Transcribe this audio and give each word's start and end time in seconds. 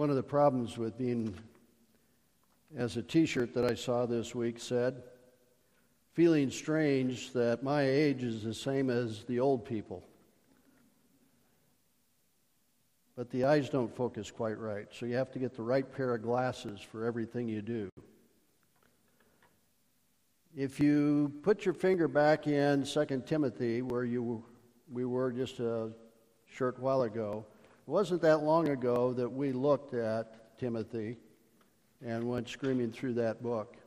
One 0.00 0.08
of 0.08 0.16
the 0.16 0.22
problems 0.22 0.78
with 0.78 0.96
being, 0.96 1.34
as 2.74 2.96
a 2.96 3.02
t 3.02 3.26
shirt 3.26 3.52
that 3.52 3.66
I 3.66 3.74
saw 3.74 4.06
this 4.06 4.34
week 4.34 4.58
said, 4.58 5.02
feeling 6.14 6.50
strange 6.50 7.34
that 7.34 7.62
my 7.62 7.82
age 7.82 8.22
is 8.22 8.42
the 8.42 8.54
same 8.54 8.88
as 8.88 9.24
the 9.24 9.40
old 9.40 9.66
people. 9.66 10.02
But 13.14 13.28
the 13.28 13.44
eyes 13.44 13.68
don't 13.68 13.94
focus 13.94 14.30
quite 14.30 14.58
right, 14.58 14.86
so 14.90 15.04
you 15.04 15.16
have 15.16 15.32
to 15.32 15.38
get 15.38 15.54
the 15.54 15.62
right 15.62 15.84
pair 15.94 16.14
of 16.14 16.22
glasses 16.22 16.80
for 16.80 17.04
everything 17.04 17.46
you 17.46 17.60
do. 17.60 17.90
If 20.56 20.80
you 20.80 21.30
put 21.42 21.66
your 21.66 21.74
finger 21.74 22.08
back 22.08 22.46
in 22.46 22.84
2 22.84 23.24
Timothy, 23.26 23.82
where 23.82 24.04
you, 24.04 24.42
we 24.90 25.04
were 25.04 25.30
just 25.30 25.60
a 25.60 25.90
short 26.46 26.78
while 26.78 27.02
ago, 27.02 27.44
it 27.90 27.92
wasn't 27.92 28.22
that 28.22 28.44
long 28.44 28.68
ago 28.68 29.12
that 29.12 29.28
we 29.28 29.50
looked 29.50 29.94
at 29.94 30.56
Timothy 30.60 31.16
and 32.00 32.22
went 32.22 32.48
screaming 32.48 32.92
through 32.92 33.14
that 33.14 33.42
book, 33.42 33.78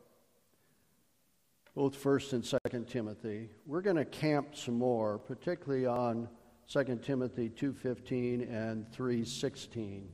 both 1.74 1.96
1st 1.96 2.34
and 2.34 2.44
2nd 2.44 2.90
Timothy. 2.90 3.50
We're 3.66 3.82
going 3.82 3.96
to 3.96 4.04
camp 4.04 4.58
some 4.58 4.78
more, 4.78 5.20
particularly 5.20 5.86
on 5.86 6.28
2 6.68 7.00
Timothy 7.02 7.50
2:15 7.50 8.42
and 8.42 8.92
3:16. 8.92 10.10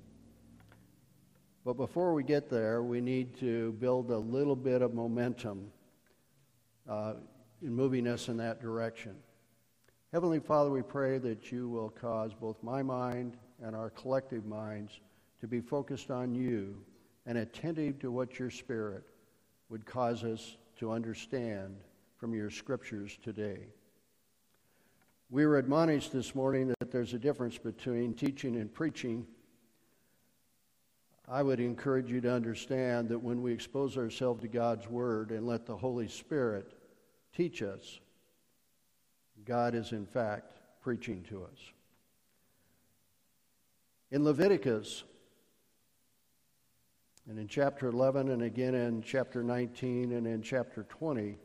But 1.66 1.74
before 1.74 2.14
we 2.14 2.22
get 2.22 2.48
there, 2.48 2.84
we 2.84 3.02
need 3.02 3.38
to 3.38 3.72
build 3.80 4.12
a 4.12 4.20
little 4.20 4.56
bit 4.56 4.84
of 4.84 4.94
momentum 4.94 5.72
uh, 6.88 7.16
in 7.64 7.74
moving 7.74 8.06
us 8.06 8.30
in 8.30 8.38
that 8.38 8.62
direction. 8.62 9.16
Heavenly 10.12 10.40
Father, 10.40 10.70
we 10.70 10.84
pray 10.84 11.18
that 11.18 11.52
you 11.52 11.68
will 11.68 11.90
cause 11.90 12.36
both 12.36 12.62
my 12.62 12.84
mind 12.84 13.36
and 13.64 13.76
our 13.76 13.90
collective 13.90 14.46
minds 14.46 15.00
to 15.42 15.48
be 15.48 15.62
focused 15.62 16.12
on 16.12 16.34
you 16.34 16.76
and 17.26 17.38
attentive 17.38 18.00
to 18.00 18.12
what 18.12 18.40
your 18.40 18.50
Spirit 18.50 19.04
would 19.70 19.86
cause 19.86 20.24
us 20.24 20.58
to 20.78 20.92
understand 20.92 21.78
from 22.18 22.34
your 22.34 22.50
scriptures 22.50 23.18
today. 23.24 23.68
We 25.30 25.46
were 25.46 25.58
admonished 25.58 26.12
this 26.12 26.34
morning 26.34 26.74
that 26.80 26.92
there's 26.92 27.14
a 27.14 27.20
difference 27.20 27.58
between 27.58 28.14
teaching 28.16 28.56
and 28.56 28.74
preaching. 28.74 29.28
I 31.28 31.44
would 31.44 31.60
encourage 31.60 32.10
you 32.10 32.20
to 32.22 32.34
understand 32.34 33.10
that 33.10 33.20
when 33.20 33.44
we 33.44 33.54
expose 33.54 33.96
ourselves 33.96 34.42
to 34.42 34.48
God's 34.48 34.88
Word 34.88 35.30
and 35.30 35.46
let 35.46 35.68
the 35.68 35.78
Holy 35.78 36.08
Spirit 36.08 36.74
teach 37.36 37.62
us, 37.62 38.00
God 39.46 39.76
is 39.76 39.92
in 39.92 40.06
fact 40.06 40.54
preaching 40.82 41.24
to 41.30 41.44
us. 41.44 41.60
In 44.12 44.24
Leviticus, 44.24 45.04
and 47.30 47.38
in 47.38 47.48
chapter 47.48 47.88
11, 47.88 48.30
and 48.30 48.42
again 48.42 48.74
in 48.74 49.04
chapter 49.04 49.44
19, 49.44 50.14
and 50.14 50.26
in 50.26 50.42
chapter 50.42 50.84
20, 50.84 51.38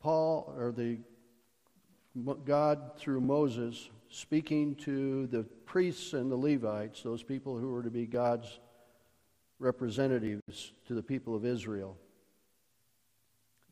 Paul, 0.00 0.54
or 0.56 0.72
the 0.72 0.98
God 2.46 2.92
through 2.96 3.20
Moses, 3.20 3.90
speaking 4.08 4.74
to 4.76 5.26
the 5.26 5.42
priests 5.66 6.14
and 6.14 6.30
the 6.30 6.36
Levites, 6.36 7.02
those 7.02 7.22
people 7.22 7.58
who 7.58 7.68
were 7.68 7.82
to 7.82 7.90
be 7.90 8.06
God's 8.06 8.60
representatives 9.58 10.72
to 10.86 10.94
the 10.94 11.02
people 11.02 11.34
of 11.34 11.44
Israel 11.44 11.98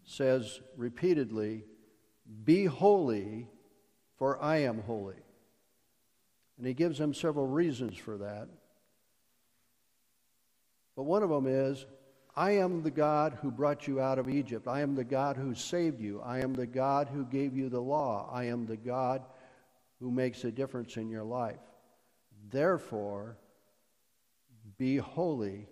says 0.05 0.61
repeatedly, 0.77 1.65
Be 2.45 2.67
holy, 2.67 3.49
for 4.19 4.43
I 4.43 4.59
am 4.59 4.83
holy. 4.83 5.24
And 6.57 6.67
he 6.67 6.75
gives 6.75 6.99
them 6.99 7.15
several 7.15 7.47
reasons 7.47 7.97
for 7.97 8.17
that. 8.19 8.49
But 10.97 11.03
one 11.03 11.23
of 11.23 11.31
them 11.31 11.47
is, 11.47 11.87
I 12.37 12.53
am 12.53 12.83
the 12.83 12.91
God 12.91 13.39
who 13.41 13.51
brought 13.51 13.87
you 13.87 14.01
out 14.01 14.19
of 14.19 14.29
Egypt. 14.29 14.67
I 14.67 14.81
am 14.81 14.95
the 14.95 15.05
God 15.05 15.37
who 15.37 15.55
saved 15.55 16.01
you. 16.01 16.21
I 16.21 16.41
am 16.41 16.53
the 16.53 16.67
God 16.67 17.09
who 17.09 17.25
gave 17.25 17.57
you 17.57 17.69
the 17.69 17.81
law. 17.81 18.29
I 18.33 18.45
am 18.45 18.67
the 18.67 18.77
God 18.77 19.23
who 20.01 20.11
makes 20.11 20.45
a 20.45 20.51
difference 20.51 20.97
in 20.97 21.09
your 21.09 21.25
life. 21.25 21.61
Therefore, 22.51 23.37
be 24.77 24.97
holy, 24.97 25.69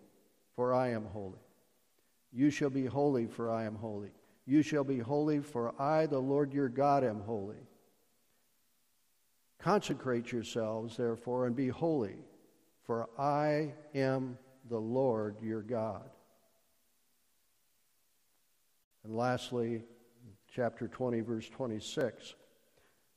for 0.55 0.73
I 0.75 0.91
am 0.91 1.05
holy. 1.07 1.41
You 2.33 2.51
shall 2.51 2.71
be 2.71 2.87
holy, 2.87 3.27
for 3.27 3.51
I 3.51 3.65
am 3.65 3.75
holy. 3.75 4.11
You 4.47 4.63
shall 4.63 4.85
be 4.85 4.99
holy, 4.99 5.41
for 5.41 5.81
I, 5.81 6.07
the 6.07 6.19
Lord 6.19 6.53
your 6.53 6.69
God, 6.69 7.05
am 7.05 7.21
holy. 7.21 7.67
Consecrate 9.63 10.33
yourselves, 10.33 10.97
therefore, 10.97 11.47
and 11.47 11.55
be 11.55 11.69
holy, 11.69 12.17
for 12.85 13.09
I 13.17 13.73
am 13.95 14.37
the 14.69 14.79
Lord 14.79 15.37
your 15.41 15.63
God. 15.63 16.11
And 19.05 19.15
lastly, 19.17 19.83
chapter 20.53 20.89
20, 20.89 21.21
verse 21.21 21.49
26 21.49 22.35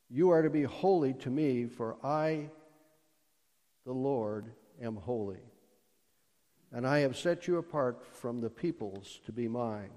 You 0.09 0.29
are 0.29 0.43
to 0.43 0.51
be 0.51 0.63
holy 0.63 1.13
to 1.15 1.31
me, 1.31 1.65
for 1.65 1.97
I, 2.03 2.49
the 3.83 3.93
Lord, 3.93 4.51
am 4.79 4.97
holy. 4.97 5.41
And 6.71 6.85
I 6.85 6.99
have 6.99 7.17
set 7.17 7.47
you 7.47 7.57
apart 7.57 8.05
from 8.05 8.39
the 8.39 8.49
peoples 8.51 9.19
to 9.25 9.31
be 9.31 9.47
mine. 9.47 9.91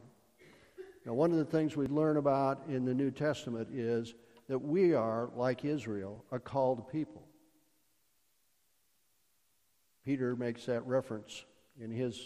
Now, 1.04 1.12
one 1.12 1.30
of 1.30 1.38
the 1.38 1.44
things 1.44 1.76
we 1.76 1.86
learn 1.88 2.16
about 2.16 2.62
in 2.68 2.86
the 2.86 2.94
New 2.94 3.10
Testament 3.10 3.68
is 3.70 4.14
that 4.48 4.58
we 4.58 4.94
are, 4.94 5.30
like 5.34 5.64
Israel, 5.64 6.24
a 6.32 6.38
called 6.38 6.90
people. 6.90 7.22
Peter 10.04 10.34
makes 10.34 10.64
that 10.64 10.86
reference 10.86 11.44
in 11.78 11.90
his 11.90 12.18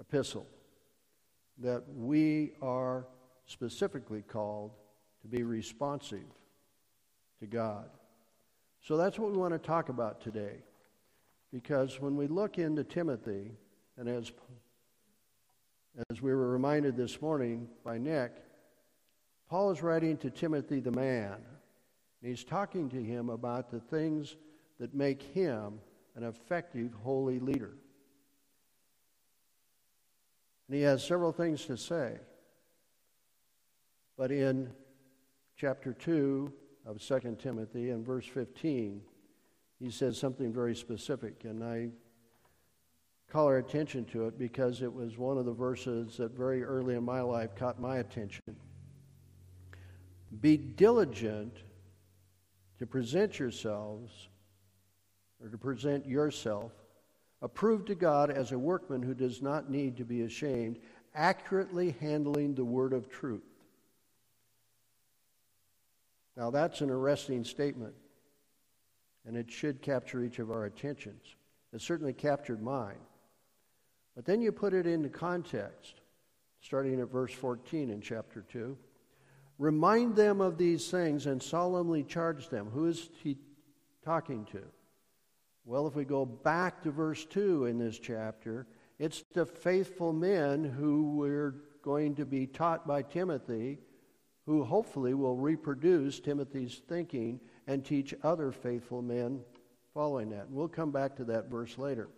epistle 0.00 0.46
that 1.58 1.82
we 1.94 2.52
are 2.60 3.06
specifically 3.46 4.22
called 4.22 4.72
to 5.22 5.28
be 5.28 5.42
responsive 5.42 6.26
to 7.40 7.46
God. 7.46 7.88
So 8.80 8.96
that's 8.96 9.18
what 9.18 9.32
we 9.32 9.38
want 9.38 9.54
to 9.54 9.58
talk 9.58 9.88
about 9.88 10.20
today. 10.20 10.62
Because 11.52 12.00
when 12.00 12.16
we 12.16 12.26
look 12.26 12.58
into 12.58 12.84
Timothy, 12.84 13.52
and 13.96 14.08
as 14.08 14.32
as 16.10 16.22
we 16.22 16.32
were 16.32 16.50
reminded 16.50 16.96
this 16.96 17.20
morning 17.20 17.68
by 17.84 17.98
Nick, 17.98 18.32
Paul 19.48 19.70
is 19.70 19.82
writing 19.82 20.16
to 20.18 20.30
Timothy 20.30 20.80
the 20.80 20.92
man. 20.92 21.36
And 22.20 22.30
he's 22.30 22.44
talking 22.44 22.88
to 22.90 23.02
him 23.02 23.30
about 23.30 23.70
the 23.70 23.80
things 23.80 24.36
that 24.78 24.94
make 24.94 25.22
him 25.22 25.80
an 26.16 26.24
effective 26.24 26.92
holy 27.02 27.38
leader. 27.38 27.74
And 30.68 30.76
he 30.76 30.82
has 30.82 31.04
several 31.04 31.32
things 31.32 31.64
to 31.66 31.76
say. 31.76 32.18
But 34.18 34.32
in 34.32 34.70
chapter 35.56 35.94
2 35.94 36.52
of 36.84 37.00
2 37.00 37.36
Timothy 37.40 37.90
and 37.90 38.04
verse 38.04 38.26
15, 38.26 39.00
he 39.78 39.90
says 39.90 40.18
something 40.18 40.52
very 40.52 40.74
specific. 40.74 41.44
And 41.44 41.64
I 41.64 41.88
call 43.30 43.46
our 43.46 43.58
attention 43.58 44.04
to 44.06 44.26
it 44.26 44.38
because 44.38 44.82
it 44.82 44.92
was 44.92 45.16
one 45.16 45.38
of 45.38 45.46
the 45.46 45.52
verses 45.52 46.16
that 46.18 46.36
very 46.36 46.64
early 46.64 46.96
in 46.96 47.04
my 47.04 47.20
life 47.20 47.54
caught 47.54 47.80
my 47.80 47.98
attention. 47.98 48.56
Be 50.40 50.56
diligent 50.56 51.54
to 52.78 52.86
present 52.86 53.38
yourselves 53.38 54.28
or 55.42 55.48
to 55.48 55.58
present 55.58 56.06
yourself 56.06 56.72
approved 57.40 57.86
to 57.86 57.94
God 57.94 58.30
as 58.30 58.52
a 58.52 58.58
workman 58.58 59.02
who 59.02 59.14
does 59.14 59.40
not 59.42 59.70
need 59.70 59.96
to 59.96 60.04
be 60.04 60.22
ashamed, 60.22 60.78
accurately 61.14 61.96
handling 62.00 62.54
the 62.54 62.64
word 62.64 62.92
of 62.92 63.08
truth. 63.08 63.42
Now, 66.36 66.50
that's 66.50 66.80
an 66.80 66.90
arresting 66.90 67.44
statement, 67.44 67.94
and 69.26 69.36
it 69.36 69.50
should 69.50 69.82
capture 69.82 70.22
each 70.22 70.38
of 70.38 70.50
our 70.50 70.64
attentions. 70.66 71.22
It 71.72 71.80
certainly 71.80 72.12
captured 72.12 72.62
mine. 72.62 72.98
But 74.14 74.24
then 74.24 74.40
you 74.40 74.52
put 74.52 74.72
it 74.72 74.86
into 74.86 75.08
context, 75.08 76.00
starting 76.60 77.00
at 77.00 77.10
verse 77.10 77.32
14 77.32 77.90
in 77.90 78.00
chapter 78.00 78.44
2. 78.52 78.76
Remind 79.58 80.14
them 80.14 80.40
of 80.40 80.56
these 80.56 80.88
things 80.90 81.26
and 81.26 81.42
solemnly 81.42 82.04
charge 82.04 82.48
them. 82.48 82.70
Who 82.70 82.86
is 82.86 83.10
he 83.22 83.38
talking 84.04 84.44
to? 84.46 84.62
Well, 85.64 85.86
if 85.86 85.94
we 85.94 86.04
go 86.04 86.24
back 86.24 86.82
to 86.82 86.90
verse 86.90 87.24
2 87.24 87.66
in 87.66 87.78
this 87.78 87.98
chapter, 87.98 88.66
it's 88.98 89.24
the 89.34 89.44
faithful 89.44 90.12
men 90.12 90.64
who 90.64 91.16
we're 91.16 91.56
going 91.82 92.14
to 92.16 92.24
be 92.24 92.46
taught 92.46 92.86
by 92.86 93.02
Timothy, 93.02 93.78
who 94.46 94.64
hopefully 94.64 95.14
will 95.14 95.36
reproduce 95.36 96.20
Timothy's 96.20 96.80
thinking 96.88 97.40
and 97.66 97.84
teach 97.84 98.14
other 98.22 98.50
faithful 98.50 99.02
men 99.02 99.40
following 99.92 100.30
that. 100.30 100.50
We'll 100.50 100.68
come 100.68 100.90
back 100.90 101.16
to 101.16 101.24
that 101.24 101.50
verse 101.50 101.76
later. 101.76 102.08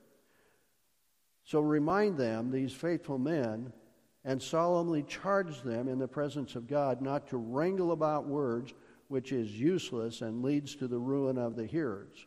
So 1.45 1.61
remind 1.61 2.19
them, 2.19 2.51
these 2.51 2.73
faithful 2.73 3.19
men, 3.19 3.73
and 4.25 4.41
solemnly 4.41 5.03
charge 5.03 5.63
them 5.63 5.89
in 5.89 5.99
the 5.99 6.09
presence 6.09 6.55
of 6.55 6.69
God 6.69 7.01
not 7.01 7.29
to 7.29 7.37
wrangle 7.37 7.93
about 7.93 8.27
words, 8.27 8.75
which 9.09 9.33
is 9.33 9.59
useless 9.59 10.21
and 10.21 10.43
leads 10.43 10.75
to 10.77 10.87
the 10.87 10.99
ruin 10.99 11.39
of 11.39 11.57
the 11.57 11.67
hearers. 11.67 12.27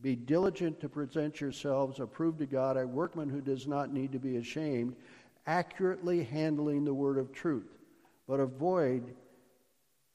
Be 0.00 0.14
diligent 0.14 0.80
to 0.80 0.88
present 0.88 1.40
yourselves 1.40 2.00
approved 2.00 2.38
to 2.38 2.46
God, 2.46 2.76
a 2.76 2.86
workman 2.86 3.28
who 3.28 3.40
does 3.40 3.66
not 3.66 3.92
need 3.92 4.12
to 4.12 4.18
be 4.18 4.36
ashamed, 4.36 4.94
accurately 5.46 6.22
handling 6.22 6.84
the 6.84 6.94
word 6.94 7.18
of 7.18 7.32
truth. 7.32 7.78
But 8.28 8.40
avoid 8.40 9.14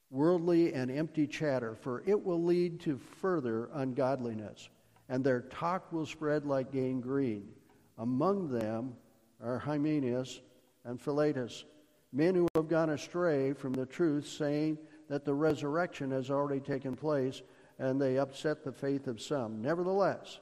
worldly 0.10 0.74
and 0.74 0.92
empty 0.92 1.26
chatter, 1.26 1.76
for 1.76 2.04
it 2.06 2.24
will 2.24 2.44
lead 2.44 2.80
to 2.82 2.98
further 2.98 3.70
ungodliness, 3.74 4.70
and 5.10 5.24
their 5.24 5.42
talk 5.42 5.92
will 5.92 6.06
spread 6.06 6.46
like 6.46 6.72
gangrene. 6.72 7.50
Among 7.98 8.50
them 8.50 8.94
are 9.42 9.58
Hymenaeus 9.58 10.42
and 10.86 11.00
Philetus, 11.00 11.66
men 12.12 12.36
who 12.36 12.48
have 12.56 12.68
gone 12.68 12.90
astray 12.90 13.54
from 13.54 13.74
the 13.74 13.86
truth, 13.86 14.28
saying 14.28 14.78
that 15.10 15.26
the 15.26 15.34
resurrection 15.34 16.12
has 16.12 16.30
already 16.30 16.60
taken 16.60 16.96
place 16.96 17.42
and 17.80 18.00
they 18.00 18.18
upset 18.18 18.64
the 18.64 18.72
faith 18.72 19.08
of 19.08 19.22
some. 19.22 19.62
Nevertheless, 19.62 20.40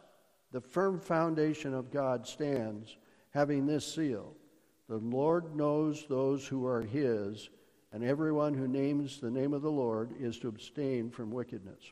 the 0.52 0.62
firm 0.62 1.00
foundation 1.00 1.74
of 1.74 1.92
God 1.92 2.28
stands, 2.28 2.98
having 3.32 3.66
this 3.66 3.86
seal 3.94 4.36
The 4.88 4.98
Lord 4.98 5.56
knows 5.56 6.06
those 6.08 6.48
who 6.48 6.66
are 6.66 6.82
his, 6.82 7.50
and 7.92 8.04
everyone 8.04 8.54
who 8.54 8.68
names 8.68 9.20
the 9.20 9.32
name 9.32 9.54
of 9.54 9.62
the 9.62 9.72
Lord 9.72 10.14
is 10.20 10.40
to 10.40 10.48
abstain 10.48 11.12
from 11.12 11.32
wickedness. 11.32 11.92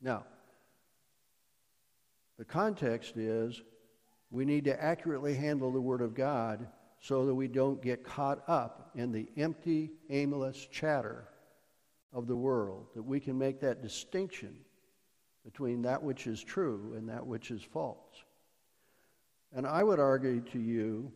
Now, 0.00 0.24
the 2.38 2.44
context 2.44 3.16
is 3.16 3.62
we 4.30 4.44
need 4.44 4.64
to 4.64 4.82
accurately 4.82 5.34
handle 5.34 5.70
the 5.70 5.80
Word 5.80 6.00
of 6.00 6.14
God 6.14 6.66
so 7.04 7.26
that 7.26 7.34
we 7.34 7.48
don't 7.48 7.82
get 7.82 8.02
caught 8.02 8.42
up 8.48 8.90
in 8.94 9.12
the 9.12 9.28
empty, 9.36 9.90
aimless 10.08 10.66
chatter 10.72 11.28
of 12.14 12.26
the 12.26 12.34
world, 12.34 12.86
that 12.94 13.02
we 13.02 13.20
can 13.20 13.36
make 13.36 13.60
that 13.60 13.82
distinction 13.82 14.56
between 15.44 15.82
that 15.82 16.02
which 16.02 16.26
is 16.26 16.42
true 16.42 16.94
and 16.96 17.06
that 17.06 17.26
which 17.26 17.50
is 17.50 17.62
false. 17.62 18.24
And 19.54 19.66
I 19.66 19.84
would 19.84 20.00
argue 20.00 20.40
to 20.52 20.58
you 20.58 21.12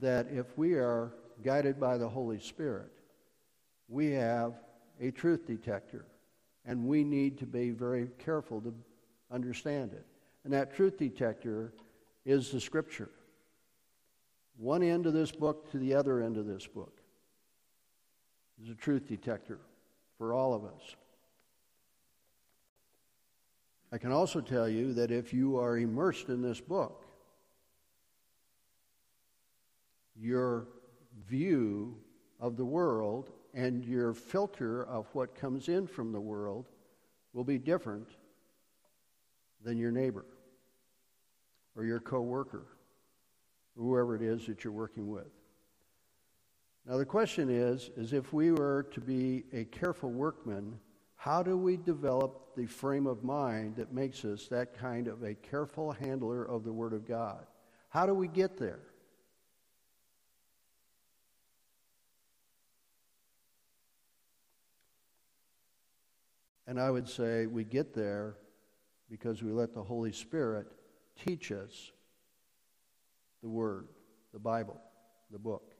that 0.00 0.26
if 0.32 0.58
we 0.58 0.74
are 0.74 1.12
guided 1.44 1.78
by 1.78 1.96
the 1.96 2.08
Holy 2.08 2.40
Spirit, 2.40 2.90
we 3.88 4.10
have 4.10 4.54
a 5.00 5.12
truth 5.12 5.46
detector, 5.46 6.06
and 6.66 6.88
we 6.88 7.04
need 7.04 7.38
to 7.38 7.46
be 7.46 7.70
very 7.70 8.08
careful 8.18 8.60
to 8.62 8.74
understand 9.30 9.92
it. 9.92 10.06
And 10.42 10.52
that 10.52 10.74
truth 10.74 10.98
detector 10.98 11.72
is 12.24 12.50
the 12.50 12.60
Scripture. 12.60 13.10
One 14.60 14.82
end 14.82 15.06
of 15.06 15.14
this 15.14 15.32
book 15.32 15.70
to 15.70 15.78
the 15.78 15.94
other 15.94 16.20
end 16.20 16.36
of 16.36 16.44
this 16.44 16.66
book 16.66 17.00
is 18.62 18.68
a 18.68 18.74
truth 18.74 19.08
detector 19.08 19.58
for 20.18 20.34
all 20.34 20.52
of 20.52 20.66
us. 20.66 20.96
I 23.90 23.96
can 23.96 24.12
also 24.12 24.42
tell 24.42 24.68
you 24.68 24.92
that 24.92 25.10
if 25.10 25.32
you 25.32 25.56
are 25.56 25.78
immersed 25.78 26.28
in 26.28 26.42
this 26.42 26.60
book, 26.60 27.06
your 30.14 30.68
view 31.26 31.96
of 32.38 32.58
the 32.58 32.64
world 32.66 33.30
and 33.54 33.82
your 33.82 34.12
filter 34.12 34.84
of 34.84 35.06
what 35.14 35.34
comes 35.34 35.70
in 35.70 35.86
from 35.86 36.12
the 36.12 36.20
world 36.20 36.68
will 37.32 37.44
be 37.44 37.56
different 37.56 38.10
than 39.64 39.78
your 39.78 39.90
neighbor 39.90 40.26
or 41.74 41.84
your 41.84 41.98
coworker 41.98 42.58
or 42.58 42.79
whoever 43.80 44.14
it 44.14 44.22
is 44.22 44.46
that 44.46 44.62
you're 44.62 44.72
working 44.72 45.08
with. 45.08 45.30
Now 46.86 46.98
the 46.98 47.04
question 47.04 47.48
is 47.48 47.90
is 47.96 48.12
if 48.12 48.32
we 48.32 48.52
were 48.52 48.86
to 48.92 49.00
be 49.00 49.44
a 49.52 49.64
careful 49.64 50.10
workman, 50.10 50.78
how 51.16 51.42
do 51.42 51.56
we 51.56 51.76
develop 51.76 52.54
the 52.56 52.66
frame 52.66 53.06
of 53.06 53.24
mind 53.24 53.76
that 53.76 53.92
makes 53.92 54.24
us 54.24 54.48
that 54.48 54.78
kind 54.78 55.08
of 55.08 55.22
a 55.22 55.34
careful 55.34 55.92
handler 55.92 56.44
of 56.44 56.64
the 56.64 56.72
word 56.72 56.92
of 56.92 57.06
God? 57.06 57.46
How 57.88 58.06
do 58.06 58.14
we 58.14 58.28
get 58.28 58.58
there? 58.58 58.80
And 66.66 66.78
I 66.78 66.90
would 66.90 67.08
say 67.08 67.46
we 67.46 67.64
get 67.64 67.94
there 67.94 68.36
because 69.10 69.42
we 69.42 69.50
let 69.50 69.74
the 69.74 69.82
Holy 69.82 70.12
Spirit 70.12 70.68
teach 71.16 71.50
us 71.50 71.90
the 73.42 73.48
Word, 73.48 73.88
the 74.32 74.38
Bible, 74.38 74.80
the 75.30 75.38
book. 75.38 75.72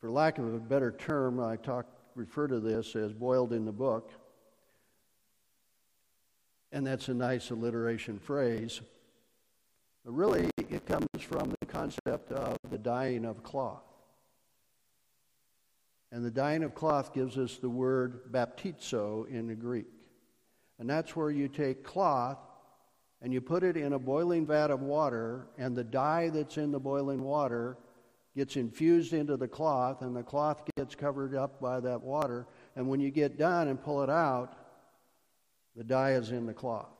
For 0.00 0.10
lack 0.10 0.38
of 0.38 0.52
a 0.52 0.58
better 0.58 0.92
term, 0.92 1.40
I 1.40 1.56
talk, 1.56 1.86
refer 2.14 2.46
to 2.48 2.60
this 2.60 2.94
as 2.94 3.12
boiled 3.12 3.52
in 3.52 3.64
the 3.64 3.72
book. 3.72 4.12
And 6.72 6.86
that's 6.86 7.08
a 7.08 7.14
nice 7.14 7.50
alliteration 7.50 8.18
phrase. 8.18 8.80
But 10.04 10.12
really, 10.12 10.50
it 10.58 10.84
comes 10.84 11.06
from 11.20 11.54
the 11.60 11.66
concept 11.66 12.32
of 12.32 12.58
the 12.70 12.76
dyeing 12.76 13.24
of 13.24 13.42
cloth. 13.42 13.84
And 16.12 16.24
the 16.24 16.30
dyeing 16.30 16.62
of 16.62 16.74
cloth 16.74 17.14
gives 17.14 17.38
us 17.38 17.56
the 17.56 17.70
word 17.70 18.30
baptizo 18.30 19.26
in 19.28 19.46
the 19.46 19.54
Greek. 19.54 19.86
And 20.78 20.90
that's 20.90 21.16
where 21.16 21.30
you 21.30 21.48
take 21.48 21.82
cloth 21.82 22.38
and 23.24 23.32
you 23.32 23.40
put 23.40 23.64
it 23.64 23.74
in 23.78 23.94
a 23.94 23.98
boiling 23.98 24.44
vat 24.44 24.70
of 24.70 24.82
water, 24.82 25.46
and 25.56 25.74
the 25.74 25.82
dye 25.82 26.28
that's 26.28 26.58
in 26.58 26.70
the 26.70 26.78
boiling 26.78 27.22
water 27.22 27.78
gets 28.36 28.56
infused 28.56 29.14
into 29.14 29.38
the 29.38 29.48
cloth, 29.48 30.02
and 30.02 30.14
the 30.14 30.22
cloth 30.22 30.60
gets 30.76 30.94
covered 30.94 31.34
up 31.34 31.58
by 31.58 31.80
that 31.80 32.02
water. 32.02 32.46
And 32.76 32.86
when 32.86 33.00
you 33.00 33.10
get 33.10 33.38
done 33.38 33.68
and 33.68 33.82
pull 33.82 34.02
it 34.02 34.10
out, 34.10 34.54
the 35.74 35.82
dye 35.82 36.12
is 36.12 36.32
in 36.32 36.44
the 36.44 36.52
cloth. 36.52 36.92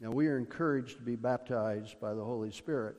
Now, 0.00 0.10
we 0.10 0.26
are 0.28 0.38
encouraged 0.38 0.96
to 0.96 1.02
be 1.02 1.16
baptized 1.16 2.00
by 2.00 2.14
the 2.14 2.24
Holy 2.24 2.50
Spirit. 2.50 2.96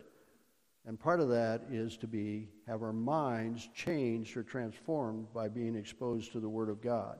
And 0.85 0.99
part 0.99 1.21
of 1.21 1.29
that 1.29 1.63
is 1.71 1.97
to 1.97 2.07
be 2.07 2.49
have 2.67 2.83
our 2.83 2.93
minds 2.93 3.67
changed 3.73 4.37
or 4.37 4.43
transformed 4.43 5.33
by 5.33 5.47
being 5.47 5.75
exposed 5.75 6.33
to 6.33 6.39
the 6.39 6.49
Word 6.49 6.69
of 6.69 6.83
God. 6.83 7.17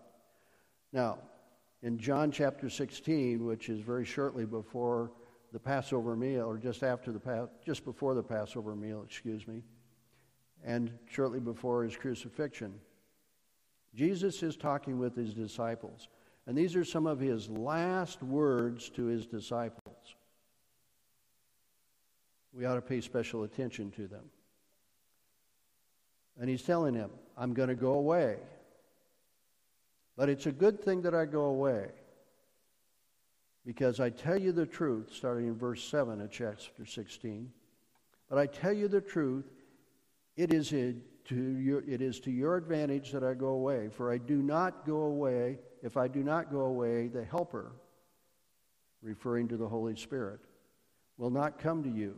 Now, 0.94 1.17
in 1.81 1.97
John 1.97 2.31
chapter 2.31 2.69
16, 2.69 3.45
which 3.45 3.69
is 3.69 3.79
very 3.79 4.05
shortly 4.05 4.45
before 4.45 5.11
the 5.51 5.59
Passover 5.59 6.15
meal, 6.15 6.45
or 6.45 6.57
just 6.57 6.83
after 6.83 7.11
the 7.11 7.49
just 7.65 7.85
before 7.85 8.13
the 8.13 8.23
Passover 8.23 8.75
meal, 8.75 9.03
excuse 9.03 9.47
me, 9.47 9.63
and 10.63 10.91
shortly 11.09 11.39
before 11.39 11.83
his 11.83 11.95
crucifixion. 11.95 12.73
Jesus 13.95 14.44
is 14.44 14.56
talking 14.56 14.99
with 14.99 15.15
his 15.15 15.33
disciples, 15.33 16.07
and 16.45 16.56
these 16.56 16.75
are 16.75 16.83
some 16.83 17.07
of 17.07 17.19
his 17.19 17.49
last 17.49 18.21
words 18.21 18.89
to 18.92 19.06
his 19.06 19.25
disciples. 19.25 20.15
We 22.54 22.65
ought 22.65 22.75
to 22.75 22.81
pay 22.81 23.01
special 23.01 23.44
attention 23.44 23.92
to 23.92 24.07
them. 24.07 24.25
And 26.39 26.49
he's 26.49 26.63
telling 26.63 26.94
them, 26.94 27.11
I'm 27.37 27.54
going 27.54 27.69
to 27.69 27.75
go 27.75 27.94
away. 27.94 28.37
But 30.19 30.28
it's 30.28 30.47
a 30.47 30.52
good 30.52 30.83
thing 30.83 31.04
that 31.04 31.16
I 31.16 31.23
go 31.23 31.45
away 31.45 31.92
because 33.66 34.02
I 34.02 34.09
tell 34.09 34.38
you 34.38 34.52
the 34.52 34.66
truth, 34.66 35.14
starting 35.14 35.47
in 35.47 35.56
verse 35.56 35.81
7 35.81 36.19
of 36.19 36.30
chapter 36.30 36.85
16. 36.85 37.49
But 38.28 38.38
I 38.38 38.45
tell 38.45 38.73
you 38.73 38.90
the 38.90 38.99
truth, 38.99 39.45
it 40.35 40.54
is, 40.54 40.71
to 40.71 41.04
your, 41.30 41.83
it 41.88 42.02
is 42.02 42.19
to 42.19 42.31
your 42.31 42.57
advantage 42.57 43.14
that 43.14 43.23
I 43.23 43.33
go 43.33 43.47
away. 43.47 43.88
For 43.88 44.11
I 44.11 44.18
do 44.18 44.42
not 44.42 44.85
go 44.85 45.04
away, 45.04 45.59
if 45.83 45.95
I 45.95 46.09
do 46.09 46.21
not 46.21 46.52
go 46.52 46.66
away, 46.66 47.07
the 47.07 47.23
Helper, 47.23 47.71
referring 49.02 49.47
to 49.47 49.56
the 49.56 49.69
Holy 49.69 49.95
Spirit, 49.95 50.42
will 51.18 51.30
not 51.30 51.59
come 51.59 51.81
to 51.83 51.90
you. 51.90 52.18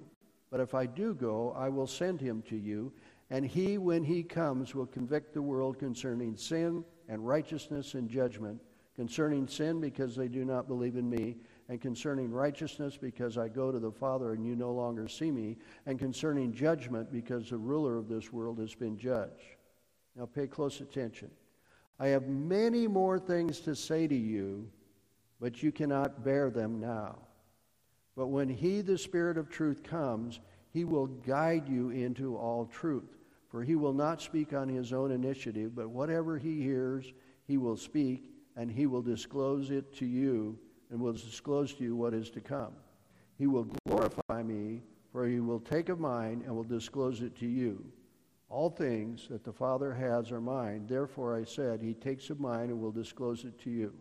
But 0.50 0.60
if 0.60 0.74
I 0.74 0.88
do 0.88 1.14
go, 1.14 1.54
I 1.56 1.70
will 1.70 1.86
send 1.86 2.20
him 2.20 2.42
to 2.50 2.58
you, 2.58 2.94
and 3.30 3.46
he, 3.46 3.78
when 3.78 4.04
he 4.04 4.24
comes, 4.24 4.74
will 4.74 4.88
convict 4.88 5.36
the 5.36 5.42
world 5.44 5.78
concerning 5.78 6.36
sin 6.36 6.84
and 7.12 7.28
righteousness 7.28 7.94
and 7.94 8.10
judgment 8.10 8.60
concerning 8.96 9.48
sin 9.48 9.82
because 9.82 10.16
they 10.16 10.30
do 10.30 10.46
not 10.46 10.68
believe 10.68 10.96
in 10.96 11.10
me, 11.10 11.36
and 11.70 11.80
concerning 11.80 12.32
righteousness 12.32 12.98
because 12.98 13.38
I 13.38 13.48
go 13.48 13.72
to 13.72 13.80
the 13.80 13.92
Father 13.92 14.34
and 14.34 14.46
you 14.46 14.56
no 14.56 14.72
longer 14.72 15.08
see 15.08 15.32
me, 15.32 15.58
and 15.86 16.00
concerning 16.00 16.54
judgment 16.54 17.12
because 17.12 17.50
the 17.50 17.58
ruler 17.58 17.98
of 17.98 18.08
this 18.08 18.32
world 18.32 18.60
has 18.60 18.74
been 18.74 18.98
judged. 18.98 19.56
Now 20.16 20.26
pay 20.26 20.48
close 20.48 20.82
attention. 20.82 21.32
I 22.00 22.08
have 22.08 22.28
many 22.28 22.88
more 22.88 23.20
things 23.20 23.60
to 23.62 23.76
say 23.76 24.08
to 24.08 24.16
you, 24.16 24.70
but 25.40 25.62
you 25.62 25.72
cannot 25.72 26.24
bear 26.24 26.50
them 26.50 26.80
now. 26.80 27.20
But 28.16 28.28
when 28.28 28.50
He, 28.50 28.82
the 28.82 28.98
Spirit 28.98 29.38
of 29.38 29.50
truth, 29.50 29.84
comes, 29.84 30.40
He 30.72 30.84
will 30.84 31.08
guide 31.08 31.68
you 31.70 31.90
into 31.90 32.38
all 32.38 32.66
truth. 32.66 33.21
For 33.52 33.64
He 33.64 33.76
will 33.76 33.94
not 33.94 34.22
speak 34.22 34.54
on 34.54 34.70
His 34.70 34.94
own 34.94 35.12
initiative, 35.12 35.76
but 35.76 35.90
whatever 35.90 36.38
He 36.38 36.62
hears, 36.62 37.14
He 37.46 37.58
will 37.58 37.78
speak 37.78 38.32
and 38.56 38.72
he 38.72 38.86
will 38.86 39.02
disclose 39.02 39.72
it 39.72 39.94
to 39.98 40.06
you 40.06 40.58
and 40.90 41.00
will 41.00 41.14
disclose 41.14 41.74
to 41.74 41.84
you 41.84 41.96
what 41.96 42.14
is 42.14 42.30
to 42.32 42.42
come. 42.42 42.74
He 43.38 43.48
will 43.48 43.68
glorify 43.88 44.44
me, 44.44 44.82
for 45.12 45.28
he 45.28 45.40
will 45.40 45.60
take 45.60 45.90
of 45.90 46.00
mine 46.00 46.44
and 46.46 46.56
will 46.56 46.64
disclose 46.64 47.22
it 47.22 47.36
to 47.38 47.48
you. 47.48 47.84
All 48.50 48.70
things 48.70 49.28
that 49.30 49.44
the 49.44 49.54
Father 49.54 49.94
has 49.94 50.32
are 50.32 50.42
mine. 50.42 50.86
Therefore, 50.88 51.36
I 51.36 51.46
said, 51.46 51.82
He 51.82 51.94
takes 51.94 52.30
of 52.30 52.40
mine 52.40 52.70
and 52.70 52.82
will 52.82 52.92
disclose 52.92 53.46
it 53.46 53.58
to 53.62 53.70
you. 53.70 53.94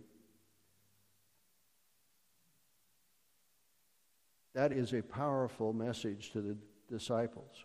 That 4.52 4.73
is 4.73 4.92
a 4.92 5.02
powerful 5.02 5.73
message 5.73 6.33
to 6.33 6.40
the 6.40 6.57
disciples. 6.88 7.64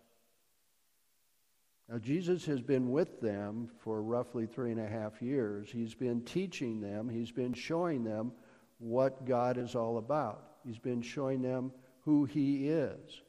Now, 1.88 1.98
Jesus 1.98 2.44
has 2.46 2.60
been 2.60 2.90
with 2.90 3.20
them 3.20 3.70
for 3.78 4.02
roughly 4.02 4.46
three 4.46 4.72
and 4.72 4.80
a 4.80 4.88
half 4.88 5.22
years. 5.22 5.68
He's 5.70 5.94
been 5.94 6.22
teaching 6.22 6.80
them, 6.80 7.08
he's 7.08 7.30
been 7.30 7.52
showing 7.52 8.02
them 8.02 8.32
what 8.78 9.24
God 9.24 9.56
is 9.56 9.74
all 9.74 9.98
about. 9.98 10.56
He's 10.66 10.78
been 10.78 11.00
showing 11.00 11.42
them 11.42 11.72
who 12.00 12.24
He 12.24 12.68
is. 12.68 13.22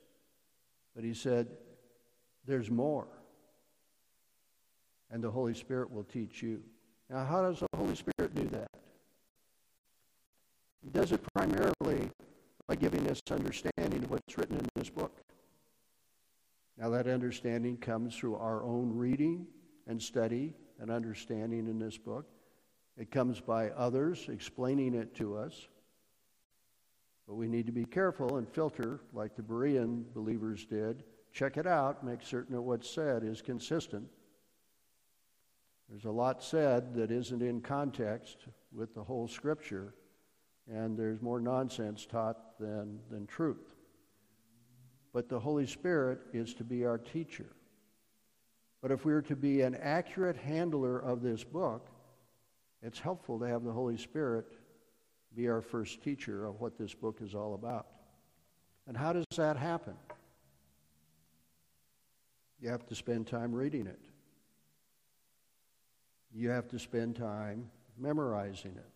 But 0.96 1.04
He 1.04 1.14
said, 1.14 1.48
There's 2.46 2.70
more. 2.70 3.08
And 5.10 5.24
the 5.24 5.32
Holy 5.32 5.54
Spirit 5.54 5.92
will 5.92 6.04
teach 6.04 6.42
you. 6.42 6.62
Now, 7.10 7.24
how 7.24 7.42
does 7.42 7.60
the 7.60 7.78
Holy 7.78 7.96
Spirit 7.96 8.36
do 8.36 8.48
that? 8.50 8.70
He 10.84 10.90
does 10.90 11.12
it 11.12 11.22
primarily 11.34 12.12
by 12.68 12.76
giving 12.76 13.10
us 13.10 13.22
understanding 13.32 14.04
of 14.04 14.10
what's 14.10 14.38
written 14.38 14.58
in 14.58 14.68
this 14.76 14.90
book. 14.90 15.22
Now, 16.78 16.90
that 16.92 17.08
understanding 17.08 17.78
comes 17.78 18.16
through 18.16 18.36
our 18.36 18.64
own 18.64 18.96
reading 18.96 19.48
and 19.88 20.02
study 20.02 20.54
and 20.80 20.92
understanding 20.92 21.68
in 21.68 21.80
this 21.80 21.98
book. 21.98 22.28
It 22.98 23.10
comes 23.10 23.40
by 23.40 23.72
others 23.72 24.28
explaining 24.30 24.94
it 24.94 25.16
to 25.16 25.38
us. 25.38 25.68
But 27.28 27.36
we 27.36 27.48
need 27.48 27.66
to 27.66 27.72
be 27.72 27.86
careful 27.86 28.38
and 28.38 28.48
filter, 28.48 29.02
like 29.12 29.36
the 29.36 29.42
Berean 29.42 30.06
believers 30.14 30.66
did. 30.66 31.04
Check 31.34 31.58
it 31.58 31.68
out, 31.68 32.04
make 32.04 32.22
certain 32.22 32.56
that 32.56 32.62
what's 32.62 32.90
said 32.90 33.24
is 33.24 33.42
consistent. 33.42 34.08
There's 35.90 36.06
a 36.06 36.12
lot 36.12 36.44
said 36.44 36.94
that 36.96 37.12
isn't 37.12 37.42
in 37.42 37.62
context 37.62 38.46
with 38.72 38.94
the 38.94 39.04
whole 39.04 39.28
Scripture, 39.28 39.96
and 40.72 40.98
there's 40.98 41.22
more 41.22 41.40
nonsense 41.40 42.06
taught 42.06 42.60
than, 42.60 43.00
than 43.10 43.26
truth 43.26 43.77
but 45.18 45.30
the 45.30 45.40
Holy 45.40 45.66
Spirit 45.66 46.20
is 46.32 46.54
to 46.54 46.64
be 46.64 46.86
our 46.86 47.00
teacher. 47.00 47.48
But 48.84 48.92
if 48.92 49.04
we 49.04 49.14
are 49.14 49.22
to 49.24 49.36
be 49.36 49.62
an 49.62 49.74
accurate 49.74 50.38
handler 50.38 51.00
of 51.00 51.24
this 51.24 51.44
book, 51.44 51.90
it's 52.84 53.00
helpful 53.00 53.40
to 53.40 53.48
have 53.48 53.64
the 53.64 53.72
Holy 53.72 53.98
Spirit 53.98 54.46
be 55.36 55.50
our 55.50 55.64
first 55.64 56.04
teacher 56.04 56.46
of 56.46 56.62
what 56.62 56.78
this 56.78 56.94
book 56.94 57.18
is 57.24 57.34
all 57.34 57.56
about. 57.56 57.88
And 58.86 58.96
how 58.96 59.12
does 59.12 59.26
that 59.38 59.58
happen? 59.58 59.96
You 62.62 62.70
have 62.70 62.86
to 62.86 62.94
spend 62.94 63.26
time 63.26 63.56
reading 63.56 63.88
it. 63.88 64.06
You 66.32 66.50
have 66.50 66.68
to 66.68 66.78
spend 66.78 67.16
time 67.16 67.72
memorizing 67.98 68.76
it 68.76 68.92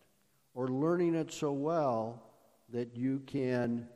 or 0.54 0.68
learning 0.68 1.16
it 1.16 1.32
so 1.32 1.50
well 1.50 2.22
that 2.68 2.96
you 2.96 3.24
can 3.26 3.88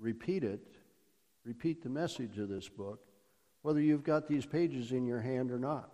repeat 0.00 0.42
it, 0.42 0.69
repeat 1.44 1.82
the 1.82 1.88
message 1.88 2.38
of 2.38 2.48
this 2.48 2.68
book, 2.68 3.00
whether 3.62 3.80
you've 3.80 4.04
got 4.04 4.26
these 4.26 4.46
pages 4.46 4.92
in 4.92 5.06
your 5.06 5.20
hand 5.20 5.50
or 5.50 5.58
not. 5.58 5.92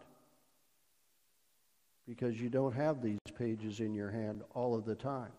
Because 2.08 2.40
you 2.40 2.48
don't 2.48 2.74
have 2.74 3.02
these 3.02 3.18
pages 3.36 3.80
in 3.80 3.94
your 3.94 4.10
hand 4.10 4.42
all 4.54 4.74
of 4.76 4.84
the 4.84 4.94
time. 4.94 5.32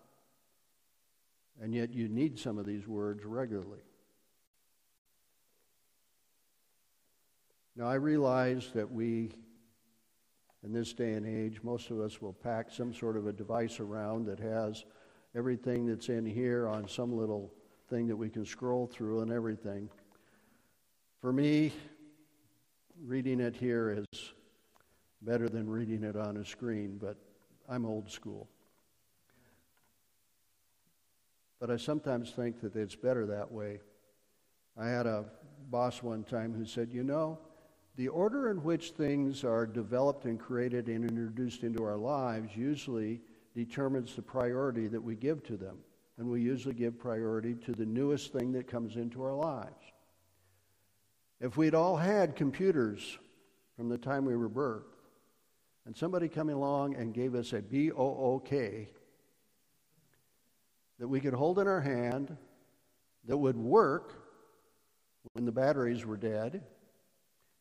And 1.61 1.73
yet 1.73 1.93
you 1.93 2.07
need 2.07 2.37
some 2.37 2.57
of 2.57 2.65
these 2.65 2.87
words 2.87 3.23
regularly. 3.23 3.79
Now, 7.75 7.87
I 7.87 7.95
realize 7.95 8.69
that 8.73 8.91
we, 8.91 9.31
in 10.63 10.73
this 10.73 10.93
day 10.93 11.13
and 11.13 11.25
age, 11.25 11.61
most 11.63 11.91
of 11.91 11.99
us 12.01 12.21
will 12.21 12.33
pack 12.33 12.71
some 12.71 12.93
sort 12.93 13.15
of 13.15 13.27
a 13.27 13.33
device 13.33 13.79
around 13.79 14.25
that 14.25 14.39
has 14.39 14.83
everything 15.35 15.85
that's 15.85 16.09
in 16.09 16.25
here 16.25 16.67
on 16.67 16.87
some 16.87 17.15
little 17.15 17.53
thing 17.89 18.07
that 18.07 18.15
we 18.15 18.29
can 18.29 18.45
scroll 18.45 18.87
through 18.87 19.21
and 19.21 19.31
everything. 19.31 19.89
For 21.21 21.31
me, 21.31 21.73
reading 23.05 23.39
it 23.39 23.55
here 23.55 23.89
is 24.11 24.33
better 25.21 25.49
than 25.49 25.69
reading 25.69 26.03
it 26.03 26.15
on 26.15 26.37
a 26.37 26.45
screen, 26.45 26.97
but 27.01 27.17
I'm 27.67 27.85
old 27.85 28.11
school. 28.11 28.47
But 31.59 31.71
I 31.71 31.77
sometimes 31.77 32.31
think 32.31 32.61
that 32.61 32.75
it's 32.75 32.95
better 32.95 33.25
that 33.25 33.51
way. 33.51 33.79
I 34.77 34.89
had 34.89 35.07
a 35.07 35.25
boss 35.69 36.03
one 36.03 36.23
time 36.23 36.53
who 36.53 36.65
said, 36.65 36.89
You 36.91 37.03
know, 37.03 37.39
the 37.95 38.09
order 38.09 38.51
in 38.51 38.57
which 38.63 38.91
things 38.91 39.43
are 39.43 39.65
developed 39.65 40.25
and 40.25 40.39
created 40.39 40.87
and 40.87 41.03
introduced 41.03 41.63
into 41.63 41.83
our 41.83 41.97
lives 41.97 42.55
usually 42.55 43.21
determines 43.55 44.15
the 44.15 44.21
priority 44.21 44.87
that 44.87 45.01
we 45.01 45.15
give 45.15 45.43
to 45.45 45.57
them 45.57 45.77
and 46.17 46.29
we 46.29 46.41
usually 46.41 46.73
give 46.73 46.97
priority 46.97 47.53
to 47.53 47.71
the 47.71 47.85
newest 47.85 48.33
thing 48.33 48.51
that 48.53 48.67
comes 48.67 48.95
into 48.95 49.23
our 49.23 49.35
lives. 49.35 49.85
If 51.39 51.57
we'd 51.57 51.75
all 51.75 51.95
had 51.95 52.35
computers 52.35 53.17
from 53.75 53.89
the 53.89 53.97
time 53.97 54.25
we 54.25 54.35
were 54.35 54.49
birthed, 54.49 54.83
and 55.85 55.95
somebody 55.95 56.27
coming 56.27 56.55
along 56.55 56.95
and 56.95 57.13
gave 57.13 57.33
us 57.35 57.53
a 57.53 57.61
B 57.61 57.91
O 57.91 57.97
O 57.97 58.41
K 58.43 58.89
that 60.99 61.07
we 61.07 61.19
could 61.19 61.33
hold 61.33 61.59
in 61.59 61.67
our 61.67 61.79
hand, 61.79 62.35
that 63.25 63.37
would 63.37 63.55
work 63.55 64.13
when 65.33 65.45
the 65.45 65.51
batteries 65.51 66.05
were 66.05 66.17
dead, 66.17 66.63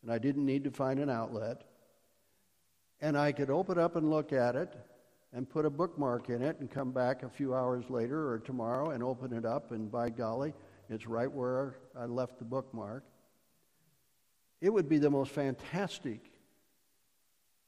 and 0.01 0.11
I 0.11 0.17
didn't 0.17 0.45
need 0.45 0.63
to 0.63 0.71
find 0.71 0.99
an 0.99 1.09
outlet, 1.09 1.63
and 2.99 3.17
I 3.17 3.31
could 3.31 3.49
open 3.49 3.77
up 3.77 3.95
and 3.95 4.09
look 4.09 4.33
at 4.33 4.55
it 4.55 4.75
and 5.33 5.49
put 5.49 5.65
a 5.65 5.69
bookmark 5.69 6.29
in 6.29 6.41
it 6.41 6.59
and 6.59 6.69
come 6.71 6.91
back 6.91 7.23
a 7.23 7.29
few 7.29 7.53
hours 7.53 7.89
later 7.89 8.29
or 8.29 8.39
tomorrow 8.39 8.91
and 8.91 9.03
open 9.03 9.33
it 9.33 9.45
up, 9.45 9.71
and 9.71 9.91
by 9.91 10.09
golly, 10.09 10.53
it's 10.89 11.07
right 11.07 11.31
where 11.31 11.75
I 11.97 12.05
left 12.05 12.39
the 12.39 12.45
bookmark. 12.45 13.03
It 14.61 14.71
would 14.71 14.89
be 14.89 14.97
the 14.97 15.09
most 15.09 15.31
fantastic 15.31 16.31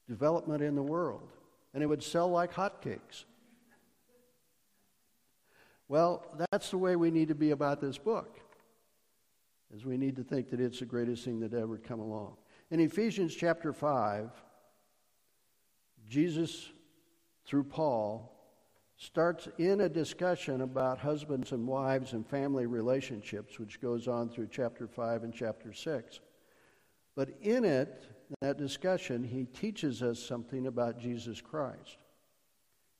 development 0.08 0.62
in 0.62 0.74
the 0.74 0.82
world, 0.82 1.28
and 1.74 1.82
it 1.82 1.86
would 1.86 2.02
sell 2.02 2.28
like 2.28 2.52
hotcakes. 2.52 3.24
Well, 5.86 6.24
that's 6.50 6.70
the 6.70 6.78
way 6.78 6.96
we 6.96 7.10
need 7.10 7.28
to 7.28 7.34
be 7.34 7.50
about 7.50 7.80
this 7.80 7.98
book. 7.98 8.38
Is 9.74 9.84
we 9.84 9.96
need 9.96 10.16
to 10.16 10.24
think 10.24 10.50
that 10.50 10.60
it's 10.60 10.80
the 10.80 10.84
greatest 10.84 11.24
thing 11.24 11.40
that 11.40 11.54
ever 11.54 11.78
come 11.78 12.00
along. 12.00 12.36
In 12.70 12.80
Ephesians 12.80 13.34
chapter 13.34 13.72
5, 13.72 14.30
Jesus 16.08 16.70
through 17.50 17.64
Paul 17.64 18.30
starts 18.96 19.48
in 19.58 19.80
a 19.80 19.88
discussion 19.88 20.60
about 20.60 21.00
husbands 21.00 21.50
and 21.50 21.66
wives 21.66 22.12
and 22.12 22.24
family 22.24 22.66
relationships, 22.66 23.58
which 23.58 23.80
goes 23.80 24.06
on 24.06 24.28
through 24.28 24.46
chapter 24.52 24.86
5 24.86 25.24
and 25.24 25.34
chapter 25.34 25.72
6. 25.72 26.20
But 27.16 27.30
in 27.42 27.64
it, 27.64 28.06
that 28.40 28.56
discussion, 28.56 29.24
he 29.24 29.46
teaches 29.46 30.00
us 30.00 30.22
something 30.22 30.68
about 30.68 31.00
Jesus 31.00 31.40
Christ. 31.40 31.96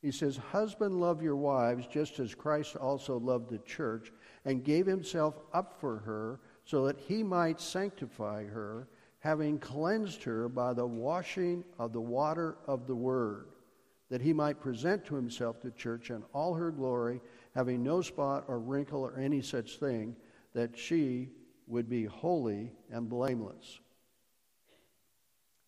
He 0.01 0.11
says, 0.11 0.35
Husband, 0.35 0.99
love 0.99 1.23
your 1.23 1.37
wives 1.37 1.87
just 1.87 2.19
as 2.19 2.35
Christ 2.35 2.75
also 2.75 3.17
loved 3.17 3.49
the 3.49 3.59
church 3.59 4.11
and 4.43 4.65
gave 4.65 4.85
himself 4.85 5.39
up 5.53 5.79
for 5.79 5.99
her 5.99 6.41
so 6.65 6.87
that 6.87 6.99
he 6.99 7.23
might 7.23 7.61
sanctify 7.61 8.43
her, 8.47 8.89
having 9.19 9.59
cleansed 9.59 10.23
her 10.23 10.49
by 10.49 10.73
the 10.73 10.85
washing 10.85 11.63
of 11.79 11.93
the 11.93 12.01
water 12.01 12.57
of 12.67 12.85
the 12.85 12.95
word 12.95 13.50
that 14.11 14.21
he 14.21 14.33
might 14.33 14.59
present 14.59 15.05
to 15.05 15.15
himself 15.15 15.61
the 15.61 15.71
church 15.71 16.11
in 16.11 16.21
all 16.33 16.53
her 16.53 16.69
glory, 16.69 17.21
having 17.55 17.81
no 17.81 18.01
spot 18.01 18.43
or 18.49 18.59
wrinkle 18.59 18.99
or 19.01 19.17
any 19.17 19.41
such 19.41 19.77
thing, 19.77 20.13
that 20.53 20.77
she 20.77 21.29
would 21.65 21.89
be 21.89 22.03
holy 22.03 22.73
and 22.91 23.07
blameless. 23.07 23.79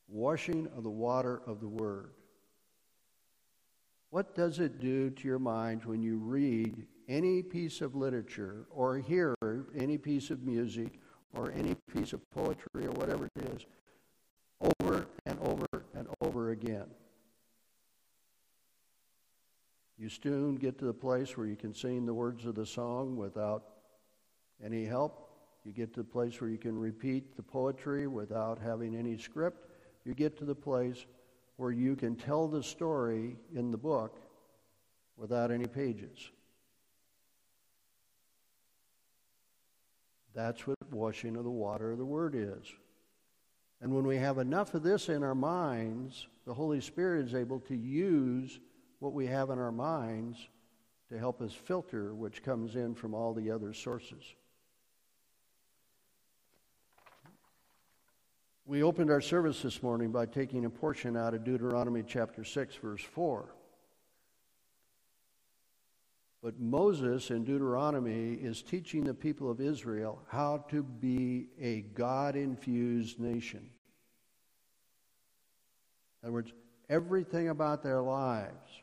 Washing 0.09 0.67
of 0.75 0.83
the 0.83 0.89
water 0.89 1.41
of 1.47 1.61
the 1.61 1.69
Word. 1.69 2.11
What 4.09 4.35
does 4.35 4.59
it 4.59 4.81
do 4.81 5.09
to 5.09 5.27
your 5.27 5.39
mind 5.39 5.85
when 5.85 6.03
you 6.03 6.17
read 6.17 6.85
any 7.07 7.41
piece 7.41 7.79
of 7.79 7.95
literature 7.95 8.65
or 8.69 8.97
hear 8.97 9.33
any 9.73 9.97
piece 9.97 10.29
of 10.29 10.43
music 10.43 10.99
or 11.33 11.53
any 11.53 11.75
piece 11.95 12.11
of 12.11 12.29
poetry 12.31 12.87
or 12.87 12.91
whatever 12.91 13.29
it 13.37 13.43
is 13.55 13.65
over 14.59 15.07
and 15.25 15.39
over 15.39 15.85
and 15.95 16.07
over 16.21 16.51
again? 16.51 16.87
You 19.97 20.09
soon 20.09 20.55
get 20.55 20.79
to 20.79 20.85
the 20.85 20.93
place 20.93 21.37
where 21.37 21.47
you 21.47 21.55
can 21.55 21.73
sing 21.73 22.05
the 22.05 22.13
words 22.13 22.45
of 22.45 22.55
the 22.55 22.65
song 22.65 23.15
without 23.15 23.63
any 24.63 24.85
help. 24.85 25.29
You 25.63 25.71
get 25.71 25.93
to 25.93 26.01
the 26.01 26.09
place 26.09 26.41
where 26.41 26.49
you 26.49 26.57
can 26.57 26.77
repeat 26.77 27.35
the 27.35 27.43
poetry 27.43 28.07
without 28.07 28.59
having 28.59 28.95
any 28.95 29.17
script. 29.17 29.69
You 30.03 30.13
get 30.13 30.37
to 30.39 30.45
the 30.45 30.55
place 30.55 31.05
where 31.57 31.71
you 31.71 31.95
can 31.95 32.15
tell 32.15 32.47
the 32.47 32.63
story 32.63 33.37
in 33.55 33.71
the 33.71 33.77
book 33.77 34.19
without 35.15 35.51
any 35.51 35.67
pages. 35.67 36.31
That's 40.33 40.65
what 40.65 40.77
washing 40.91 41.35
of 41.35 41.43
the 41.43 41.51
water 41.51 41.91
of 41.91 41.99
the 41.99 42.05
Word 42.05 42.33
is. 42.35 42.65
And 43.81 43.93
when 43.93 44.07
we 44.07 44.17
have 44.17 44.39
enough 44.39 44.73
of 44.73 44.81
this 44.81 45.09
in 45.09 45.23
our 45.23 45.35
minds, 45.35 46.27
the 46.45 46.53
Holy 46.53 46.81
Spirit 46.81 47.27
is 47.27 47.35
able 47.35 47.59
to 47.61 47.75
use 47.75 48.59
what 49.03 49.13
we 49.13 49.27
have 49.27 49.49
in 49.49 49.59
our 49.59 49.71
minds 49.71 50.37
to 51.09 51.19
help 51.19 51.41
us 51.41 51.51
filter 51.53 52.15
which 52.15 52.41
comes 52.41 52.77
in 52.77 52.95
from 52.95 53.13
all 53.13 53.33
the 53.33 53.51
other 53.51 53.73
sources. 53.73 54.23
We 58.65 58.81
opened 58.81 59.11
our 59.11 59.19
service 59.19 59.61
this 59.61 59.83
morning 59.83 60.13
by 60.13 60.25
taking 60.25 60.63
a 60.63 60.69
portion 60.69 61.17
out 61.17 61.33
of 61.33 61.43
Deuteronomy 61.43 62.03
chapter 62.07 62.45
6, 62.45 62.75
verse 62.77 63.03
4. 63.03 63.53
But 66.41 66.61
Moses 66.61 67.29
in 67.29 67.43
Deuteronomy 67.43 68.35
is 68.35 68.61
teaching 68.61 69.03
the 69.03 69.13
people 69.13 69.51
of 69.51 69.59
Israel 69.59 70.21
how 70.29 70.65
to 70.69 70.81
be 70.81 71.47
a 71.59 71.81
God 71.81 72.37
infused 72.37 73.19
nation. 73.19 73.69
In 76.21 76.27
other 76.27 76.33
words, 76.33 76.53
everything 76.89 77.49
about 77.49 77.83
their 77.83 78.01
lives 78.01 78.82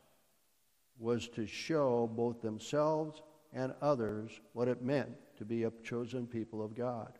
was 1.00 1.26
to 1.28 1.46
show 1.46 2.08
both 2.14 2.42
themselves 2.42 3.22
and 3.52 3.72
others 3.80 4.30
what 4.52 4.68
it 4.68 4.82
meant 4.82 5.10
to 5.38 5.44
be 5.44 5.64
a 5.64 5.72
chosen 5.82 6.26
people 6.26 6.62
of 6.62 6.76
God. 6.76 7.18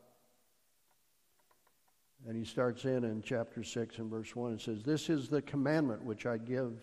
And 2.28 2.36
he 2.36 2.44
starts 2.44 2.84
in 2.84 3.04
in 3.04 3.22
chapter 3.22 3.64
6 3.64 3.98
and 3.98 4.10
verse 4.10 4.36
1 4.36 4.52
and 4.52 4.60
says, 4.60 4.82
This 4.82 5.08
is 5.08 5.28
the 5.28 5.40
commandment 5.40 6.04
which 6.04 6.26
I 6.26 6.36
give 6.36 6.74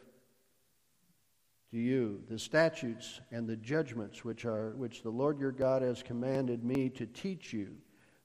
to 1.72 1.78
you 1.78 2.24
the 2.28 2.40
statutes 2.40 3.22
and 3.32 3.48
the 3.48 3.56
judgments 3.56 4.26
which 4.26 4.46
are 4.46 4.72
which 4.78 5.04
the 5.04 5.12
Lord 5.12 5.40
your 5.40 5.52
God 5.52 5.84
has 5.84 6.02
commanded 6.02 6.64
me 6.64 6.90
to 6.90 7.06
teach 7.06 7.54
you 7.54 7.76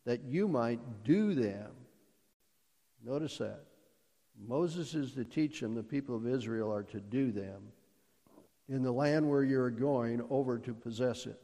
that 0.06 0.24
you 0.24 0.48
might 0.48 1.04
do 1.04 1.34
them. 1.34 1.70
Notice 3.04 3.36
that. 3.38 3.64
Moses 4.48 4.94
is 4.94 5.12
to 5.12 5.24
teach 5.24 5.60
them 5.60 5.74
the 5.74 5.82
people 5.82 6.16
of 6.16 6.26
Israel 6.26 6.72
are 6.72 6.84
to 6.84 7.00
do 7.00 7.30
them 7.30 7.60
in 8.72 8.82
the 8.82 8.92
land 8.92 9.28
where 9.28 9.44
you're 9.44 9.70
going 9.70 10.22
over 10.30 10.58
to 10.58 10.72
possess 10.72 11.26
it 11.26 11.40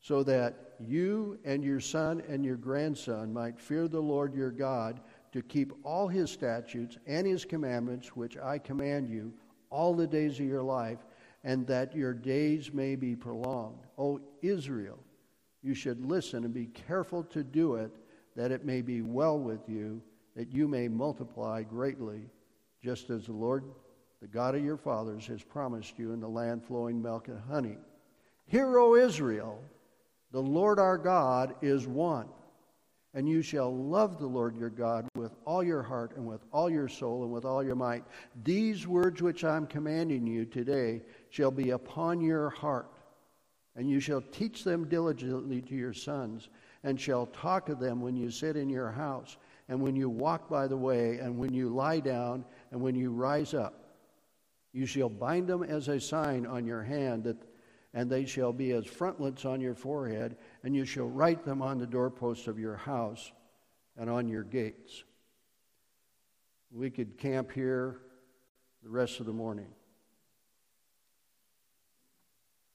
so 0.00 0.22
that 0.22 0.74
you 0.80 1.38
and 1.44 1.64
your 1.64 1.80
son 1.80 2.22
and 2.28 2.44
your 2.44 2.56
grandson 2.56 3.32
might 3.32 3.60
fear 3.60 3.88
the 3.88 4.00
Lord 4.00 4.34
your 4.34 4.50
God 4.50 5.00
to 5.32 5.42
keep 5.42 5.72
all 5.84 6.08
his 6.08 6.30
statutes 6.30 6.96
and 7.06 7.26
his 7.26 7.44
commandments 7.44 8.14
which 8.14 8.36
I 8.36 8.58
command 8.58 9.08
you 9.08 9.32
all 9.70 9.94
the 9.94 10.06
days 10.06 10.38
of 10.38 10.46
your 10.46 10.62
life 10.62 11.04
and 11.44 11.66
that 11.66 11.94
your 11.94 12.14
days 12.14 12.72
may 12.72 12.96
be 12.96 13.14
prolonged. 13.14 13.80
O 13.98 14.20
Israel, 14.42 14.98
you 15.62 15.74
should 15.74 16.04
listen 16.04 16.44
and 16.44 16.54
be 16.54 16.66
careful 16.66 17.22
to 17.24 17.42
do 17.42 17.74
it, 17.74 17.90
that 18.34 18.50
it 18.50 18.64
may 18.64 18.82
be 18.82 19.02
well 19.02 19.38
with 19.38 19.68
you, 19.68 20.00
that 20.36 20.52
you 20.52 20.68
may 20.68 20.88
multiply 20.88 21.62
greatly, 21.62 22.28
just 22.82 23.10
as 23.10 23.26
the 23.26 23.32
Lord, 23.32 23.64
the 24.20 24.26
God 24.26 24.54
of 24.54 24.64
your 24.64 24.76
fathers, 24.76 25.26
has 25.26 25.42
promised 25.42 25.98
you 25.98 26.12
in 26.12 26.20
the 26.20 26.28
land 26.28 26.64
flowing 26.64 27.00
milk 27.00 27.28
and 27.28 27.40
honey. 27.40 27.78
Hear, 28.46 28.78
O 28.78 28.94
Israel, 28.94 29.62
the 30.32 30.42
Lord 30.42 30.78
our 30.78 30.98
God 30.98 31.54
is 31.62 31.86
one 31.86 32.28
and 33.16 33.26
you 33.26 33.40
shall 33.40 33.74
love 33.74 34.18
the 34.18 34.26
Lord 34.26 34.54
your 34.58 34.68
God 34.68 35.08
with 35.14 35.34
all 35.46 35.64
your 35.64 35.82
heart 35.82 36.12
and 36.16 36.26
with 36.26 36.44
all 36.52 36.68
your 36.68 36.86
soul 36.86 37.22
and 37.22 37.32
with 37.32 37.46
all 37.46 37.64
your 37.64 37.74
might. 37.74 38.04
These 38.44 38.86
words 38.86 39.22
which 39.22 39.42
I'm 39.42 39.66
commanding 39.66 40.26
you 40.26 40.44
today 40.44 41.00
shall 41.30 41.50
be 41.50 41.70
upon 41.70 42.20
your 42.20 42.50
heart, 42.50 42.92
and 43.74 43.88
you 43.88 44.00
shall 44.00 44.20
teach 44.20 44.64
them 44.64 44.86
diligently 44.86 45.62
to 45.62 45.74
your 45.74 45.94
sons, 45.94 46.50
and 46.84 47.00
shall 47.00 47.24
talk 47.24 47.70
of 47.70 47.80
them 47.80 48.02
when 48.02 48.16
you 48.16 48.30
sit 48.30 48.54
in 48.54 48.68
your 48.68 48.90
house, 48.90 49.38
and 49.70 49.80
when 49.80 49.96
you 49.96 50.10
walk 50.10 50.50
by 50.50 50.66
the 50.66 50.76
way, 50.76 51.16
and 51.16 51.38
when 51.38 51.54
you 51.54 51.70
lie 51.70 52.00
down, 52.00 52.44
and 52.70 52.82
when 52.82 52.94
you 52.94 53.10
rise 53.10 53.54
up. 53.54 53.85
You 54.76 54.84
shall 54.84 55.08
bind 55.08 55.48
them 55.48 55.62
as 55.62 55.88
a 55.88 55.98
sign 55.98 56.44
on 56.44 56.66
your 56.66 56.82
hand 56.82 57.24
that 57.24 57.38
and 57.94 58.10
they 58.10 58.26
shall 58.26 58.52
be 58.52 58.72
as 58.72 58.84
frontlets 58.84 59.46
on 59.46 59.58
your 59.58 59.74
forehead, 59.74 60.36
and 60.62 60.76
you 60.76 60.84
shall 60.84 61.08
write 61.08 61.46
them 61.46 61.62
on 61.62 61.78
the 61.78 61.86
doorposts 61.86 62.46
of 62.46 62.58
your 62.58 62.76
house 62.76 63.32
and 63.96 64.10
on 64.10 64.28
your 64.28 64.42
gates. 64.42 65.02
We 66.70 66.90
could 66.90 67.16
camp 67.16 67.52
here 67.52 68.02
the 68.82 68.90
rest 68.90 69.18
of 69.18 69.24
the 69.24 69.32
morning. 69.32 69.70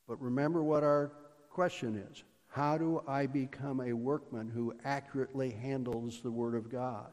But 0.07 0.19
remember 0.19 0.63
what 0.63 0.81
our 0.81 1.11
question 1.51 2.03
is 2.11 2.23
How 2.47 2.79
do 2.79 3.03
I 3.07 3.27
become 3.27 3.79
a 3.79 3.93
workman 3.93 4.49
who 4.49 4.73
accurately 4.83 5.51
handles 5.51 6.21
the 6.21 6.31
Word 6.31 6.55
of 6.55 6.71
God? 6.71 7.11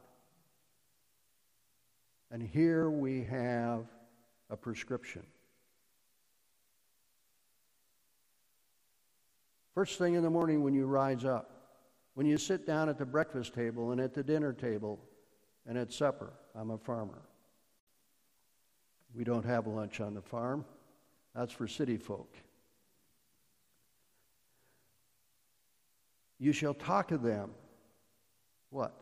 And 2.30 2.42
here 2.42 2.88
we 2.88 3.24
have 3.24 3.84
a 4.50 4.56
prescription. 4.56 5.22
First 9.74 9.98
thing 9.98 10.14
in 10.14 10.22
the 10.22 10.30
morning 10.30 10.62
when 10.64 10.74
you 10.74 10.86
rise 10.86 11.24
up, 11.24 11.50
when 12.14 12.26
you 12.26 12.36
sit 12.36 12.66
down 12.66 12.88
at 12.88 12.98
the 12.98 13.06
breakfast 13.06 13.54
table 13.54 13.92
and 13.92 14.00
at 14.00 14.12
the 14.12 14.24
dinner 14.24 14.52
table 14.52 14.98
and 15.68 15.78
at 15.78 15.92
supper. 15.92 16.32
I'm 16.54 16.70
a 16.70 16.78
farmer. 16.78 17.22
We 19.14 19.22
don't 19.22 19.44
have 19.44 19.66
lunch 19.66 20.00
on 20.00 20.14
the 20.14 20.22
farm. 20.22 20.64
That's 21.34 21.52
for 21.52 21.68
city 21.68 21.96
folk. 21.96 22.34
You 26.40 26.52
shall 26.52 26.74
talk 26.74 27.12
of 27.12 27.22
them. 27.22 27.50
What? 28.70 28.94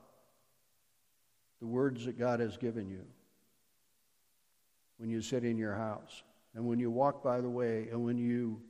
The 1.60 1.66
words 1.66 2.04
that 2.04 2.18
God 2.18 2.40
has 2.40 2.56
given 2.56 2.88
you 2.88 3.04
when 4.98 5.10
you 5.10 5.20
sit 5.20 5.44
in 5.44 5.56
your 5.56 5.74
house 5.74 6.22
and 6.54 6.66
when 6.66 6.78
you 6.78 6.90
walk 6.90 7.22
by 7.22 7.40
the 7.40 7.48
way 7.48 7.88
and 7.90 8.02
when 8.02 8.18
you 8.18 8.60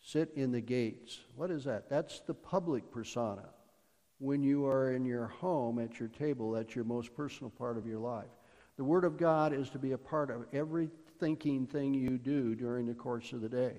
sit 0.00 0.30
in 0.36 0.52
the 0.52 0.60
gates. 0.60 1.18
What 1.34 1.50
is 1.50 1.64
that? 1.64 1.88
That's 1.88 2.20
the 2.20 2.34
public 2.34 2.90
persona. 2.92 3.48
When 4.18 4.42
you 4.42 4.66
are 4.66 4.92
in 4.92 5.04
your 5.04 5.26
home 5.26 5.78
at 5.78 5.98
your 5.98 6.08
table, 6.08 6.52
that's 6.52 6.74
your 6.74 6.84
most 6.84 7.14
personal 7.14 7.50
part 7.50 7.76
of 7.76 7.86
your 7.86 7.98
life. 7.98 8.30
The 8.76 8.84
Word 8.84 9.04
of 9.04 9.16
God 9.16 9.52
is 9.52 9.68
to 9.70 9.78
be 9.78 9.92
a 9.92 9.98
part 9.98 10.30
of 10.30 10.46
every 10.52 10.90
thinking 11.18 11.66
thing 11.66 11.94
you 11.94 12.18
do 12.18 12.54
during 12.54 12.86
the 12.86 12.94
course 12.94 13.32
of 13.32 13.40
the 13.40 13.48
day. 13.48 13.76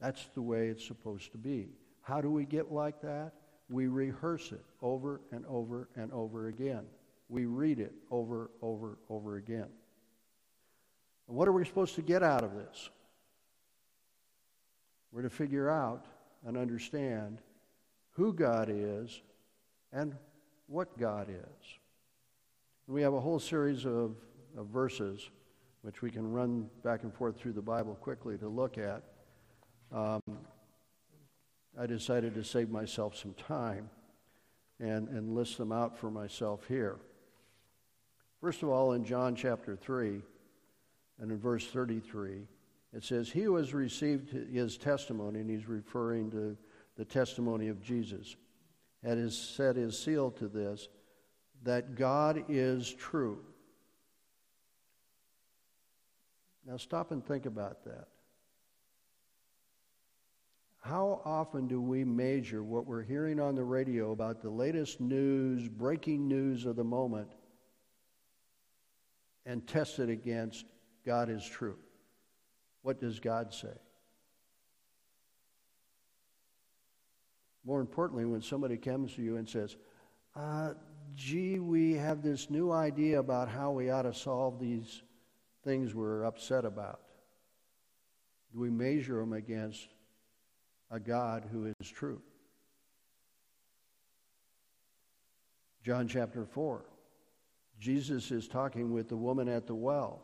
That's 0.00 0.26
the 0.34 0.42
way 0.42 0.68
it's 0.68 0.86
supposed 0.86 1.32
to 1.32 1.38
be. 1.38 1.70
How 2.02 2.20
do 2.20 2.30
we 2.30 2.44
get 2.44 2.70
like 2.70 3.00
that? 3.02 3.32
We 3.68 3.86
rehearse 3.86 4.52
it 4.52 4.64
over 4.80 5.20
and 5.32 5.44
over 5.46 5.88
and 5.96 6.12
over 6.12 6.48
again. 6.48 6.84
We 7.28 7.44
read 7.44 7.78
it 7.78 7.92
over, 8.10 8.50
over, 8.62 8.98
over 9.08 9.36
again. 9.36 9.68
And 11.28 11.36
what 11.36 11.46
are 11.46 11.52
we 11.52 11.64
supposed 11.64 11.94
to 11.96 12.02
get 12.02 12.22
out 12.22 12.42
of 12.42 12.54
this? 12.54 12.90
We're 15.12 15.22
to 15.22 15.30
figure 15.30 15.68
out 15.68 16.06
and 16.46 16.56
understand 16.56 17.40
who 18.12 18.32
God 18.32 18.68
is 18.70 19.20
and 19.92 20.14
what 20.66 20.98
God 20.98 21.28
is. 21.30 21.78
We 22.86 23.02
have 23.02 23.12
a 23.12 23.20
whole 23.20 23.38
series 23.38 23.84
of, 23.84 24.16
of 24.56 24.66
verses 24.68 25.30
which 25.82 26.02
we 26.02 26.10
can 26.10 26.30
run 26.30 26.68
back 26.82 27.02
and 27.02 27.14
forth 27.14 27.38
through 27.38 27.52
the 27.52 27.62
Bible 27.62 27.94
quickly 27.94 28.36
to 28.38 28.48
look 28.48 28.78
at. 28.78 29.02
Um, 29.92 30.22
I 31.78 31.86
decided 31.86 32.34
to 32.34 32.44
save 32.44 32.70
myself 32.70 33.16
some 33.16 33.34
time 33.34 33.88
and, 34.80 35.08
and 35.08 35.34
list 35.34 35.58
them 35.58 35.72
out 35.72 35.96
for 35.96 36.10
myself 36.10 36.66
here. 36.66 36.98
First 38.40 38.62
of 38.62 38.68
all, 38.68 38.92
in 38.92 39.04
John 39.04 39.34
chapter 39.34 39.74
3 39.74 40.20
and 41.20 41.30
in 41.32 41.38
verse 41.38 41.66
33, 41.66 42.46
it 42.92 43.04
says, 43.04 43.28
He 43.28 43.42
who 43.42 43.56
has 43.56 43.74
received 43.74 44.30
his 44.30 44.76
testimony, 44.76 45.40
and 45.40 45.50
he's 45.50 45.68
referring 45.68 46.30
to 46.30 46.56
the 46.96 47.04
testimony 47.04 47.68
of 47.68 47.82
Jesus, 47.82 48.36
and 49.02 49.20
has 49.20 49.36
set 49.36 49.76
his 49.76 49.98
seal 49.98 50.30
to 50.32 50.48
this, 50.48 50.88
that 51.64 51.96
God 51.96 52.44
is 52.48 52.92
true. 52.92 53.40
Now 56.64 56.76
stop 56.76 57.10
and 57.10 57.24
think 57.24 57.46
about 57.46 57.84
that. 57.84 58.08
How 60.80 61.20
often 61.24 61.66
do 61.66 61.80
we 61.80 62.04
measure 62.04 62.62
what 62.62 62.86
we're 62.86 63.02
hearing 63.02 63.40
on 63.40 63.54
the 63.54 63.64
radio 63.64 64.12
about 64.12 64.40
the 64.40 64.50
latest 64.50 65.00
news, 65.00 65.68
breaking 65.68 66.28
news 66.28 66.64
of 66.66 66.76
the 66.76 66.84
moment, 66.84 67.32
and 69.48 69.66
test 69.66 69.98
it 69.98 70.10
against 70.10 70.66
God 71.06 71.30
is 71.30 71.44
true? 71.44 71.78
What 72.82 73.00
does 73.00 73.18
God 73.18 73.52
say? 73.52 73.74
More 77.64 77.80
importantly, 77.80 78.26
when 78.26 78.42
somebody 78.42 78.76
comes 78.76 79.14
to 79.14 79.22
you 79.22 79.38
and 79.38 79.48
says, 79.48 79.76
uh, 80.36 80.74
gee, 81.16 81.58
we 81.58 81.94
have 81.94 82.22
this 82.22 82.50
new 82.50 82.70
idea 82.70 83.18
about 83.18 83.48
how 83.48 83.70
we 83.70 83.90
ought 83.90 84.02
to 84.02 84.14
solve 84.14 84.60
these 84.60 85.02
things 85.64 85.94
we're 85.94 86.24
upset 86.24 86.66
about. 86.66 87.00
Do 88.52 88.60
we 88.60 88.70
measure 88.70 89.18
them 89.18 89.32
against 89.32 89.88
a 90.90 91.00
God 91.00 91.46
who 91.50 91.72
is 91.80 91.88
true? 91.88 92.20
John 95.82 96.06
chapter 96.06 96.44
4. 96.44 96.84
Jesus 97.78 98.30
is 98.30 98.48
talking 98.48 98.92
with 98.92 99.08
the 99.08 99.16
woman 99.16 99.48
at 99.48 99.66
the 99.66 99.74
well, 99.74 100.22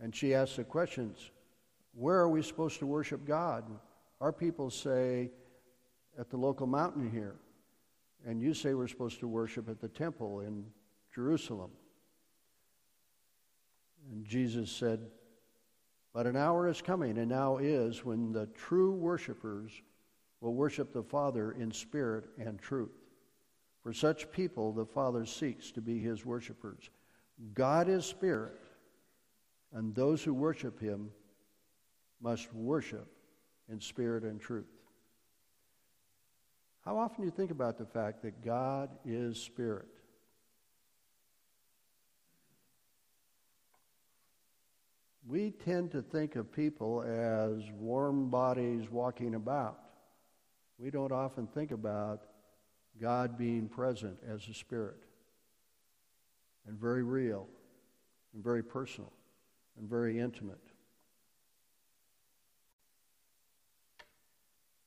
and 0.00 0.14
she 0.14 0.34
asks 0.34 0.56
the 0.56 0.64
questions 0.64 1.30
Where 1.94 2.18
are 2.18 2.28
we 2.28 2.42
supposed 2.42 2.78
to 2.80 2.86
worship 2.86 3.24
God? 3.24 3.64
Our 4.20 4.32
people 4.32 4.70
say 4.70 5.30
at 6.18 6.28
the 6.28 6.36
local 6.36 6.66
mountain 6.66 7.10
here, 7.10 7.36
and 8.26 8.42
you 8.42 8.52
say 8.52 8.74
we're 8.74 8.88
supposed 8.88 9.20
to 9.20 9.28
worship 9.28 9.68
at 9.68 9.80
the 9.80 9.88
temple 9.88 10.40
in 10.40 10.66
Jerusalem. 11.14 11.70
And 14.10 14.24
Jesus 14.24 14.70
said, 14.70 15.00
But 16.12 16.26
an 16.26 16.36
hour 16.36 16.68
is 16.68 16.82
coming, 16.82 17.16
and 17.16 17.28
now 17.28 17.56
is, 17.58 18.04
when 18.04 18.32
the 18.32 18.46
true 18.46 18.92
worshipers 18.92 19.72
will 20.40 20.54
worship 20.54 20.92
the 20.92 21.02
Father 21.02 21.52
in 21.52 21.70
spirit 21.70 22.24
and 22.38 22.58
truth. 22.58 22.99
For 23.82 23.92
such 23.92 24.30
people, 24.30 24.72
the 24.72 24.84
Father 24.84 25.24
seeks 25.24 25.70
to 25.72 25.80
be 25.80 25.98
his 25.98 26.24
worshipers. 26.24 26.90
God 27.54 27.88
is 27.88 28.04
spirit, 28.04 28.60
and 29.72 29.94
those 29.94 30.22
who 30.22 30.34
worship 30.34 30.78
him 30.78 31.10
must 32.20 32.52
worship 32.52 33.08
in 33.70 33.80
spirit 33.80 34.24
and 34.24 34.40
truth. 34.40 34.66
How 36.84 36.98
often 36.98 37.22
do 37.22 37.26
you 37.26 37.30
think 37.30 37.50
about 37.50 37.78
the 37.78 37.86
fact 37.86 38.22
that 38.22 38.44
God 38.44 38.90
is 39.04 39.40
spirit? 39.40 39.88
We 45.26 45.52
tend 45.52 45.92
to 45.92 46.02
think 46.02 46.36
of 46.36 46.50
people 46.50 47.02
as 47.02 47.70
warm 47.72 48.30
bodies 48.30 48.90
walking 48.90 49.34
about. 49.34 49.78
We 50.78 50.90
don't 50.90 51.12
often 51.12 51.46
think 51.46 51.70
about 51.70 52.22
God 53.00 53.36
being 53.36 53.68
present 53.68 54.18
as 54.26 54.46
a 54.48 54.54
spirit 54.54 55.02
and 56.66 56.78
very 56.78 57.02
real 57.02 57.46
and 58.34 58.42
very 58.42 58.62
personal 58.62 59.12
and 59.78 59.88
very 59.88 60.18
intimate. 60.18 60.60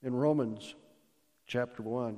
In 0.02 0.13
Romans 0.13 0.76
chapter 1.46 1.82
1, 1.82 2.18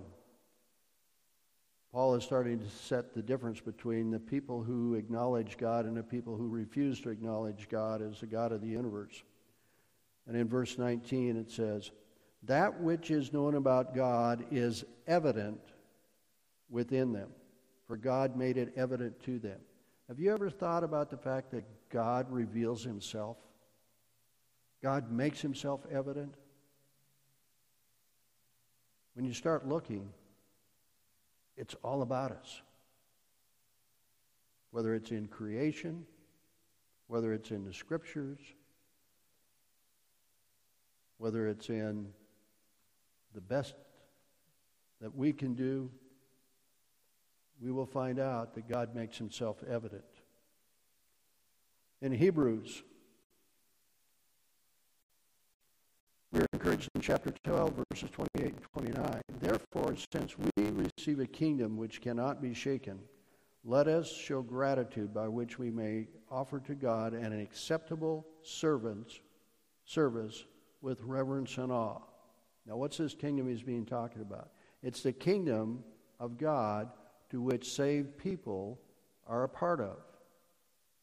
Paul 1.91 2.15
is 2.15 2.23
starting 2.23 2.59
to 2.59 2.69
set 2.69 3.13
the 3.13 3.21
difference 3.21 3.61
between 3.61 4.11
the 4.11 4.19
people 4.19 4.61
who 4.61 4.95
acknowledge 4.95 5.57
God 5.57 5.85
and 5.85 5.95
the 5.95 6.03
people 6.03 6.35
who 6.35 6.49
refuse 6.49 6.99
to 7.01 7.09
acknowledge 7.09 7.69
God 7.69 8.01
as 8.01 8.19
the 8.19 8.25
God 8.25 8.51
of 8.51 8.61
the 8.61 8.67
universe. 8.67 9.23
And 10.27 10.35
in 10.35 10.49
verse 10.49 10.77
19 10.77 11.37
it 11.37 11.49
says, 11.49 11.91
That 12.43 12.81
which 12.81 13.11
is 13.11 13.31
known 13.31 13.55
about 13.55 13.95
God 13.95 14.45
is 14.51 14.83
evident 15.07 15.61
within 16.69 17.13
them, 17.13 17.29
for 17.87 17.97
God 17.97 18.35
made 18.35 18.57
it 18.57 18.73
evident 18.75 19.21
to 19.23 19.39
them. 19.39 19.59
Have 20.07 20.19
you 20.19 20.33
ever 20.33 20.49
thought 20.49 20.83
about 20.83 21.09
the 21.09 21.17
fact 21.17 21.51
that 21.51 21.63
God 21.89 22.31
reveals 22.31 22.83
himself? 22.83 23.37
God 24.83 25.11
makes 25.11 25.41
himself 25.41 25.81
evident? 25.91 26.35
When 29.15 29.25
you 29.25 29.33
start 29.33 29.67
looking, 29.67 30.09
it's 31.57 31.75
all 31.83 32.01
about 32.01 32.31
us. 32.31 32.61
Whether 34.71 34.93
it's 34.93 35.11
in 35.11 35.27
creation, 35.27 36.05
whether 37.07 37.33
it's 37.33 37.51
in 37.51 37.63
the 37.63 37.73
scriptures, 37.73 38.39
whether 41.17 41.47
it's 41.47 41.69
in 41.69 42.07
the 43.33 43.41
best 43.41 43.75
that 45.01 45.15
we 45.15 45.31
can 45.31 45.53
do 45.53 45.89
we 47.61 47.71
will 47.71 47.85
find 47.85 48.19
out 48.19 48.53
that 48.55 48.67
God 48.67 48.95
makes 48.95 49.17
himself 49.17 49.63
evident. 49.69 50.03
In 52.01 52.11
Hebrews, 52.11 52.83
we're 56.31 56.45
encouraged 56.53 56.89
in 56.95 57.01
chapter 57.01 57.31
12, 57.43 57.73
verses 57.89 58.09
28 58.11 58.53
and 58.53 58.61
29. 58.73 59.21
Therefore, 59.39 59.95
since 60.13 60.35
we 60.37 60.49
receive 60.71 61.19
a 61.19 61.25
kingdom 61.25 61.77
which 61.77 62.01
cannot 62.01 62.41
be 62.41 62.53
shaken, 62.53 62.99
let 63.63 63.87
us 63.87 64.11
show 64.11 64.41
gratitude 64.41 65.13
by 65.13 65.27
which 65.27 65.57
we 65.57 65.71
may 65.71 66.07
offer 66.29 66.59
to 66.59 66.75
God 66.75 67.13
an 67.13 67.39
acceptable 67.39 68.27
servants, 68.43 69.19
service 69.85 70.45
with 70.81 71.01
reverence 71.01 71.57
and 71.57 71.71
awe. 71.71 72.01
Now, 72.67 72.77
what's 72.77 72.97
this 72.97 73.15
kingdom 73.15 73.47
he's 73.47 73.63
being 73.63 73.85
talking 73.85 74.21
about? 74.21 74.51
It's 74.83 75.01
the 75.01 75.13
kingdom 75.13 75.83
of 76.19 76.37
God 76.37 76.89
to 77.29 77.41
which 77.41 77.71
saved 77.71 78.17
people 78.17 78.79
are 79.27 79.43
a 79.43 79.49
part 79.49 79.81
of. 79.81 79.97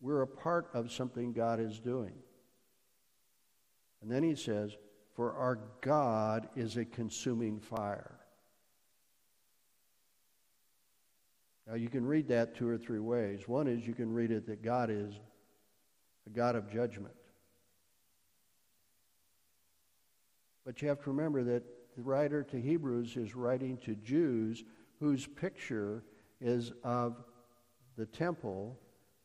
We're 0.00 0.22
a 0.22 0.26
part 0.26 0.68
of 0.74 0.92
something 0.92 1.32
God 1.32 1.60
is 1.60 1.78
doing. 1.78 2.14
And 4.02 4.10
then 4.10 4.22
he 4.22 4.34
says, 4.34 4.76
For 5.14 5.32
our 5.34 5.60
God 5.80 6.48
is 6.56 6.76
a 6.76 6.84
consuming 6.84 7.60
fire. 7.60 8.18
Now, 11.68 11.74
you 11.74 11.88
can 11.88 12.04
read 12.04 12.28
that 12.28 12.56
two 12.56 12.68
or 12.68 12.76
three 12.76 12.98
ways. 12.98 13.46
One 13.46 13.68
is 13.68 13.86
you 13.86 13.94
can 13.94 14.12
read 14.12 14.32
it 14.32 14.46
that 14.48 14.62
God 14.62 14.90
is 14.90 15.14
a 16.26 16.30
God 16.30 16.56
of 16.56 16.70
judgment. 16.70 17.14
But 20.64 20.82
you 20.82 20.88
have 20.88 21.02
to 21.04 21.10
remember 21.10 21.44
that 21.44 21.62
the 21.96 22.02
writer 22.02 22.42
to 22.44 22.60
Hebrews 22.60 23.16
is 23.16 23.34
writing 23.34 23.76
to 23.78 23.94
Jews 23.94 24.64
whose 24.98 25.26
picture 25.26 26.04
is 26.42 26.72
of 26.82 27.24
the 27.96 28.06
temple 28.06 28.78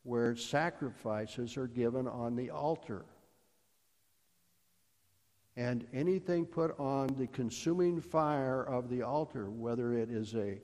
where 0.04 0.36
sacrifices 0.36 1.58
are 1.58 1.68
given 1.68 2.08
on 2.08 2.36
the 2.36 2.50
altar. 2.50 3.06
And 5.56 5.86
anything 5.92 6.46
put 6.46 6.80
on 6.80 7.08
the 7.18 7.28
consuming 7.28 8.00
fire 8.00 8.64
of 8.64 8.90
the 8.90 9.02
altar, 9.02 9.50
whether 9.50 9.94
it 9.94 10.10
is 10.10 10.36
a 10.36 10.62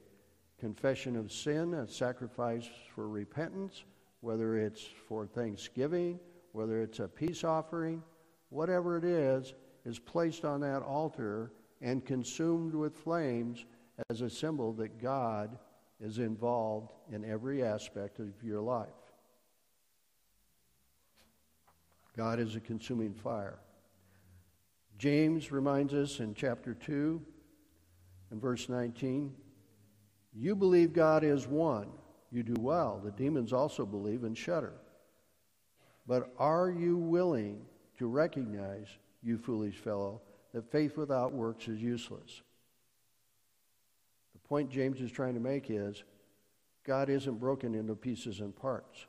confession 0.60 1.16
of 1.16 1.32
sin, 1.32 1.74
a 1.74 1.88
sacrifice 1.88 2.70
for 2.94 3.10
repentance, 3.10 3.84
whether 4.22 4.56
it's 4.56 4.88
for 5.08 5.26
thanksgiving, 5.26 6.20
whether 6.54 6.82
it's 6.82 7.00
a 7.00 7.08
peace 7.08 7.44
offering, 7.44 8.02
whatever 8.50 8.98
it 8.98 9.04
is, 9.04 9.56
is 9.84 10.00
placed 10.00 10.46
on 10.46 10.62
that 10.62 10.82
altar 10.84 11.52
and 11.82 12.06
consumed 12.06 12.74
with 12.74 12.96
flames 12.96 13.66
as 14.10 14.22
a 14.22 14.30
symbol 14.30 14.72
that 14.74 15.02
God 15.02 15.58
is 16.00 16.18
involved 16.18 16.92
in 17.12 17.24
every 17.24 17.64
aspect 17.64 18.20
of 18.20 18.32
your 18.44 18.62
life. 18.62 18.88
God 22.16 22.40
is 22.40 22.56
a 22.56 22.60
consuming 22.60 23.14
fire. 23.14 23.60
James 24.98 25.52
reminds 25.52 25.94
us 25.94 26.20
in 26.20 26.34
chapter 26.34 26.74
2 26.74 27.22
and 28.32 28.42
verse 28.42 28.70
19 28.70 29.34
You 30.34 30.56
believe 30.56 30.94
God 30.94 31.24
is 31.24 31.48
one. 31.48 31.90
You 32.32 32.44
do 32.44 32.56
well. 32.60 33.00
The 33.04 33.12
demons 33.12 33.54
also 33.54 33.86
believe 33.86 34.24
and 34.24 34.38
shudder. 34.38 34.74
But 36.08 36.34
are 36.38 36.70
you 36.70 36.98
willing 36.98 37.66
to 37.98 38.08
recognize, 38.08 38.88
you 39.22 39.38
foolish 39.38 39.78
fellow, 39.78 40.22
that 40.54 40.72
faith 40.72 40.98
without 40.98 41.34
works 41.34 41.68
is 41.68 41.82
useless? 41.82 42.42
Point 44.54 44.70
James 44.70 45.02
is 45.02 45.12
trying 45.12 45.34
to 45.34 45.40
make 45.40 45.72
is 45.72 46.04
God 46.86 47.10
isn't 47.10 47.40
broken 47.40 47.74
into 47.74 47.96
pieces 47.96 48.40
and 48.40 48.56
parts. 48.56 49.08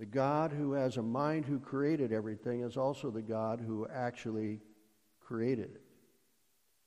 The 0.00 0.04
God 0.04 0.50
who 0.50 0.72
has 0.72 0.96
a 0.96 1.02
mind 1.02 1.44
who 1.44 1.60
created 1.60 2.12
everything 2.12 2.62
is 2.62 2.76
also 2.76 3.08
the 3.08 3.22
God 3.22 3.62
who 3.64 3.86
actually 3.86 4.62
created 5.20 5.70
it, 5.76 5.82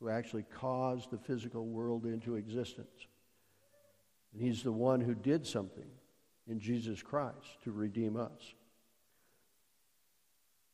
who 0.01 0.09
actually 0.09 0.43
caused 0.53 1.11
the 1.11 1.17
physical 1.17 1.65
world 1.65 2.03
into 2.03 2.35
existence. 2.35 3.07
And 4.33 4.41
he's 4.41 4.63
the 4.63 4.71
one 4.73 4.99
who 4.99 5.15
did 5.15 5.47
something 5.47 5.89
in 6.45 6.59
Jesus 6.59 7.01
Christ 7.01 7.63
to 7.63 7.71
redeem 7.71 8.17
us. 8.17 8.53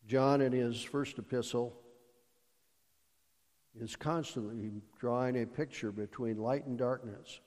John, 0.07 0.41
in 0.41 0.51
his 0.51 0.81
first 0.81 1.19
epistle, 1.19 1.77
is 3.79 3.95
constantly 3.95 4.71
drawing 4.99 5.41
a 5.41 5.45
picture 5.45 5.91
between 5.91 6.37
light 6.37 6.65
and 6.65 6.77
darkness. 6.77 7.39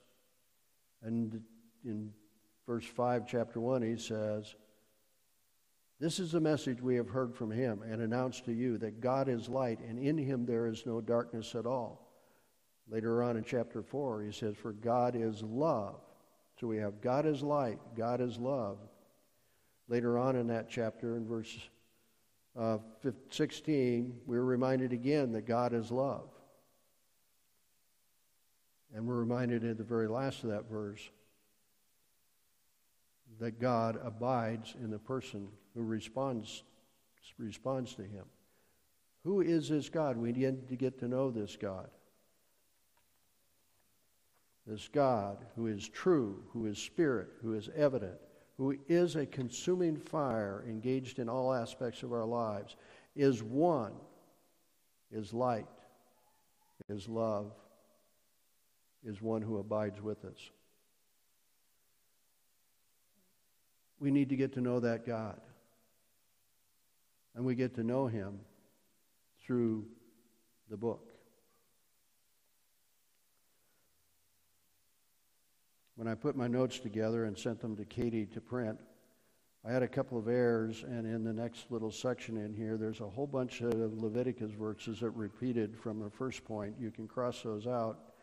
And 1.01 1.41
in 1.85 2.11
verse 2.65 2.85
5, 2.85 3.25
chapter 3.27 3.59
1, 3.59 3.81
he 3.81 3.97
says, 3.97 4.55
This 5.99 6.19
is 6.19 6.31
the 6.31 6.41
message 6.41 6.81
we 6.81 6.95
have 6.95 7.09
heard 7.09 7.33
from 7.33 7.51
him 7.51 7.81
and 7.81 8.01
announced 8.01 8.45
to 8.45 8.51
you 8.51 8.77
that 8.79 8.99
God 8.99 9.29
is 9.29 9.47
light, 9.47 9.79
and 9.79 9.97
in 9.97 10.17
him 10.17 10.45
there 10.45 10.67
is 10.67 10.85
no 10.85 10.99
darkness 10.99 11.55
at 11.55 11.65
all. 11.65 12.07
Later 12.89 13.23
on 13.23 13.37
in 13.37 13.43
chapter 13.43 13.81
4, 13.81 14.23
he 14.23 14.31
says, 14.31 14.55
For 14.55 14.73
God 14.73 15.15
is 15.15 15.43
love. 15.43 15.99
So 16.59 16.67
we 16.67 16.77
have 16.77 17.01
God 17.01 17.25
is 17.25 17.43
light, 17.43 17.79
God 17.95 18.21
is 18.21 18.37
love. 18.37 18.79
Later 19.87 20.17
on 20.17 20.35
in 20.35 20.47
that 20.47 20.69
chapter, 20.69 21.15
in 21.15 21.25
verse 21.25 21.55
uh, 22.57 22.77
16, 23.29 24.19
we're 24.25 24.43
reminded 24.43 24.91
again 24.91 25.31
that 25.33 25.45
God 25.45 25.73
is 25.73 25.91
love. 25.91 26.29
And 28.95 29.05
we're 29.05 29.15
reminded 29.15 29.63
at 29.63 29.77
the 29.77 29.83
very 29.83 30.07
last 30.07 30.43
of 30.43 30.49
that 30.49 30.69
verse 30.69 31.09
that 33.39 33.59
God 33.59 33.99
abides 34.03 34.75
in 34.81 34.89
the 34.89 34.97
person 34.97 35.49
who 35.75 35.83
responds, 35.83 36.63
responds 37.37 37.93
to 37.95 38.01
him. 38.01 38.25
Who 39.23 39.41
is 39.41 39.69
this 39.69 39.89
God? 39.89 40.17
We 40.17 40.31
need 40.31 40.67
to 40.69 40.75
get 40.75 40.99
to 40.99 41.07
know 41.07 41.29
this 41.29 41.55
God. 41.55 41.89
This 44.65 44.87
God 44.87 45.45
who 45.55 45.67
is 45.67 45.87
true, 45.87 46.43
who 46.51 46.65
is 46.65 46.77
spirit, 46.77 47.29
who 47.41 47.53
is 47.53 47.69
evident, 47.75 48.17
who 48.57 48.75
is 48.87 49.15
a 49.15 49.25
consuming 49.25 49.95
fire 49.95 50.63
engaged 50.67 51.19
in 51.19 51.29
all 51.29 51.53
aspects 51.53 52.01
of 52.03 52.11
our 52.11 52.25
lives, 52.25 52.75
is 53.15 53.43
one, 53.43 53.93
is 55.11 55.31
light, 55.31 55.67
is 56.89 57.07
love, 57.07 57.51
is 59.03 59.21
one 59.21 59.41
who 59.41 59.57
abides 59.57 60.01
with 60.01 60.25
us. 60.25 60.49
We 63.99 64.11
need 64.11 64.29
to 64.29 64.35
get 64.35 64.53
to 64.53 64.61
know 64.61 64.79
that 64.79 65.05
God. 65.05 65.39
And 67.35 67.45
we 67.45 67.55
get 67.55 67.75
to 67.75 67.83
know 67.83 68.07
him 68.07 68.39
through 69.45 69.85
the 70.69 70.77
book. 70.77 71.06
When 75.97 76.07
I 76.07 76.13
put 76.13 76.35
my 76.35 76.47
notes 76.47 76.77
together 76.77 77.25
and 77.25 77.35
sent 77.35 77.59
them 77.59 77.75
to 77.75 77.83
Katie 77.83 78.27
to 78.27 78.39
print, 78.39 78.79
I 79.65 79.71
had 79.71 79.81
a 79.81 79.87
couple 79.87 80.19
of 80.19 80.27
errors, 80.27 80.83
and 80.83 81.07
in 81.07 81.23
the 81.23 81.33
next 81.33 81.71
little 81.71 81.89
section 81.89 82.37
in 82.37 82.53
here, 82.53 82.77
there's 82.77 83.01
a 83.01 83.09
whole 83.09 83.25
bunch 83.25 83.61
of 83.61 83.73
Leviticus 83.73 84.51
verses 84.51 84.99
that 84.99 85.09
repeated 85.09 85.75
from 85.75 85.99
the 85.99 86.11
first 86.11 86.45
point. 86.45 86.75
You 86.79 86.91
can 86.91 87.07
cross 87.07 87.41
those 87.41 87.65
out. 87.65 88.13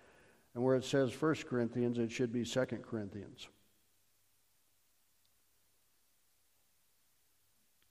And 0.55 0.63
where 0.63 0.77
it 0.77 0.85
says 0.85 1.21
1 1.21 1.35
Corinthians, 1.49 1.99
it 1.99 2.13
should 2.13 2.33
be 2.33 2.45
2 2.45 2.65
Corinthians. 2.89 3.49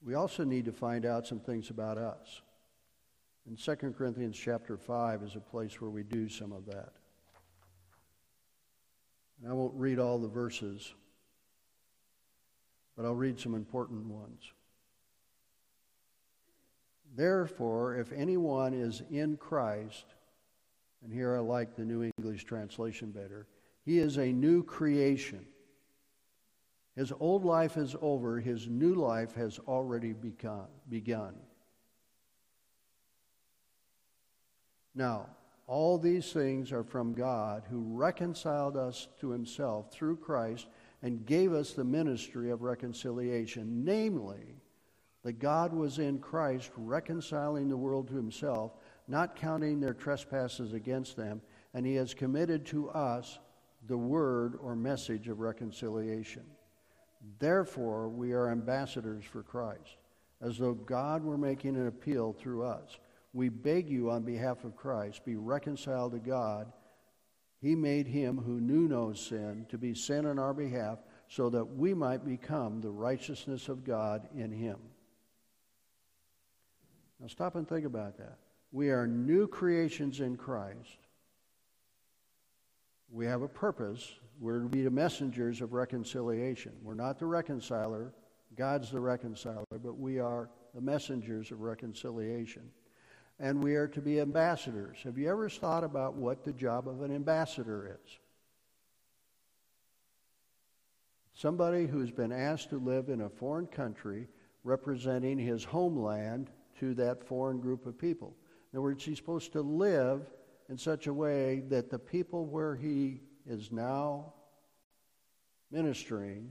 We 0.02 0.14
also 0.14 0.46
need 0.46 0.64
to 0.64 0.72
find 0.72 1.06
out 1.06 1.28
some 1.28 1.42
things 1.42 1.70
about 1.70 1.98
us. 1.98 2.42
And 3.46 3.60
2 3.60 3.76
Corinthians 3.98 4.38
chapter 4.38 4.78
5 4.78 5.24
is 5.24 5.36
a 5.36 5.42
place 5.42 5.82
where 5.82 5.92
we 5.92 6.04
do 6.04 6.30
some 6.30 6.54
of 6.54 6.66
that. 6.68 6.94
And 9.44 9.52
I 9.52 9.56
won't 9.56 9.74
read 9.76 10.00
all 10.00 10.20
the 10.20 10.30
verses, 10.30 10.94
but 12.96 13.04
I'll 13.04 13.14
read 13.14 13.38
some 13.38 13.56
important 13.56 14.06
ones. 14.06 14.54
Therefore, 17.14 17.98
if 17.98 18.14
anyone 18.14 18.74
is 18.74 19.04
in 19.12 19.36
Christ, 19.36 20.06
and 21.04 21.12
here 21.12 21.36
I 21.36 21.40
like 21.40 21.76
the 21.76 21.84
New 21.84 22.10
English 22.18 22.46
translation 22.46 23.12
better, 23.12 23.46
he 23.84 24.00
is 24.00 24.18
a 24.18 24.32
new 24.32 24.64
creation. 24.64 25.46
His 26.96 27.12
old 27.20 27.44
life 27.44 27.76
is 27.76 27.98
over, 28.02 28.40
his 28.40 28.70
new 28.70 28.96
life 28.96 29.36
has 29.36 29.60
already 29.68 30.14
begun. 30.14 30.68
begun. 30.90 31.34
Now, 34.96 35.28
all 35.68 35.98
these 35.98 36.32
things 36.34 36.72
are 36.72 36.84
from 36.84 37.14
God 37.14 37.64
who 37.70 37.82
reconciled 37.82 38.76
us 38.76 39.08
to 39.20 39.30
himself 39.30 39.92
through 39.92 40.18
Christ 40.18 40.68
and 41.02 41.26
gave 41.26 41.54
us 41.54 41.74
the 41.74 41.84
ministry 41.84 42.50
of 42.50 42.62
reconciliation, 42.62 43.84
namely, 43.84 44.56
that 45.24 45.40
God 45.40 45.74
was 45.74 46.00
in 46.00 46.20
Christ 46.20 46.72
reconciling 46.76 47.70
the 47.70 47.78
world 47.78 48.10
to 48.10 48.16
himself, 48.16 48.74
not 49.08 49.36
counting 49.36 49.80
their 49.80 49.94
trespasses 49.94 50.74
against 50.74 51.16
them, 51.16 51.42
and 51.74 51.86
he 51.86 51.96
has 51.96 52.14
committed 52.14 52.66
to 52.68 52.90
us 52.90 53.40
the 53.88 53.98
word 53.98 54.58
or 54.62 54.76
message 54.76 55.28
of 55.28 55.40
reconciliation. 55.40 56.44
Therefore, 57.40 58.10
we 58.10 58.34
are 58.34 58.50
ambassadors 58.50 59.24
for 59.24 59.44
Christ, 59.44 59.98
as 60.42 60.58
though 60.58 60.74
God 60.74 61.24
were 61.24 61.38
making 61.38 61.76
an 61.78 61.88
appeal 61.88 62.34
through 62.34 62.64
us. 62.64 62.98
We 63.34 63.50
beg 63.50 63.90
you 63.90 64.12
on 64.12 64.24
behalf 64.24 64.64
of 64.64 64.76
Christ, 64.76 65.26
be 65.26 65.36
reconciled 65.36 66.12
to 66.14 66.20
God. 66.20 66.72
He 67.60 67.76
made 67.76 68.08
him 68.08 68.38
who 68.38 68.62
knew 68.62 68.88
no 68.88 69.14
sin 69.14 69.66
to 69.70 69.78
be 69.78 69.96
sin 69.96 70.26
on 70.26 70.38
our 70.38 70.54
behalf, 70.54 71.00
so 71.28 71.50
that 71.50 71.66
we 71.66 71.94
might 71.94 72.26
become 72.26 72.80
the 72.80 72.92
righteousness 72.92 73.70
of 73.70 73.84
God 73.84 74.28
in 74.36 74.52
him. 74.52 74.78
Now, 77.20 77.28
stop 77.28 77.56
and 77.56 77.68
think 77.68 77.86
about 77.86 78.18
that. 78.18 78.38
We 78.72 78.90
are 78.90 79.08
new 79.08 79.48
creations 79.48 80.20
in 80.20 80.36
Christ. 80.36 80.98
We 83.10 83.26
have 83.26 83.42
a 83.42 83.48
purpose 83.48 84.12
we're 84.40 84.60
to 84.60 84.68
be 84.68 84.82
the 84.82 84.92
messengers 84.92 85.62
of 85.62 85.74
reconciliation. 85.74 86.74
We're 86.82 86.96
not 86.96 87.20
the 87.20 87.26
reconciler, 87.26 88.14
God's 88.58 88.92
the 88.92 89.00
reconciler, 89.00 89.64
but 89.72 89.98
we 89.98 90.20
are 90.20 90.50
the 90.74 90.82
messengers 90.82 91.52
of 91.52 91.62
reconciliation. 91.62 92.64
And 93.40 93.64
we 93.64 93.76
are 93.76 93.88
to 93.90 94.02
be 94.02 94.20
ambassadors. 94.20 94.98
Have 95.04 95.18
you 95.18 95.30
ever 95.30 95.50
thought 95.50 95.84
about 95.84 96.16
what 96.16 96.44
the 96.44 96.54
job 96.54 96.88
of 96.88 97.02
an 97.02 97.14
ambassador 97.14 98.00
is? 98.04 98.18
Somebody 101.34 101.88
who's 101.88 102.12
been 102.12 102.32
asked 102.32 102.70
to 102.70 102.78
live 102.78 103.10
in 103.10 103.22
a 103.22 103.30
foreign 103.30 103.68
country 103.68 104.28
representing 104.64 105.38
his 105.38 105.64
homeland 105.64 106.52
to 106.80 106.94
that 106.94 107.24
foreign 107.24 107.60
group 107.60 107.86
of 107.86 107.98
people. 107.98 108.36
In 108.72 108.78
other 108.78 108.84
words, 108.84 109.04
he's 109.04 109.18
supposed 109.18 109.52
to 109.54 109.62
live 109.62 110.22
in 110.70 110.78
such 110.78 111.08
a 111.08 111.14
way 111.14 111.64
that 111.70 111.90
the 111.90 112.00
people 112.00 112.46
where 112.46 112.76
he 112.76 113.22
is 113.46 113.72
now 113.72 114.34
ministering 115.72 116.50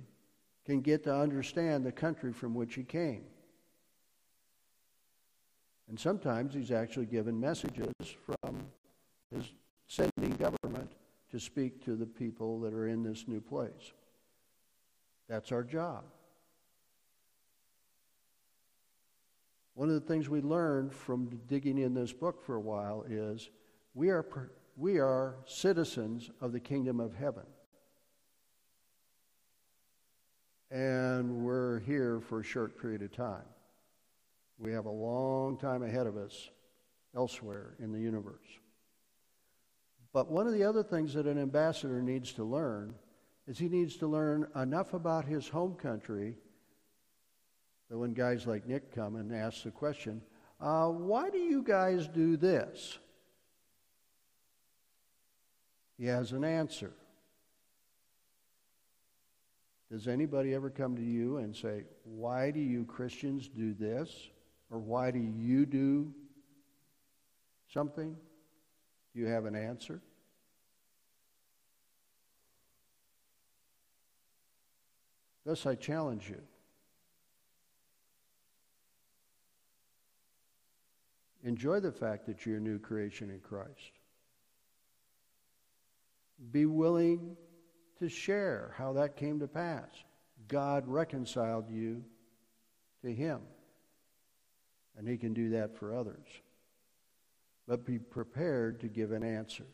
can 0.67 0.81
get 0.81 1.05
to 1.05 1.15
understand 1.15 1.85
the 1.85 1.93
country 1.93 2.33
from 2.33 2.55
which 2.55 2.75
he 2.75 2.85
came. 2.85 3.25
And 5.93 6.01
sometimes 6.01 6.55
he's 6.55 6.71
actually 6.71 7.05
given 7.05 7.39
messages 7.39 7.93
from 8.25 8.65
his 9.31 9.53
sending 9.87 10.35
government 10.39 10.91
to 11.31 11.39
speak 11.39 11.85
to 11.85 11.97
the 11.97 12.07
people 12.07 12.59
that 12.61 12.73
are 12.73 12.89
in 12.89 13.03
this 13.03 13.29
new 13.29 13.43
place. 13.43 13.93
That's 15.29 15.53
our 15.53 15.63
job. 15.63 16.05
One 19.75 19.91
of 19.91 19.95
the 19.95 20.01
things 20.01 20.31
we 20.31 20.41
learned 20.41 20.95
from 20.95 21.29
digging 21.47 21.77
in 21.77 21.93
this 21.93 22.15
book 22.15 22.43
for 22.43 22.55
a 22.55 22.61
while 22.61 23.05
is 23.07 23.51
we 23.93 24.09
are 24.09 24.25
we 24.79 24.99
are 24.99 25.35
citizens 25.45 26.31
of 26.41 26.53
the 26.53 26.61
kingdom 26.61 27.01
of 27.01 27.15
heaven. 27.15 27.45
And 30.71 31.45
we're 31.45 31.81
here 31.81 32.19
for 32.19 32.41
a 32.41 32.45
short 32.45 32.81
period 32.81 33.03
of 33.03 33.13
time. 33.13 33.45
We 34.63 34.73
have 34.73 34.87
a 34.87 34.91
long 34.91 35.57
time 35.57 35.83
ahead 35.83 36.07
of 36.07 36.17
us 36.17 36.51
elsewhere 37.17 37.75
in 37.81 37.93
the 37.93 37.99
universe. 37.99 38.47
But 40.13 40.31
one 40.31 40.47
of 40.47 40.53
the 40.53 40.63
other 40.63 40.85
things 40.85 41.15
that 41.15 41.27
an 41.27 41.37
ambassador 41.37 42.01
needs 42.01 42.33
to 42.35 42.45
learn 42.45 42.95
is 43.49 43.59
he 43.59 43.69
needs 43.69 43.97
to 43.97 44.07
learn 44.07 44.47
enough 44.55 44.95
about 44.95 45.25
his 45.25 45.49
home 45.49 45.75
country 45.75 46.37
that 47.91 47.99
when 47.99 48.15
guys 48.15 48.47
like 48.47 48.69
Nick 48.69 48.95
come 48.95 49.17
and 49.17 49.35
ask 49.35 49.65
the 49.65 49.73
question, 49.73 50.23
uh, 50.61 50.87
why 50.87 51.29
do 51.29 51.39
you 51.39 51.65
guys 51.65 52.07
do 52.07 52.37
this? 52.37 52.99
He 55.99 56.07
has 56.07 56.31
an 56.31 56.45
answer. 56.45 56.93
Does 59.91 60.07
anybody 60.07 60.55
ever 60.55 60.71
come 60.71 60.95
to 60.95 61.03
you 61.03 61.39
and 61.39 61.55
say, 61.55 61.83
Why 62.05 62.53
do 62.53 62.61
you 62.61 62.85
Christians 62.85 63.49
do 63.49 63.75
this? 63.75 64.31
Or 64.73 64.79
why 64.79 65.11
do 65.11 65.19
you 65.19 65.67
do 65.67 66.13
something? 67.73 68.17
Do 69.13 69.21
you 69.21 69.27
have 69.27 69.45
an 69.45 69.55
answer? 69.55 70.01
Thus, 75.45 75.67
I 75.67 75.75
challenge 75.75 76.31
you. 76.31 76.41
Enjoy 81.45 81.81
the 81.81 81.93
fact 81.93 82.25
that 82.27 82.47
you're 82.47 82.57
a 82.57 82.61
new 82.61 82.79
creation 82.79 83.29
in 83.29 83.41
Christ. 83.41 83.99
Be 86.51 86.65
willing 86.65 87.37
to 87.99 88.09
share 88.09 88.75
how 88.79 88.95
that 88.95 89.17
came 89.17 89.41
to 89.41 89.49
pass. 89.49 89.91
God 90.49 90.85
reconciled 90.87 91.69
you 91.69 92.05
to 93.03 93.13
Him, 93.13 93.41
and 94.97 95.09
He 95.09 95.17
can 95.17 95.33
do 95.35 95.51
that 95.51 95.77
for 95.77 95.95
others. 95.95 96.27
But 97.67 97.87
be 97.87 97.99
prepared 97.99 98.81
to 98.81 98.89
give 98.89 99.13
an 99.13 99.23
answer. 99.23 99.67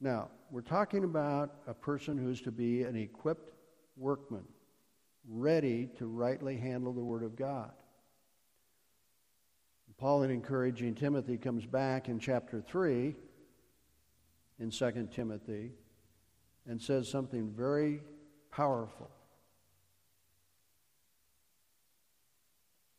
Now, 0.00 0.28
we're 0.50 0.62
talking 0.62 1.04
about 1.04 1.54
a 1.66 1.74
person 1.74 2.18
who's 2.18 2.40
to 2.42 2.52
be 2.52 2.82
an 2.82 2.96
equipped 2.96 3.52
workman, 3.96 4.44
ready 5.28 5.88
to 5.98 6.06
rightly 6.06 6.56
handle 6.56 6.92
the 6.92 7.04
Word 7.04 7.22
of 7.22 7.36
God. 7.36 7.72
Paul, 9.96 10.24
in 10.24 10.30
encouraging 10.30 10.94
Timothy, 10.96 11.38
comes 11.38 11.64
back 11.64 12.08
in 12.08 12.18
chapter 12.18 12.60
3 12.60 13.14
in 14.58 14.70
2 14.70 15.08
Timothy 15.12 15.72
and 16.66 16.80
says 16.80 17.08
something 17.08 17.52
very 17.56 18.00
powerful. 18.50 19.10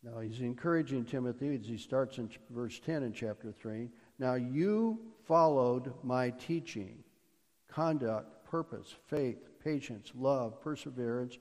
Now, 0.06 0.20
he's 0.20 0.42
encouraging 0.42 1.06
Timothy 1.06 1.56
as 1.56 1.66
he 1.66 1.78
starts 1.78 2.20
in 2.20 2.30
verse 2.52 2.80
10 2.80 3.02
in 3.02 3.12
chapter 3.12 3.52
3. 3.52 3.90
Now, 4.20 4.36
you 4.36 5.00
followed 5.24 5.94
my 6.04 6.30
teaching, 6.30 7.04
conduct, 7.68 8.46
purpose, 8.46 8.94
faith, 9.08 9.50
patience, 9.64 10.12
love, 10.16 10.62
perseverance, 10.62 11.40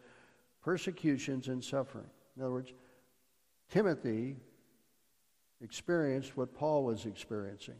persecutions, 0.62 1.48
and 1.48 1.62
suffering. 1.62 2.08
In 2.36 2.42
other 2.42 2.52
words, 2.52 2.72
Timothy 3.70 4.36
experienced 5.60 6.34
what 6.34 6.54
Paul 6.54 6.84
was 6.84 7.04
experiencing. 7.04 7.78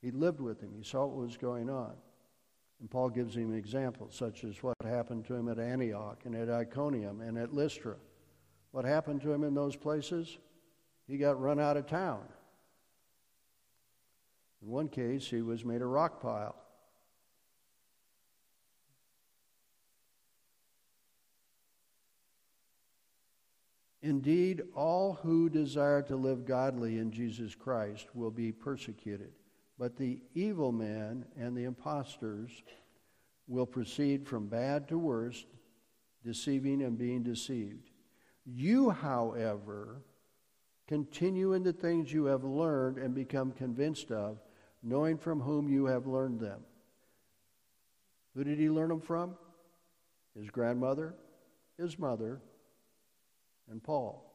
He 0.00 0.10
lived 0.10 0.40
with 0.40 0.60
him, 0.60 0.72
he 0.74 0.84
saw 0.84 1.04
what 1.04 1.26
was 1.26 1.36
going 1.36 1.68
on. 1.68 1.92
And 2.80 2.90
Paul 2.90 3.10
gives 3.10 3.36
him 3.36 3.54
examples, 3.54 4.14
such 4.14 4.42
as 4.44 4.62
what 4.62 4.74
happened 4.82 5.26
to 5.26 5.34
him 5.34 5.48
at 5.48 5.58
Antioch 5.58 6.22
and 6.24 6.34
at 6.34 6.48
Iconium 6.48 7.20
and 7.20 7.36
at 7.36 7.52
Lystra. 7.52 7.96
What 8.74 8.84
happened 8.84 9.22
to 9.22 9.32
him 9.32 9.44
in 9.44 9.54
those 9.54 9.76
places? 9.76 10.36
He 11.06 11.16
got 11.16 11.40
run 11.40 11.60
out 11.60 11.76
of 11.76 11.86
town. 11.86 12.24
In 14.60 14.68
one 14.68 14.88
case, 14.88 15.28
he 15.28 15.42
was 15.42 15.64
made 15.64 15.80
a 15.80 15.86
rock 15.86 16.20
pile. 16.20 16.56
Indeed, 24.02 24.62
all 24.74 25.20
who 25.22 25.48
desire 25.48 26.02
to 26.02 26.16
live 26.16 26.44
godly 26.44 26.98
in 26.98 27.12
Jesus 27.12 27.54
Christ 27.54 28.08
will 28.12 28.32
be 28.32 28.50
persecuted, 28.50 29.30
but 29.78 29.96
the 29.96 30.20
evil 30.34 30.72
man 30.72 31.26
and 31.38 31.56
the 31.56 31.62
impostors 31.62 32.50
will 33.46 33.66
proceed 33.66 34.26
from 34.26 34.48
bad 34.48 34.88
to 34.88 34.98
worse, 34.98 35.46
deceiving 36.24 36.82
and 36.82 36.98
being 36.98 37.22
deceived. 37.22 37.92
You, 38.44 38.90
however, 38.90 40.02
continue 40.86 41.54
in 41.54 41.62
the 41.62 41.72
things 41.72 42.12
you 42.12 42.26
have 42.26 42.44
learned 42.44 42.98
and 42.98 43.14
become 43.14 43.52
convinced 43.52 44.10
of, 44.10 44.38
knowing 44.82 45.16
from 45.16 45.40
whom 45.40 45.68
you 45.68 45.86
have 45.86 46.06
learned 46.06 46.40
them. 46.40 46.60
Who 48.34 48.44
did 48.44 48.58
he 48.58 48.68
learn 48.68 48.88
them 48.90 49.00
from? 49.00 49.36
His 50.38 50.50
grandmother, 50.50 51.14
his 51.78 51.98
mother, 51.98 52.42
and 53.70 53.82
Paul. 53.82 54.30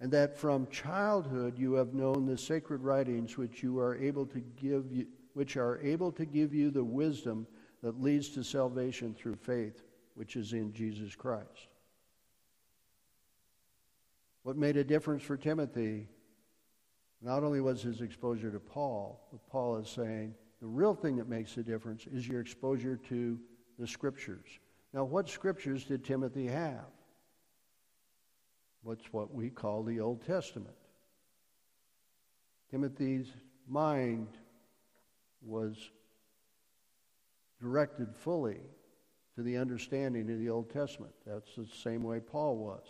And 0.00 0.10
that 0.12 0.38
from 0.38 0.66
childhood 0.68 1.58
you 1.58 1.74
have 1.74 1.92
known 1.92 2.24
the 2.24 2.38
sacred 2.38 2.82
writings 2.82 3.36
which 3.36 3.62
you 3.62 3.78
are 3.78 3.96
able 3.96 4.24
to 4.26 4.40
give 4.40 4.90
you, 4.90 5.06
which 5.34 5.56
are 5.56 5.78
able 5.82 6.10
to 6.12 6.24
give 6.24 6.54
you 6.54 6.70
the 6.70 6.82
wisdom 6.82 7.46
that 7.82 8.00
leads 8.00 8.30
to 8.30 8.42
salvation 8.42 9.14
through 9.14 9.36
faith, 9.36 9.82
which 10.20 10.36
is 10.36 10.52
in 10.52 10.70
Jesus 10.74 11.14
Christ. 11.14 11.68
What 14.42 14.54
made 14.54 14.76
a 14.76 14.84
difference 14.84 15.22
for 15.22 15.38
Timothy 15.38 16.08
not 17.22 17.42
only 17.42 17.62
was 17.62 17.80
his 17.80 18.02
exposure 18.02 18.50
to 18.50 18.60
Paul, 18.60 19.26
but 19.32 19.48
Paul 19.48 19.78
is 19.78 19.88
saying 19.88 20.34
the 20.60 20.66
real 20.66 20.92
thing 20.92 21.16
that 21.16 21.26
makes 21.26 21.56
a 21.56 21.62
difference 21.62 22.06
is 22.06 22.28
your 22.28 22.42
exposure 22.42 22.98
to 23.08 23.40
the 23.78 23.86
scriptures. 23.86 24.44
Now, 24.92 25.04
what 25.04 25.26
scriptures 25.26 25.84
did 25.84 26.04
Timothy 26.04 26.48
have? 26.48 26.92
What's 28.82 29.10
what 29.14 29.32
we 29.32 29.48
call 29.48 29.82
the 29.84 30.00
Old 30.00 30.26
Testament. 30.26 30.76
Timothy's 32.70 33.32
mind 33.66 34.28
was 35.40 35.78
directed 37.58 38.14
fully 38.14 38.60
to 39.34 39.42
the 39.42 39.56
understanding 39.56 40.30
of 40.30 40.38
the 40.38 40.50
Old 40.50 40.70
Testament. 40.70 41.12
That's 41.26 41.54
the 41.56 41.66
same 41.66 42.02
way 42.02 42.20
Paul 42.20 42.56
was, 42.56 42.84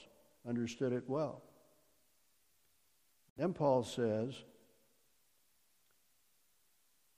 understood 0.48 0.92
it 0.92 1.04
well. 1.06 1.42
Then 3.36 3.52
Paul 3.52 3.84
says, 3.84 4.34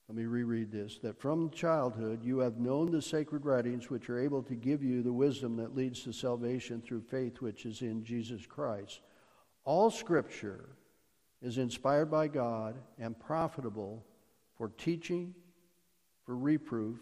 let 0.08 0.18
me 0.18 0.24
reread 0.24 0.70
this 0.70 0.98
that 0.98 1.18
from 1.18 1.50
childhood 1.50 2.22
you 2.22 2.38
have 2.40 2.58
known 2.58 2.90
the 2.90 3.00
sacred 3.00 3.46
writings 3.46 3.88
which 3.88 4.11
are 4.11 4.20
able 4.20 4.42
to 4.42 4.54
give 4.54 4.82
you 4.82 5.02
the 5.02 5.12
wisdom 5.12 5.56
that 5.56 5.74
leads 5.74 6.02
to 6.02 6.12
salvation 6.12 6.82
through 6.82 7.00
faith 7.00 7.40
which 7.40 7.64
is 7.64 7.80
in 7.80 8.04
Jesus 8.04 8.44
Christ. 8.44 9.00
All 9.64 9.90
scripture 9.90 10.68
is 11.40 11.58
inspired 11.58 12.11
by 12.11 12.28
God 12.28 12.76
and 12.98 13.18
profitable 13.18 14.04
for 14.56 14.68
teaching, 14.68 15.35
for 16.26 16.37
reproof, 16.37 16.98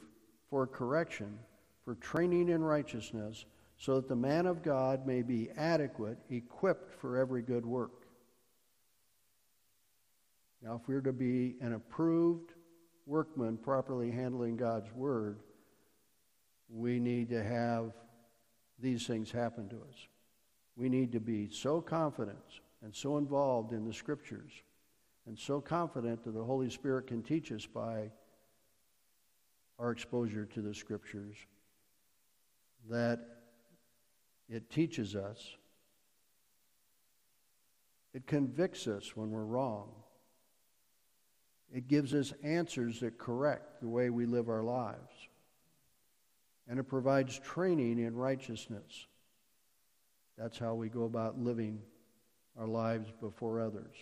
for 0.49 0.67
correction, 0.67 1.39
for 1.85 1.95
training 1.97 2.49
in 2.49 2.63
righteousness, 2.63 3.45
so 3.79 3.97
that 3.97 4.09
the 4.09 4.17
man 4.17 4.47
of 4.47 4.63
God 4.63 5.07
may 5.07 5.23
be 5.23 5.51
adequate, 5.57 6.19
equipped 6.29 6.95
for 6.95 7.17
every 7.17 7.43
good 7.43 7.65
work. 7.65 8.07
Now, 10.63 10.75
if 10.75 10.87
we're 10.87 11.01
to 11.01 11.13
be 11.13 11.57
an 11.61 11.73
approved 11.73 12.53
workman 13.07 13.57
properly 13.57 14.11
handling 14.11 14.57
God's 14.57 14.93
word, 14.93 15.41
we 16.69 17.01
need 17.01 17.31
to 17.31 17.43
have 17.43 17.93
these 18.79 19.07
things 19.07 19.31
happen 19.31 19.69
to 19.71 19.77
us. 19.77 20.09
We 20.77 20.89
need 20.89 21.13
to 21.13 21.21
be 21.21 21.49
so 21.51 21.81
confident 21.81 22.39
and 22.83 22.95
so 22.95 23.19
involved 23.19 23.73
in 23.73 23.87
the 23.87 23.93
scriptures 23.93 24.53
and 25.27 25.39
so 25.39 25.61
confident 25.61 26.25
that 26.25 26.33
the 26.33 26.45
Holy 26.45 26.71
Spirit 26.71 27.07
can 27.07 27.23
teach 27.23 27.53
us 27.53 27.67
by 27.67 28.11
our 29.79 29.91
exposure 29.91 30.47
to 30.47 30.61
the 30.61 30.75
scriptures 30.75 31.37
that 32.91 33.21
it 34.49 34.69
teaches 34.69 35.15
us, 35.17 35.57
it 38.13 38.27
convicts 38.27 38.87
us 38.87 39.17
when 39.17 39.31
we're 39.31 39.45
wrong, 39.45 39.91
it 41.73 41.87
gives 41.87 42.15
us 42.15 42.33
answers 42.43 43.01
that 43.01 43.17
correct 43.17 43.81
the 43.81 43.89
way 43.89 44.11
we 44.11 44.27
live 44.27 44.49
our 44.49 44.65
lives. 44.65 45.13
And 46.69 46.79
it 46.79 46.85
provides 46.85 47.39
training 47.39 48.01
in 48.01 48.15
righteousness. 48.17 49.07
That's 50.37 50.59
how 50.59 50.75
we 50.75 50.89
go 50.89 51.05
about 51.05 51.39
living 51.39 51.81
our 52.59 52.67
lives 52.67 53.13
before 53.21 53.61
others. 53.61 53.95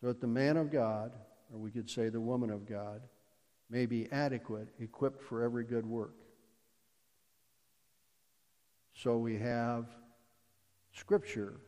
So 0.00 0.08
that 0.08 0.20
the 0.20 0.26
man 0.26 0.58
of 0.58 0.70
God, 0.70 1.12
or 1.52 1.58
we 1.58 1.70
could 1.70 1.88
say 1.88 2.10
the 2.10 2.20
woman 2.20 2.50
of 2.50 2.68
God, 2.68 3.00
may 3.70 3.86
be 3.86 4.10
adequate, 4.12 4.68
equipped 4.78 5.22
for 5.22 5.42
every 5.42 5.64
good 5.64 5.86
work. 5.86 6.23
So 8.94 9.18
we 9.18 9.36
have 9.38 9.86
Scripture 10.92 11.60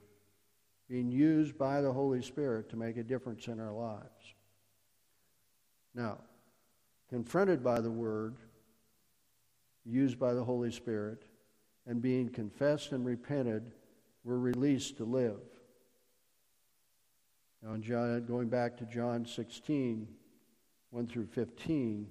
being 0.89 1.11
used 1.11 1.59
by 1.59 1.81
the 1.81 1.93
Holy 1.93 2.23
Spirit 2.23 2.71
to 2.71 2.77
make 2.77 2.97
a 2.97 3.03
difference 3.03 3.49
in 3.49 3.59
our 3.59 3.73
lives. 3.73 4.35
Now, 5.95 6.19
confronted 7.09 7.65
by 7.65 7.81
the 7.81 7.91
Word, 7.91 8.37
used 9.85 10.19
by 10.19 10.35
the 10.35 10.45
Holy 10.45 10.71
Spirit, 10.71 11.25
and 11.87 12.01
being 12.01 12.29
confessed 12.29 12.93
and 12.93 13.05
repented, 13.05 13.73
we're 14.25 14.39
released 14.39 14.97
to 14.99 15.05
live. 15.05 15.41
Now, 17.63 17.77
John, 17.77 18.25
going 18.27 18.49
back 18.49 18.77
to 18.79 18.85
John 18.85 19.27
16, 19.27 20.07
1 20.91 21.07
through 21.07 21.27
15, 21.27 22.09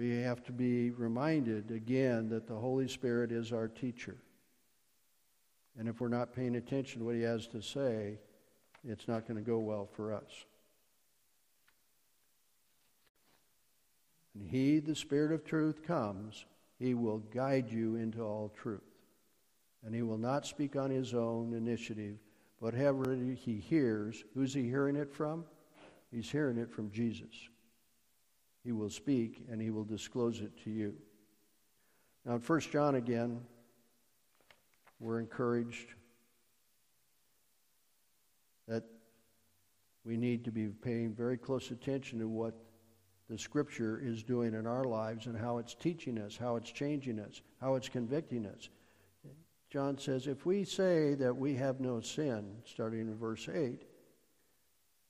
we 0.00 0.22
have 0.22 0.42
to 0.44 0.52
be 0.52 0.90
reminded 0.92 1.70
again 1.70 2.30
that 2.30 2.46
the 2.46 2.54
Holy 2.54 2.88
Spirit 2.88 3.30
is 3.30 3.52
our 3.52 3.68
teacher. 3.68 4.16
And 5.78 5.86
if 5.86 6.00
we're 6.00 6.08
not 6.08 6.34
paying 6.34 6.56
attention 6.56 7.00
to 7.00 7.04
what 7.04 7.14
he 7.14 7.20
has 7.20 7.46
to 7.48 7.60
say, 7.60 8.18
it's 8.82 9.06
not 9.06 9.28
going 9.28 9.36
to 9.36 9.46
go 9.46 9.58
well 9.58 9.86
for 9.94 10.14
us. 10.14 10.46
And 14.34 14.48
He, 14.48 14.78
the 14.78 14.94
Spirit 14.94 15.32
of 15.32 15.44
truth, 15.44 15.86
comes, 15.86 16.46
He 16.78 16.94
will 16.94 17.18
guide 17.18 17.70
you 17.70 17.96
into 17.96 18.22
all 18.22 18.50
truth. 18.56 18.80
And 19.84 19.94
He 19.94 20.00
will 20.00 20.18
not 20.18 20.46
speak 20.46 20.76
on 20.76 20.90
His 20.90 21.12
own 21.12 21.52
initiative, 21.52 22.16
whatever 22.58 23.14
He 23.14 23.56
hears, 23.56 24.24
who's 24.34 24.54
He 24.54 24.62
hearing 24.62 24.96
it 24.96 25.12
from? 25.12 25.44
He's 26.10 26.30
hearing 26.30 26.56
it 26.56 26.72
from 26.72 26.90
Jesus. 26.90 27.50
He 28.64 28.72
will 28.72 28.90
speak 28.90 29.44
and 29.50 29.60
He 29.60 29.70
will 29.70 29.84
disclose 29.84 30.40
it 30.40 30.52
to 30.64 30.70
you. 30.70 30.94
Now, 32.24 32.34
in 32.34 32.40
1 32.40 32.60
John 32.60 32.96
again, 32.96 33.40
we're 34.98 35.18
encouraged 35.18 35.94
that 38.68 38.84
we 40.04 40.16
need 40.16 40.44
to 40.44 40.50
be 40.50 40.68
paying 40.68 41.14
very 41.14 41.38
close 41.38 41.70
attention 41.70 42.18
to 42.18 42.28
what 42.28 42.54
the 43.28 43.38
Scripture 43.38 44.00
is 44.02 44.22
doing 44.22 44.54
in 44.54 44.66
our 44.66 44.84
lives 44.84 45.26
and 45.26 45.36
how 45.36 45.58
it's 45.58 45.74
teaching 45.74 46.18
us, 46.18 46.36
how 46.36 46.56
it's 46.56 46.70
changing 46.70 47.18
us, 47.18 47.40
how 47.60 47.76
it's 47.76 47.88
convicting 47.88 48.44
us. 48.44 48.68
John 49.70 49.96
says, 49.98 50.26
if 50.26 50.44
we 50.44 50.64
say 50.64 51.14
that 51.14 51.36
we 51.36 51.54
have 51.54 51.80
no 51.80 52.00
sin, 52.00 52.56
starting 52.64 53.02
in 53.02 53.16
verse 53.16 53.48
8, 53.48 53.84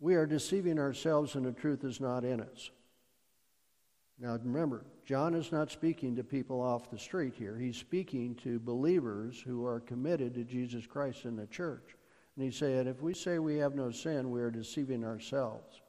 we 0.00 0.14
are 0.14 0.26
deceiving 0.26 0.78
ourselves 0.78 1.34
and 1.34 1.46
the 1.46 1.52
truth 1.52 1.82
is 1.82 1.98
not 1.98 2.24
in 2.24 2.40
us. 2.42 2.70
Now 4.20 4.36
remember, 4.36 4.84
John 5.06 5.34
is 5.34 5.50
not 5.50 5.70
speaking 5.70 6.14
to 6.16 6.22
people 6.22 6.60
off 6.60 6.90
the 6.90 6.98
street 6.98 7.34
here. 7.34 7.56
He's 7.56 7.78
speaking 7.78 8.34
to 8.36 8.60
believers 8.60 9.40
who 9.40 9.64
are 9.64 9.80
committed 9.80 10.34
to 10.34 10.44
Jesus 10.44 10.86
Christ 10.86 11.24
in 11.24 11.36
the 11.36 11.46
church. 11.46 11.96
And 12.36 12.44
he 12.44 12.50
said, 12.50 12.86
if 12.86 13.00
we 13.00 13.14
say 13.14 13.38
we 13.38 13.56
have 13.56 13.74
no 13.74 13.90
sin, 13.90 14.30
we 14.30 14.40
are 14.40 14.50
deceiving 14.50 15.04
ourselves, 15.04 15.80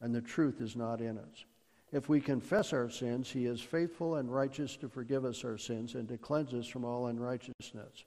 and 0.00 0.14
the 0.14 0.22
truth 0.22 0.60
is 0.60 0.76
not 0.76 1.00
in 1.00 1.18
us. 1.18 1.44
If 1.92 2.08
we 2.08 2.20
confess 2.20 2.72
our 2.72 2.88
sins, 2.88 3.30
he 3.30 3.46
is 3.46 3.60
faithful 3.60 4.16
and 4.16 4.32
righteous 4.32 4.76
to 4.76 4.88
forgive 4.88 5.24
us 5.24 5.44
our 5.44 5.58
sins 5.58 5.94
and 5.94 6.08
to 6.08 6.18
cleanse 6.18 6.54
us 6.54 6.66
from 6.66 6.84
all 6.84 7.06
unrighteousness. 7.06 8.04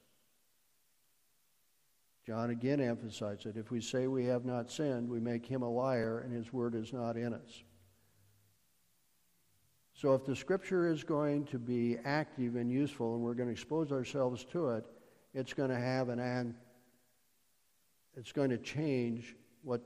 John 2.26 2.50
again 2.50 2.82
emphasized 2.82 3.46
that 3.46 3.56
if 3.56 3.72
we 3.72 3.80
say 3.80 4.08
we 4.08 4.26
have 4.26 4.44
not 4.44 4.70
sinned, 4.70 5.08
we 5.08 5.22
make 5.22 5.46
him 5.46 5.62
a 5.62 5.70
liar 5.70 6.20
and 6.20 6.34
his 6.34 6.52
word 6.52 6.76
is 6.76 6.92
not 6.92 7.16
in 7.16 7.34
us. 7.34 7.64
So 9.98 10.14
if 10.14 10.26
the 10.26 10.36
scripture 10.36 10.88
is 10.88 11.04
going 11.04 11.46
to 11.46 11.58
be 11.58 11.98
active 12.06 12.56
and 12.56 12.72
useful 12.72 13.16
and 13.16 13.24
we're 13.24 13.34
going 13.34 13.48
to 13.48 13.54
expose 13.54 13.92
ourselves 13.92 14.46
to 14.52 14.70
it, 14.70 14.86
it's 15.34 15.54
going 15.54 15.72
to 15.72 15.80
have 15.80 16.10
an, 16.10 16.20
an 16.20 16.56
it's 18.16 18.32
going 18.32 18.52
to 18.52 18.60
change 18.60 19.36
what's 19.64 19.84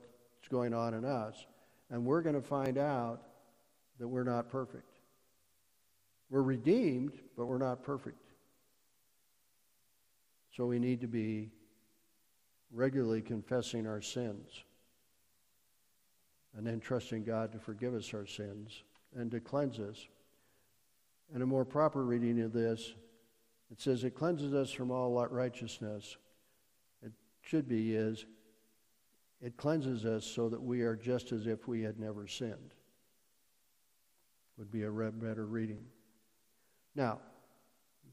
going 0.49 0.74
on 0.74 0.93
in 0.93 1.05
us. 1.05 1.45
And 1.89 2.05
we're 2.05 2.22
going 2.22 2.36
to 2.36 2.41
find 2.41 2.78
out 2.78 3.22
that 3.99 4.07
we're 4.07 4.26
not 4.26 4.49
perfect. 4.49 4.97
We're 6.30 6.41
redeemed, 6.41 7.14
but 7.38 7.45
we're 7.45 7.57
not 7.57 7.82
perfect. 7.82 8.28
So 10.57 10.66
we 10.66 10.78
need 10.78 10.99
to 11.01 11.07
be 11.07 11.51
regularly 12.74 13.22
confessing 13.22 13.88
our 13.88 14.01
sins 14.01 14.66
and 16.57 16.68
then 16.68 16.82
trusting 16.82 17.24
God 17.24 17.53
to 17.53 17.59
forgive 17.59 17.93
us 17.93 18.14
our 18.14 18.26
sins 18.26 18.84
and 19.16 19.32
to 19.32 19.39
cleanse 19.39 19.80
us. 19.80 20.07
And 21.34 21.41
a 21.41 21.45
more 21.45 21.66
proper 21.66 22.03
reading 22.03 22.41
of 22.41 22.53
this, 22.53 22.93
it 23.72 23.80
says 23.82 24.03
it 24.03 24.16
cleanses 24.16 24.53
us 24.53 24.72
from 24.72 24.91
all 24.91 25.14
righteousness. 25.28 26.18
It 27.03 27.12
should 27.41 27.68
be 27.68 27.95
is 27.95 28.26
it 29.41 29.57
cleanses 29.57 30.05
us 30.05 30.26
so 30.26 30.49
that 30.49 30.62
we 30.62 30.82
are 30.82 30.95
just 30.95 31.32
as 31.32 31.47
if 31.47 31.68
we 31.68 31.82
had 31.82 31.99
never 31.99 32.28
sinned 32.28 32.74
would 34.57 34.72
be 34.72 34.84
a 34.84 34.91
better 34.91 35.47
reading. 35.47 35.84
Now, 36.93 37.20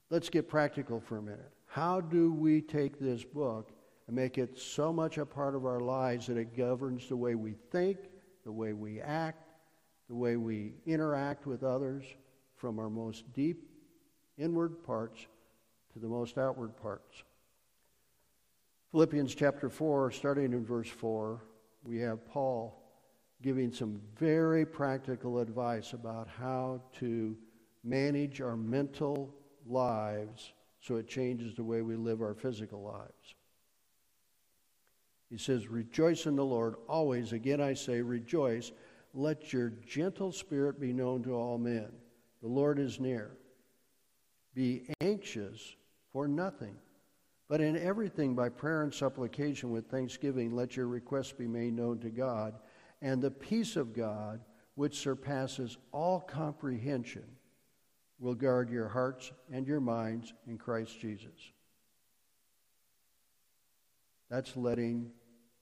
let's 0.08 0.30
get 0.30 0.48
practical 0.48 0.98
for 1.00 1.18
a 1.18 1.22
minute. 1.22 1.52
How 1.66 2.00
do 2.00 2.32
we 2.32 2.62
take 2.62 2.98
this 2.98 3.22
book 3.22 3.70
and 4.06 4.16
make 4.16 4.38
it 4.38 4.58
so 4.58 4.90
much 4.90 5.18
a 5.18 5.26
part 5.26 5.54
of 5.54 5.66
our 5.66 5.80
lives 5.80 6.26
that 6.28 6.38
it 6.38 6.56
governs 6.56 7.06
the 7.06 7.16
way 7.16 7.34
we 7.34 7.54
think, 7.70 7.98
the 8.44 8.52
way 8.52 8.72
we 8.72 9.00
act, 9.02 9.47
the 10.08 10.14
way 10.14 10.36
we 10.36 10.74
interact 10.86 11.46
with 11.46 11.62
others, 11.62 12.04
from 12.56 12.78
our 12.78 12.90
most 12.90 13.32
deep 13.32 13.68
inward 14.36 14.82
parts 14.82 15.26
to 15.92 15.98
the 15.98 16.08
most 16.08 16.38
outward 16.38 16.76
parts? 16.76 17.22
Philippians 18.90 19.34
chapter 19.34 19.68
4, 19.68 20.10
starting 20.10 20.52
in 20.52 20.64
verse 20.64 20.88
4, 20.88 21.42
we 21.84 21.98
have 21.98 22.26
Paul 22.26 22.82
giving 23.42 23.70
some 23.72 24.00
very 24.16 24.66
practical 24.66 25.38
advice 25.38 25.92
about 25.92 26.26
how 26.26 26.80
to 26.98 27.36
manage 27.84 28.40
our 28.40 28.56
mental 28.56 29.34
lives 29.66 30.52
so 30.80 30.96
it 30.96 31.06
changes 31.06 31.54
the 31.54 31.62
way 31.62 31.82
we 31.82 31.96
live 31.96 32.22
our 32.22 32.34
physical 32.34 32.82
lives. 32.82 33.34
He 35.30 35.36
says, 35.36 35.68
Rejoice 35.68 36.26
in 36.26 36.36
the 36.36 36.44
Lord 36.44 36.76
always. 36.88 37.32
Again, 37.32 37.60
I 37.60 37.74
say, 37.74 38.00
rejoice. 38.00 38.72
Let 39.14 39.52
your 39.52 39.70
gentle 39.86 40.32
spirit 40.32 40.80
be 40.80 40.92
known 40.92 41.22
to 41.24 41.32
all 41.32 41.58
men. 41.58 41.88
The 42.42 42.48
Lord 42.48 42.78
is 42.78 43.00
near. 43.00 43.36
Be 44.54 44.88
anxious 45.00 45.76
for 46.12 46.28
nothing, 46.28 46.76
but 47.48 47.60
in 47.60 47.76
everything 47.76 48.34
by 48.34 48.48
prayer 48.48 48.82
and 48.82 48.92
supplication 48.92 49.70
with 49.70 49.90
thanksgiving, 49.90 50.54
let 50.54 50.76
your 50.76 50.86
requests 50.86 51.32
be 51.32 51.46
made 51.46 51.74
known 51.74 51.98
to 52.00 52.10
God 52.10 52.54
and 53.00 53.22
the 53.22 53.30
peace 53.30 53.76
of 53.76 53.94
God, 53.94 54.40
which 54.74 54.98
surpasses 54.98 55.76
all 55.92 56.20
comprehension, 56.20 57.24
will 58.18 58.34
guard 58.34 58.70
your 58.70 58.88
hearts 58.88 59.32
and 59.52 59.66
your 59.66 59.80
minds 59.80 60.32
in 60.46 60.58
Christ 60.58 60.98
Jesus. 61.00 61.52
That's 64.28 64.56
letting 64.56 65.10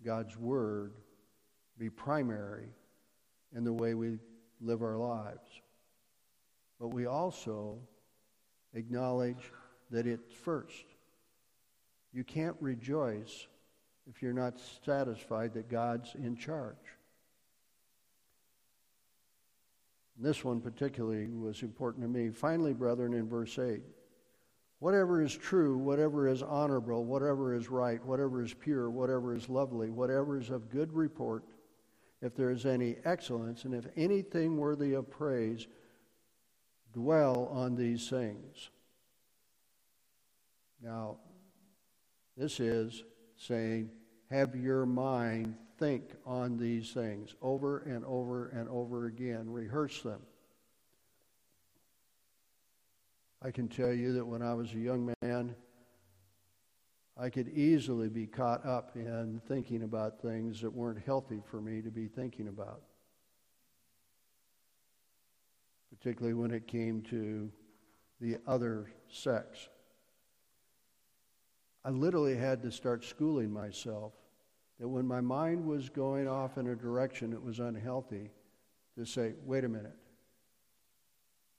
God's 0.05 0.36
Word 0.36 0.94
be 1.78 1.90
primary 1.90 2.68
in 3.57 3.65
the 3.65 3.73
way 3.73 3.95
we 3.95 4.19
live 4.61 4.83
our 4.83 4.99
lives. 4.99 5.49
But 6.79 6.89
we 6.89 7.07
also 7.07 7.79
acknowledge 8.75 9.51
that 9.91 10.07
it's 10.07 10.33
first. 10.35 10.85
You 12.13 12.23
can't 12.23 12.57
rejoice 12.61 13.47
if 14.09 14.23
you're 14.23 14.33
not 14.33 14.61
satisfied 14.85 15.55
that 15.55 15.71
God's 15.71 16.15
in 16.15 16.37
charge. 16.37 16.77
This 20.19 20.45
one 20.45 20.61
particularly 20.61 21.27
was 21.27 21.63
important 21.63 22.05
to 22.05 22.09
me. 22.09 22.31
Finally, 22.31 22.75
brethren, 22.75 23.15
in 23.15 23.29
verse 23.29 23.59
8 23.59 23.83
whatever 24.79 25.23
is 25.23 25.35
true, 25.35 25.79
whatever 25.79 26.29
is 26.29 26.43
honorable, 26.43 27.05
whatever 27.05 27.55
is 27.55 27.71
right, 27.71 28.05
whatever 28.05 28.43
is 28.43 28.53
pure, 28.53 28.91
whatever 28.91 29.35
is 29.35 29.49
lovely, 29.49 29.89
whatever 29.89 30.39
is 30.39 30.51
of 30.51 30.71
good 30.71 30.93
report, 30.93 31.45
if 32.27 32.35
there 32.35 32.51
is 32.51 32.66
any 32.66 32.97
excellence, 33.05 33.64
and 33.64 33.72
if 33.72 33.87
anything 33.97 34.57
worthy 34.59 34.95
of 34.95 35.09
praise, 35.09 35.68
dwell 36.93 37.49
on 37.53 37.77
these 37.77 38.11
things. 38.11 38.70
Now, 40.83 41.18
this 42.37 42.61
is 42.61 43.05
saying, 43.37 43.91
have 44.31 44.57
your 44.57 44.85
mind 44.85 45.55
think 45.79 46.11
on 46.27 46.57
these 46.57 46.91
things 46.91 47.35
over 47.41 47.79
and 47.79 48.05
over 48.05 48.49
and 48.49 48.68
over 48.68 49.07
again. 49.07 49.51
Rehearse 49.51 50.03
them. 50.03 50.20
I 53.41 53.51
can 53.53 53.68
tell 53.68 53.93
you 53.93 54.14
that 54.14 54.27
when 54.27 54.43
I 54.43 54.55
was 54.55 54.72
a 54.72 54.79
young 54.79 55.14
man, 55.22 55.55
I 57.19 57.31
could 57.31 57.49
easily 57.49 58.09
be 58.09 58.27
caught 58.27 58.67
up 58.67 58.91
in 58.95 59.41
thinking 59.49 59.83
about 59.83 60.21
things 60.21 60.61
that 60.61 60.71
weren't 60.71 61.03
healthy 61.05 61.41
for 61.51 61.61
me 61.61 61.81
to 61.81 61.91
be 61.91 62.09
thinking 62.09 62.49
about. 62.49 62.83
Particularly 65.91 66.35
when 66.35 66.51
it 66.51 66.67
came 66.67 67.01
to 67.03 67.51
the 68.21 68.37
other 68.47 68.91
sex. 69.09 69.69
I 71.85 71.91
literally 71.91 72.37
had 72.37 72.62
to 72.62 72.71
start 72.71 73.05
schooling 73.05 73.51
myself 73.51 74.12
that 74.79 74.89
when 74.89 75.07
my 75.07 75.23
mind 75.23 75.64
was 75.64 75.89
going 75.89 76.29
off 76.29 76.59
in 76.59 76.67
a 76.67 76.75
direction 76.75 77.31
that 77.31 77.43
was 77.43 77.61
unhealthy, 77.61 78.31
to 78.99 79.05
say, 79.05 79.35
wait 79.45 79.64
a 79.64 79.69
minute, 79.69 79.97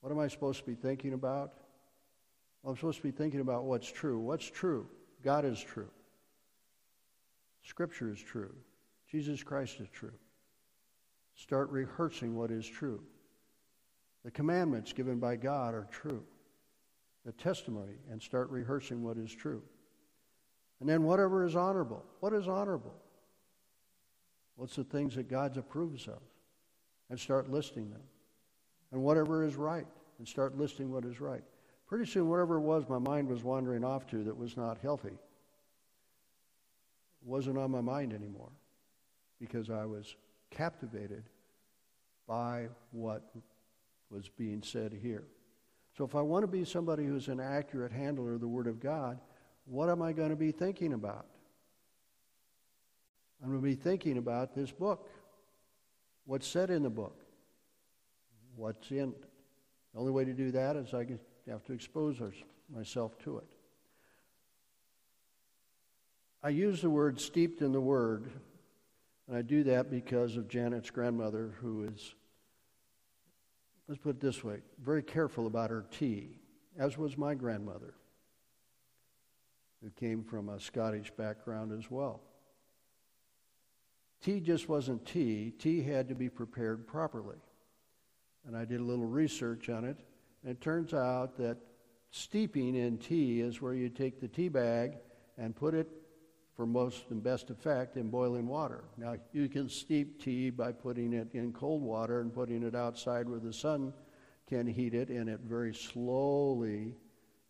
what 0.01 0.12
am 0.12 0.20
I 0.20 0.28
supposed 0.28 0.60
to 0.60 0.66
be 0.66 0.76
thinking 0.76 1.14
about? 1.14 1.53
Well, 2.62 2.72
I'm 2.72 2.78
supposed 2.78 2.97
to 2.97 3.03
be 3.03 3.12
thinking 3.12 3.39
about 3.39 3.64
what's 3.64 3.91
true. 3.91 4.20
What's 4.20 4.49
true? 4.49 4.88
God 5.28 5.43
is 5.43 5.59
true. 5.61 5.89
Scripture 7.61 8.09
is 8.09 8.17
true. 8.17 8.55
Jesus 9.11 9.43
Christ 9.43 9.82
is 9.82 9.89
true. 9.89 10.13
Start 11.36 11.69
rehearsing 11.69 12.34
what 12.34 12.49
is 12.49 12.65
true. 12.65 13.03
The 14.23 14.32
commandments 14.32 14.93
given 14.93 15.19
by 15.19 15.36
God 15.36 15.73
are 15.73 15.86
true. 15.91 16.23
The 17.25 17.34
testimony, 17.34 17.95
and 18.09 18.21
start 18.21 18.49
rehearsing 18.51 19.03
what 19.03 19.17
is 19.17 19.36
true. 19.36 19.61
And 20.80 20.88
then 20.88 21.03
whatever 21.03 21.45
is 21.45 21.57
honorable. 21.57 22.05
What 22.21 22.32
is 22.32 22.47
honorable? 22.47 22.95
What's 24.55 24.78
the 24.78 24.86
things 24.86 25.15
that 25.15 25.30
God 25.30 25.57
approves 25.57 26.07
of? 26.07 26.21
And 27.09 27.19
start 27.19 27.51
listing 27.51 27.89
them. 27.89 28.03
And 28.93 29.03
whatever 29.03 29.43
is 29.43 29.57
right, 29.57 29.88
and 30.19 30.25
start 30.25 30.57
listing 30.57 30.89
what 30.89 31.03
is 31.03 31.19
right. 31.19 31.43
Pretty 31.88 32.05
soon, 32.05 32.29
whatever 32.29 32.57
it 32.57 32.61
was 32.61 32.88
my 32.89 32.99
mind 32.99 33.29
was 33.29 33.43
wandering 33.43 33.83
off 33.83 34.07
to 34.07 34.23
that 34.23 34.38
was 34.38 34.57
not 34.57 34.77
healthy 34.81 35.17
wasn't 37.27 37.57
on 37.57 37.69
my 37.69 37.81
mind 37.81 38.13
anymore 38.13 38.51
because 39.39 39.69
I 39.69 39.85
was 39.85 40.15
captivated 40.49 41.23
by 42.27 42.67
what 42.91 43.29
was 44.09 44.29
being 44.29 44.63
said 44.63 44.93
here. 44.93 45.25
So, 45.97 46.05
if 46.05 46.15
I 46.15 46.21
want 46.21 46.43
to 46.43 46.47
be 46.47 46.63
somebody 46.63 47.05
who's 47.05 47.27
an 47.27 47.39
accurate 47.39 47.91
handler 47.91 48.33
of 48.33 48.41
the 48.41 48.47
Word 48.47 48.67
of 48.67 48.79
God, 48.79 49.19
what 49.65 49.89
am 49.89 50.01
I 50.01 50.13
going 50.13 50.29
to 50.29 50.35
be 50.35 50.51
thinking 50.51 50.93
about? 50.93 51.25
I'm 53.41 53.49
going 53.49 53.61
to 53.61 53.67
be 53.67 53.75
thinking 53.75 54.17
about 54.17 54.55
this 54.55 54.71
book. 54.71 55.09
What's 56.25 56.47
said 56.47 56.69
in 56.69 56.83
the 56.83 56.89
book? 56.89 57.19
What's 58.55 58.89
in 58.91 59.09
it? 59.09 59.23
The 59.93 59.99
only 59.99 60.11
way 60.11 60.25
to 60.25 60.33
do 60.33 60.51
that 60.51 60.75
is 60.75 60.93
I 60.93 61.03
have 61.52 61.64
to 61.66 61.74
expose 61.74 62.22
myself 62.74 63.18
to 63.20 63.38
it. 63.38 63.48
I 66.43 66.50
use 66.50 66.82
the 66.82 66.89
word 66.89 67.20
steeped 67.20 67.62
in 67.62 67.72
the 67.72 67.82
Word 67.82 68.30
And 69.28 69.36
I 69.36 69.41
do 69.41 69.64
that 69.64 69.91
because 69.91 70.38
of 70.38 70.48
Janet's 70.48 70.89
grandmother, 70.89 71.54
who 71.60 71.84
is, 71.84 72.16
let's 73.88 74.00
put 74.00 74.12
it 74.12 74.20
this 74.22 74.43
way, 74.43 74.60
very 74.82 75.04
careful 75.04 75.48
about 75.48 75.70
her 75.70 75.86
tea, 75.91 76.39
as 76.78 76.98
was 76.98 77.18
my 77.18 77.36
grandmother, 77.36 77.93
who 79.84 79.89
came 79.89 80.24
from 80.24 80.48
a 80.50 80.60
Scottish 80.60 81.12
background 81.12 81.78
as 81.78 81.91
well. 81.91 82.22
Tea 84.22 84.39
just 84.39 84.70
wasn't 84.70 85.06
tea, 85.06 85.52
tea 85.60 85.84
had 85.84 86.08
to 86.08 86.16
be 86.16 86.30
prepared 86.30 86.88
properly. 86.88 87.38
And 88.48 88.56
I 88.56 88.64
did 88.64 88.80
a 88.80 88.84
little 88.84 89.06
research 89.06 89.70
on 89.70 89.84
it, 89.84 89.98
it 90.45 90.61
turns 90.61 90.93
out 90.93 91.38
that 91.38 91.57
steeping 92.11 92.75
in 92.75 92.97
tea 92.97 93.41
is 93.41 93.61
where 93.61 93.73
you 93.73 93.89
take 93.89 94.19
the 94.19 94.27
tea 94.27 94.49
bag 94.49 94.97
and 95.38 95.55
put 95.55 95.73
it 95.73 95.88
for 96.55 96.65
most 96.65 97.11
and 97.11 97.21
best 97.21 97.49
effect 97.51 97.97
in 97.97 98.09
boiling 98.09 98.47
water. 98.47 98.83
Now, 98.97 99.15
you 99.31 99.47
can 99.47 99.69
steep 99.69 100.21
tea 100.21 100.49
by 100.49 100.71
putting 100.71 101.13
it 101.13 101.33
in 101.33 101.53
cold 101.53 101.83
water 101.83 102.21
and 102.21 102.33
putting 102.33 102.63
it 102.63 102.73
outside 102.73 103.29
where 103.29 103.39
the 103.39 103.53
sun 103.53 103.93
can 104.47 104.65
heat 104.65 104.93
it, 104.93 105.09
and 105.09 105.29
it 105.29 105.41
very 105.41 105.73
slowly 105.73 106.95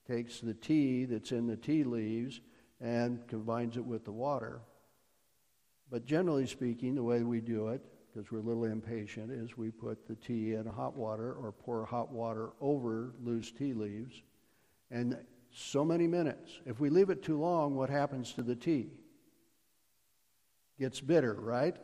takes 0.06 0.40
the 0.40 0.54
tea 0.54 1.06
that's 1.06 1.32
in 1.32 1.48
the 1.48 1.56
tea 1.56 1.84
leaves 1.84 2.42
and 2.82 3.26
combines 3.28 3.78
it 3.78 3.86
with 3.86 4.04
the 4.04 4.12
water. 4.12 4.62
But 5.90 6.06
generally 6.06 6.48
speaking, 6.48 6.96
the 6.96 7.04
way 7.04 7.24
we 7.24 7.40
do 7.40 7.70
it, 7.70 7.82
because 8.14 8.32
we're 8.32 8.40
a 8.40 8.44
little 8.44 8.66
impatient, 8.66 9.32
is 9.32 9.58
we 9.58 9.70
put 9.70 10.08
the 10.08 10.16
tea 10.16 10.54
in 10.54 10.66
hot 10.66 10.96
water 10.96 11.34
or 11.34 11.52
pour 11.52 11.86
hot 11.86 12.12
water 12.12 12.52
over 12.62 13.14
loose 13.24 13.52
tea 13.52 13.74
leaves. 13.74 14.22
And 14.90 15.18
so 15.52 15.84
many 15.84 16.08
minutes. 16.08 16.60
If 16.66 16.80
we 16.80 16.90
leave 16.90 17.10
it 17.10 17.24
too 17.24 17.40
long, 17.40 17.76
what 17.76 17.90
happens 17.90 18.34
to 18.34 18.44
the 18.44 18.56
tea? 18.56 18.90
Gets 20.80 21.02
bitter, 21.02 21.34
right? 21.34 21.76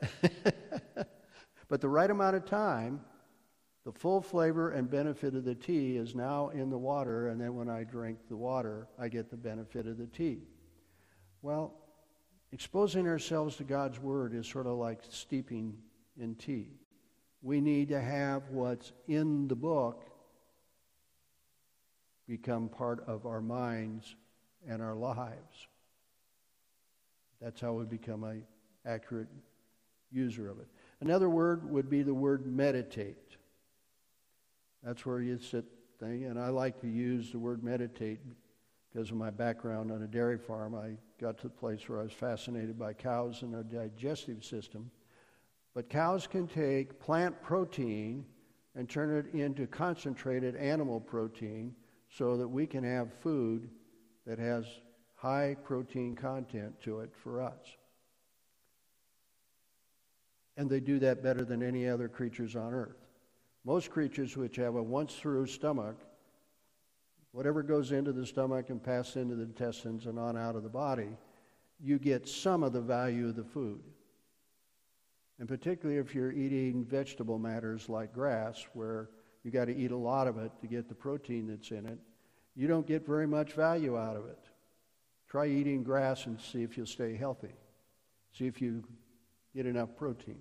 but 1.68 1.82
the 1.82 1.90
right 1.90 2.10
amount 2.10 2.36
of 2.36 2.46
time, 2.46 3.02
the 3.84 3.92
full 3.92 4.22
flavor 4.22 4.72
and 4.72 4.90
benefit 4.90 5.36
of 5.36 5.44
the 5.44 5.56
tea 5.56 5.98
is 5.98 6.16
now 6.16 6.50
in 6.50 6.70
the 6.70 6.78
water, 6.78 7.30
and 7.30 7.42
then 7.42 7.56
when 7.56 7.70
I 7.70 7.84
drink 7.84 8.20
the 8.30 8.38
water, 8.38 8.88
I 9.00 9.08
get 9.08 9.30
the 9.30 9.38
benefit 9.38 9.88
of 9.88 9.98
the 9.98 10.08
tea. 10.08 10.44
Well, 11.42 11.74
exposing 12.52 13.08
ourselves 13.08 13.58
to 13.58 13.64
God's 13.64 14.00
Word 14.00 14.34
is 14.34 14.48
sort 14.48 14.68
of 14.68 14.78
like 14.78 15.02
steeping 15.10 15.76
in 16.18 16.36
tea. 16.36 16.80
We 17.42 17.62
need 17.62 17.90
to 17.90 18.00
have 18.00 18.50
what's 18.50 18.92
in 19.08 19.48
the 19.48 19.56
book 19.56 20.10
become 22.28 22.70
part 22.70 23.04
of 23.08 23.26
our 23.26 23.42
minds 23.42 24.16
and 24.68 24.82
our 24.82 24.96
lives. 24.96 25.68
That's 27.42 27.60
how 27.60 27.74
we 27.74 27.86
become 27.86 28.24
an 28.24 28.44
accurate 28.86 29.28
user 30.12 30.50
of 30.50 30.60
it. 30.60 30.68
Another 31.02 31.30
word 31.30 31.70
would 31.70 31.90
be 31.90 32.02
the 32.02 32.14
word 32.14 32.46
meditate. 32.46 33.36
That's 34.82 35.06
where 35.06 35.20
you 35.22 35.38
sit 35.40 35.66
thing, 36.00 36.26
and 36.26 36.40
I 36.40 36.50
like 36.50 36.80
to 36.82 36.88
use 36.88 37.32
the 37.32 37.40
word 37.40 37.64
meditate 37.64 38.20
because 38.92 39.10
of 39.10 39.18
my 39.18 39.30
background 39.30 39.92
on 39.92 40.04
a 40.04 40.08
dairy 40.08 40.38
farm. 40.38 40.76
I 40.76 40.92
got 41.20 41.38
to 41.40 41.44
the 41.44 41.50
place 41.50 41.88
where 41.90 42.00
I 42.00 42.04
was 42.04 42.14
fascinated 42.14 42.78
by 42.78 42.94
cows 42.94 43.42
and 43.42 43.54
their 43.54 43.64
digestive 43.64 44.44
system. 44.44 44.92
But 45.74 45.90
cows 45.90 46.28
can 46.28 46.48
take 46.48 47.00
plant 47.00 47.42
protein 47.42 48.26
and 48.76 48.90
turn 48.90 49.16
it 49.16 49.34
into 49.34 49.68
concentrated 49.68 50.56
animal 50.56 51.00
protein 51.00 51.76
so 52.10 52.38
that 52.38 52.48
we 52.48 52.68
can 52.68 52.84
have 52.84 53.14
food 53.22 53.70
that 54.26 54.40
has 54.40 54.66
high 55.16 55.56
protein 55.64 56.16
content 56.16 56.80
to 56.82 57.00
it 57.00 57.12
for 57.16 57.42
us. 57.42 57.78
And 60.58 60.70
they 60.70 60.80
do 60.80 61.00
that 61.00 61.24
better 61.24 61.44
than 61.44 61.64
any 61.64 61.88
other 61.88 62.08
creatures 62.08 62.56
on 62.56 62.74
earth. 62.74 63.08
Most 63.66 63.90
creatures 63.90 64.38
which 64.38 64.58
have 64.58 64.76
a 64.76 64.84
once 64.84 65.16
through 65.16 65.48
stomach, 65.48 65.96
whatever 67.32 67.64
goes 67.64 67.92
into 67.92 68.12
the 68.12 68.26
stomach 68.26 68.70
and 68.70 68.84
passes 68.84 69.16
into 69.16 69.36
the 69.36 69.44
intestines 69.44 70.06
and 70.06 70.20
on 70.20 70.38
out 70.38 70.56
of 70.56 70.64
the 70.64 70.70
body, 70.70 71.18
you 71.80 71.98
get 71.98 72.28
some 72.28 72.62
of 72.62 72.74
the 72.74 72.82
value 72.82 73.30
of 73.30 73.36
the 73.36 73.44
food. 73.44 73.82
And 75.40 75.48
particularly 75.48 76.00
if 76.00 76.14
you're 76.14 76.32
eating 76.32 76.86
vegetable 76.86 77.40
matters 77.40 77.90
like 77.90 78.14
grass, 78.14 78.66
where 78.74 79.10
you 79.44 79.52
got 79.52 79.66
to 79.66 79.76
eat 79.76 79.92
a 79.92 79.98
lot 79.98 80.28
of 80.28 80.38
it 80.38 80.52
to 80.62 80.68
get 80.68 80.88
the 80.88 80.96
protein 80.96 81.48
that's 81.48 81.72
in 81.72 81.86
it. 81.86 82.00
You 82.56 82.68
don't 82.68 82.88
get 82.88 83.06
very 83.06 83.28
much 83.28 83.54
value 83.54 83.98
out 83.98 84.16
of 84.16 84.26
it. 84.28 84.40
Try 85.28 85.48
eating 85.48 85.84
grass 85.84 86.28
and 86.28 86.40
see 86.40 86.64
if 86.64 86.78
you'll 86.78 86.86
stay 86.86 87.16
healthy. 87.16 87.54
See 88.38 88.46
if 88.46 88.62
you 88.62 88.84
get 89.56 89.66
enough 89.66 89.96
protein. 89.96 90.40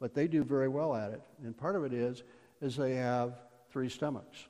But 0.00 0.14
they 0.14 0.26
do 0.26 0.42
very 0.42 0.68
well 0.68 0.96
at 0.96 1.12
it. 1.12 1.20
And 1.44 1.56
part 1.56 1.76
of 1.76 1.84
it 1.84 1.92
is 1.92 2.22
is 2.60 2.76
they 2.76 2.94
have 2.94 3.40
three 3.70 3.88
stomachs. 3.88 4.46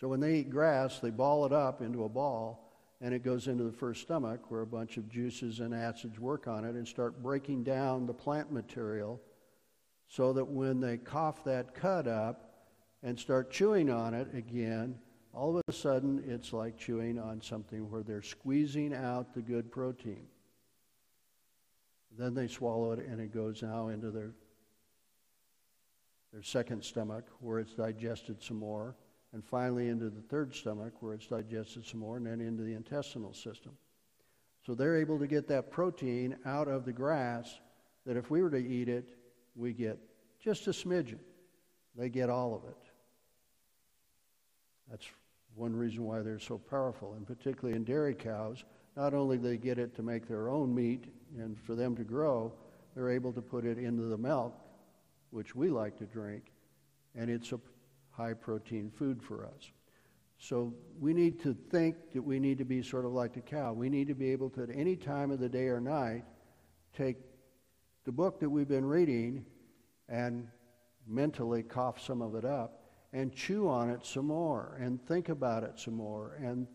So 0.00 0.08
when 0.08 0.20
they 0.20 0.36
eat 0.36 0.50
grass, 0.50 0.98
they 1.00 1.10
ball 1.10 1.46
it 1.46 1.52
up 1.52 1.80
into 1.80 2.04
a 2.04 2.08
ball 2.08 2.65
and 3.00 3.12
it 3.12 3.22
goes 3.22 3.46
into 3.46 3.64
the 3.64 3.72
first 3.72 4.02
stomach 4.02 4.50
where 4.50 4.62
a 4.62 4.66
bunch 4.66 4.96
of 4.96 5.08
juices 5.08 5.60
and 5.60 5.74
acids 5.74 6.18
work 6.18 6.48
on 6.48 6.64
it 6.64 6.74
and 6.74 6.86
start 6.86 7.22
breaking 7.22 7.62
down 7.62 8.06
the 8.06 8.14
plant 8.14 8.50
material 8.50 9.20
so 10.08 10.32
that 10.32 10.46
when 10.46 10.80
they 10.80 10.96
cough 10.96 11.44
that 11.44 11.74
cud 11.74 12.08
up 12.08 12.66
and 13.02 13.18
start 13.18 13.50
chewing 13.50 13.90
on 13.90 14.14
it 14.14 14.28
again, 14.34 14.98
all 15.34 15.56
of 15.56 15.62
a 15.68 15.72
sudden 15.72 16.22
it's 16.26 16.52
like 16.52 16.78
chewing 16.78 17.18
on 17.18 17.40
something 17.42 17.90
where 17.90 18.02
they're 18.02 18.22
squeezing 18.22 18.94
out 18.94 19.34
the 19.34 19.42
good 19.42 19.70
protein. 19.70 20.26
Then 22.18 22.34
they 22.34 22.48
swallow 22.48 22.92
it 22.92 23.00
and 23.00 23.20
it 23.20 23.32
goes 23.32 23.62
now 23.62 23.88
into 23.88 24.10
their 24.10 24.32
their 26.32 26.42
second 26.42 26.84
stomach 26.84 27.24
where 27.40 27.58
it's 27.60 27.72
digested 27.72 28.42
some 28.42 28.58
more, 28.58 28.94
and 29.36 29.44
finally 29.44 29.88
into 29.88 30.08
the 30.08 30.22
third 30.22 30.54
stomach 30.54 30.94
where 31.02 31.12
it's 31.12 31.26
digested 31.26 31.84
some 31.84 32.00
more, 32.00 32.16
and 32.16 32.26
then 32.26 32.40
into 32.40 32.62
the 32.62 32.72
intestinal 32.72 33.34
system. 33.34 33.72
So 34.64 34.74
they're 34.74 34.96
able 34.96 35.18
to 35.18 35.26
get 35.26 35.46
that 35.48 35.70
protein 35.70 36.38
out 36.46 36.68
of 36.68 36.86
the 36.86 36.92
grass 36.94 37.60
that 38.06 38.16
if 38.16 38.30
we 38.30 38.42
were 38.42 38.48
to 38.48 38.56
eat 38.56 38.88
it, 38.88 39.10
we 39.54 39.74
get 39.74 39.98
just 40.40 40.66
a 40.68 40.70
smidgen. 40.70 41.18
They 41.94 42.08
get 42.08 42.30
all 42.30 42.54
of 42.54 42.64
it. 42.64 42.78
That's 44.90 45.04
one 45.54 45.76
reason 45.76 46.04
why 46.04 46.22
they're 46.22 46.38
so 46.38 46.56
powerful, 46.56 47.12
and 47.12 47.26
particularly 47.26 47.76
in 47.76 47.84
dairy 47.84 48.14
cows. 48.14 48.64
Not 48.96 49.12
only 49.12 49.36
they 49.36 49.58
get 49.58 49.78
it 49.78 49.94
to 49.96 50.02
make 50.02 50.26
their 50.26 50.48
own 50.48 50.74
meat 50.74 51.12
and 51.36 51.60
for 51.60 51.74
them 51.74 51.94
to 51.96 52.04
grow, 52.04 52.54
they're 52.94 53.10
able 53.10 53.34
to 53.34 53.42
put 53.42 53.66
it 53.66 53.76
into 53.76 54.04
the 54.04 54.16
milk, 54.16 54.58
which 55.28 55.54
we 55.54 55.68
like 55.68 55.98
to 55.98 56.06
drink, 56.06 56.52
and 57.14 57.28
it's 57.28 57.52
a 57.52 57.60
high 58.16 58.34
protein 58.34 58.90
food 58.90 59.22
for 59.22 59.44
us. 59.44 59.70
So 60.38 60.74
we 60.98 61.14
need 61.14 61.40
to 61.42 61.54
think 61.70 61.96
that 62.12 62.22
we 62.22 62.38
need 62.38 62.58
to 62.58 62.64
be 62.64 62.82
sort 62.82 63.04
of 63.04 63.12
like 63.12 63.34
the 63.34 63.40
cow. 63.40 63.72
We 63.72 63.88
need 63.88 64.08
to 64.08 64.14
be 64.14 64.30
able 64.32 64.50
to, 64.50 64.62
at 64.62 64.70
any 64.72 64.96
time 64.96 65.30
of 65.30 65.40
the 65.40 65.48
day 65.48 65.66
or 65.66 65.80
night, 65.80 66.24
take 66.96 67.16
the 68.04 68.12
book 68.12 68.40
that 68.40 68.48
we've 68.48 68.68
been 68.68 68.84
reading 68.84 69.44
and 70.08 70.46
mentally 71.06 71.62
cough 71.62 72.00
some 72.00 72.20
of 72.22 72.34
it 72.34 72.44
up 72.44 72.82
and 73.12 73.32
chew 73.32 73.68
on 73.68 73.90
it 73.90 74.04
some 74.04 74.26
more 74.26 74.78
and 74.80 75.04
think 75.06 75.28
about 75.28 75.62
it 75.62 75.78
some 75.78 75.94
more 75.94 76.38
and 76.42 76.66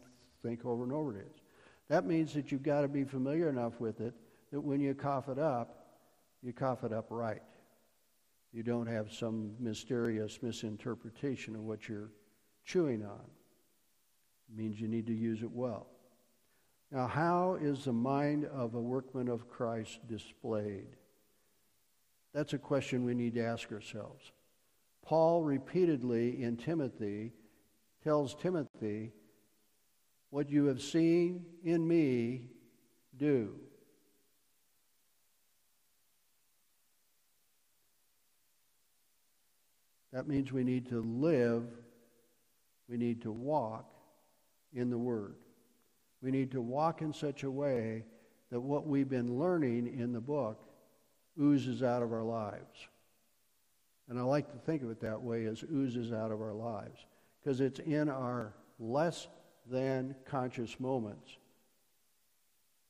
think 0.42 0.66
over 0.66 0.84
and 0.84 0.92
over 0.92 1.18
is. 1.18 1.42
That 1.88 2.06
means 2.06 2.34
that 2.34 2.52
you've 2.52 2.64
got 2.64 2.82
to 2.82 2.88
be 2.88 3.04
familiar 3.04 3.50
enough 3.50 3.80
with 3.80 4.00
it 4.02 4.14
that 4.52 4.62
when 4.62 4.80
you 4.80 4.94
cough 4.94 5.30
it 5.30 5.39
up, 5.39 5.78
you 6.42 6.54
cough 6.54 6.84
it 6.84 6.92
up 6.92 7.08
right. 7.10 7.42
You 8.54 8.64
don't 8.64 8.88
have 8.88 9.12
some 9.12 9.54
mysterious 9.60 10.39
misinterpretation 10.41 11.56
of 11.56 11.62
what 11.62 11.88
you're 11.88 12.12
chewing 12.66 13.04
on. 13.04 13.26
It 14.49 14.58
means 14.58 14.80
you 14.80 14.88
need 14.88 15.08
to 15.08 15.14
use 15.14 15.41
it 15.41 15.52
well. 15.52 15.88
Now, 16.91 17.08
how 17.08 17.58
is 17.62 17.86
the 17.86 17.93
mind 17.93 18.45
of 18.45 18.76
a 18.76 18.82
workman 18.82 19.30
of 19.30 19.49
Christ 19.49 20.06
displayed? 20.08 20.97
That's 22.34 22.54
a 22.54 22.58
question 22.58 23.06
we 23.06 23.14
need 23.14 23.36
to 23.36 23.45
ask 23.45 23.72
ourselves. 23.72 24.32
Paul 25.02 25.43
repeatedly 25.43 26.43
in 26.43 26.58
Timothy 26.58 27.32
tells 28.04 28.36
Timothy, 28.36 29.14
What 30.30 30.49
you 30.49 30.66
have 30.66 30.82
seen 30.82 31.45
in 31.64 31.88
me, 31.88 32.49
do. 33.18 33.56
That 40.14 40.28
means 40.28 40.51
we 40.51 40.64
need 40.64 40.89
to 40.89 41.01
live, 41.01 41.64
we 42.89 42.97
need 42.97 43.22
to 43.22 43.32
walk 43.32 43.93
in 44.74 44.89
the 44.89 44.97
Word. 44.97 45.36
We 46.22 46.32
need 46.32 46.51
to 46.51 46.62
walk 46.62 47.01
in 47.01 47.14
such 47.14 47.43
a 47.43 47.51
way 47.51 48.03
that 48.51 48.59
what 48.59 48.86
we've 48.86 49.09
been 49.09 49.39
learning 49.39 49.88
in 49.97 50.12
the 50.12 50.20
book 50.20 50.64
oozes 51.39 51.82
out 51.82 52.03
of 52.03 52.12
our 52.12 52.24
lives. 52.24 52.88
And 54.09 54.20
I 54.20 54.24
like 54.24 54.51
to 54.51 54.57
think 54.57 54.84
of 54.84 54.91
it 54.91 54.99
that 55.01 55.22
way 55.22 55.45
as 55.45 55.64
oozes 55.64 56.12
out 56.12 56.32
of 56.32 56.41
our 56.41 56.53
lives 56.53 57.05
because 57.39 57.62
it's 57.62 57.80
in 57.80 58.09
our 58.09 58.53
less 58.78 59.28
than 59.70 60.16
conscious 60.26 60.80
moments 60.80 61.38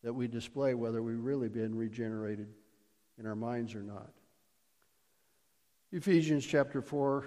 that 0.03 0.13
we 0.13 0.27
display 0.27 0.73
whether 0.73 1.03
we've 1.03 1.23
really 1.23 1.49
been 1.49 1.75
regenerated 1.75 2.47
in 3.19 3.27
our 3.27 3.35
minds 3.35 3.75
or 3.75 3.83
not. 3.83 4.09
Ephesians 5.93 6.45
chapter 6.45 6.81
4, 6.81 7.25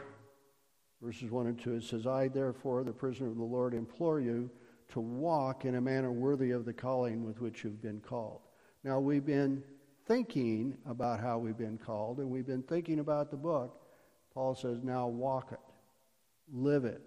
verses 1.02 1.30
1 1.30 1.46
and 1.48 1.60
2, 1.60 1.74
it 1.74 1.82
says, 1.84 2.06
I, 2.06 2.28
therefore, 2.28 2.82
the 2.82 2.92
prisoner 2.92 3.28
of 3.28 3.36
the 3.36 3.44
Lord, 3.44 3.74
implore 3.74 4.20
you 4.20 4.50
to 4.88 5.00
walk 5.00 5.66
in 5.66 5.74
a 5.74 5.80
manner 5.82 6.10
worthy 6.10 6.50
of 6.50 6.64
the 6.64 6.72
calling 6.72 7.24
with 7.24 7.42
which 7.42 7.62
you've 7.62 7.82
been 7.82 8.00
called. 8.00 8.40
Now, 8.82 9.00
we've 9.00 9.26
been 9.26 9.62
thinking 10.06 10.78
about 10.86 11.20
how 11.20 11.36
we've 11.36 11.58
been 11.58 11.76
called, 11.76 12.20
and 12.20 12.30
we've 12.30 12.46
been 12.46 12.62
thinking 12.62 13.00
about 13.00 13.30
the 13.30 13.36
book. 13.36 13.82
Paul 14.32 14.54
says, 14.54 14.78
now 14.82 15.08
walk 15.08 15.52
it, 15.52 15.60
live 16.50 16.86
it, 16.86 17.02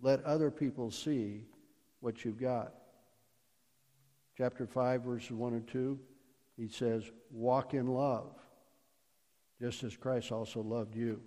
let 0.00 0.22
other 0.22 0.50
people 0.50 0.92
see 0.92 1.42
what 1.98 2.24
you've 2.24 2.40
got. 2.40 2.72
Chapter 4.38 4.68
5, 4.68 5.02
verses 5.02 5.32
1 5.32 5.54
and 5.54 5.66
2, 5.66 5.98
he 6.56 6.68
says, 6.68 7.02
walk 7.32 7.74
in 7.74 7.88
love, 7.88 8.36
just 9.62 9.84
as 9.84 9.96
Christ 9.96 10.32
also 10.32 10.60
loved 10.60 10.96
you. 10.96 11.20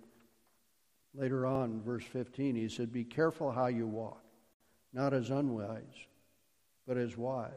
Later 1.14 1.46
on, 1.46 1.80
verse 1.80 2.04
15, 2.04 2.54
he 2.54 2.68
said, 2.68 2.92
Be 2.92 3.02
careful 3.02 3.50
how 3.50 3.68
you 3.68 3.86
walk, 3.86 4.22
not 4.92 5.14
as 5.14 5.30
unwise, 5.30 5.80
but 6.86 6.98
as 6.98 7.16
wise. 7.16 7.50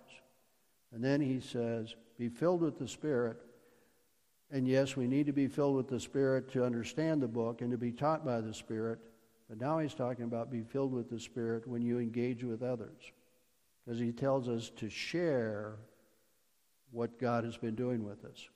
And 0.94 1.04
then 1.04 1.20
he 1.20 1.42
says, 1.42 1.96
Be 2.18 2.30
filled 2.30 2.62
with 2.62 2.80
the 2.80 2.88
Spirit. 2.88 3.42
And 4.52 4.66
yes, 4.66 4.96
we 4.96 5.06
need 5.06 5.26
to 5.26 5.34
be 5.34 5.48
filled 5.48 5.76
with 5.76 5.90
the 5.90 6.00
Spirit 6.00 6.50
to 6.54 6.64
understand 6.64 7.22
the 7.22 7.28
book 7.28 7.62
and 7.62 7.72
to 7.72 7.78
be 7.78 7.92
taught 7.92 8.26
by 8.26 8.40
the 8.40 8.54
Spirit. 8.54 9.00
But 9.50 9.60
now 9.60 9.80
he's 9.80 9.94
talking 9.94 10.24
about 10.24 10.50
be 10.50 10.64
filled 10.64 10.94
with 10.94 11.10
the 11.10 11.20
Spirit 11.20 11.68
when 11.68 11.82
you 11.82 12.00
engage 12.00 12.46
with 12.46 12.64
others. 12.64 13.12
Because 13.84 14.00
he 14.00 14.14
tells 14.14 14.48
us 14.48 14.70
to 14.78 14.90
share 14.90 15.76
what 16.92 17.20
God 17.20 17.44
has 17.44 17.58
been 17.58 17.76
doing 17.76 18.06
with 18.06 18.24
us. 18.24 18.48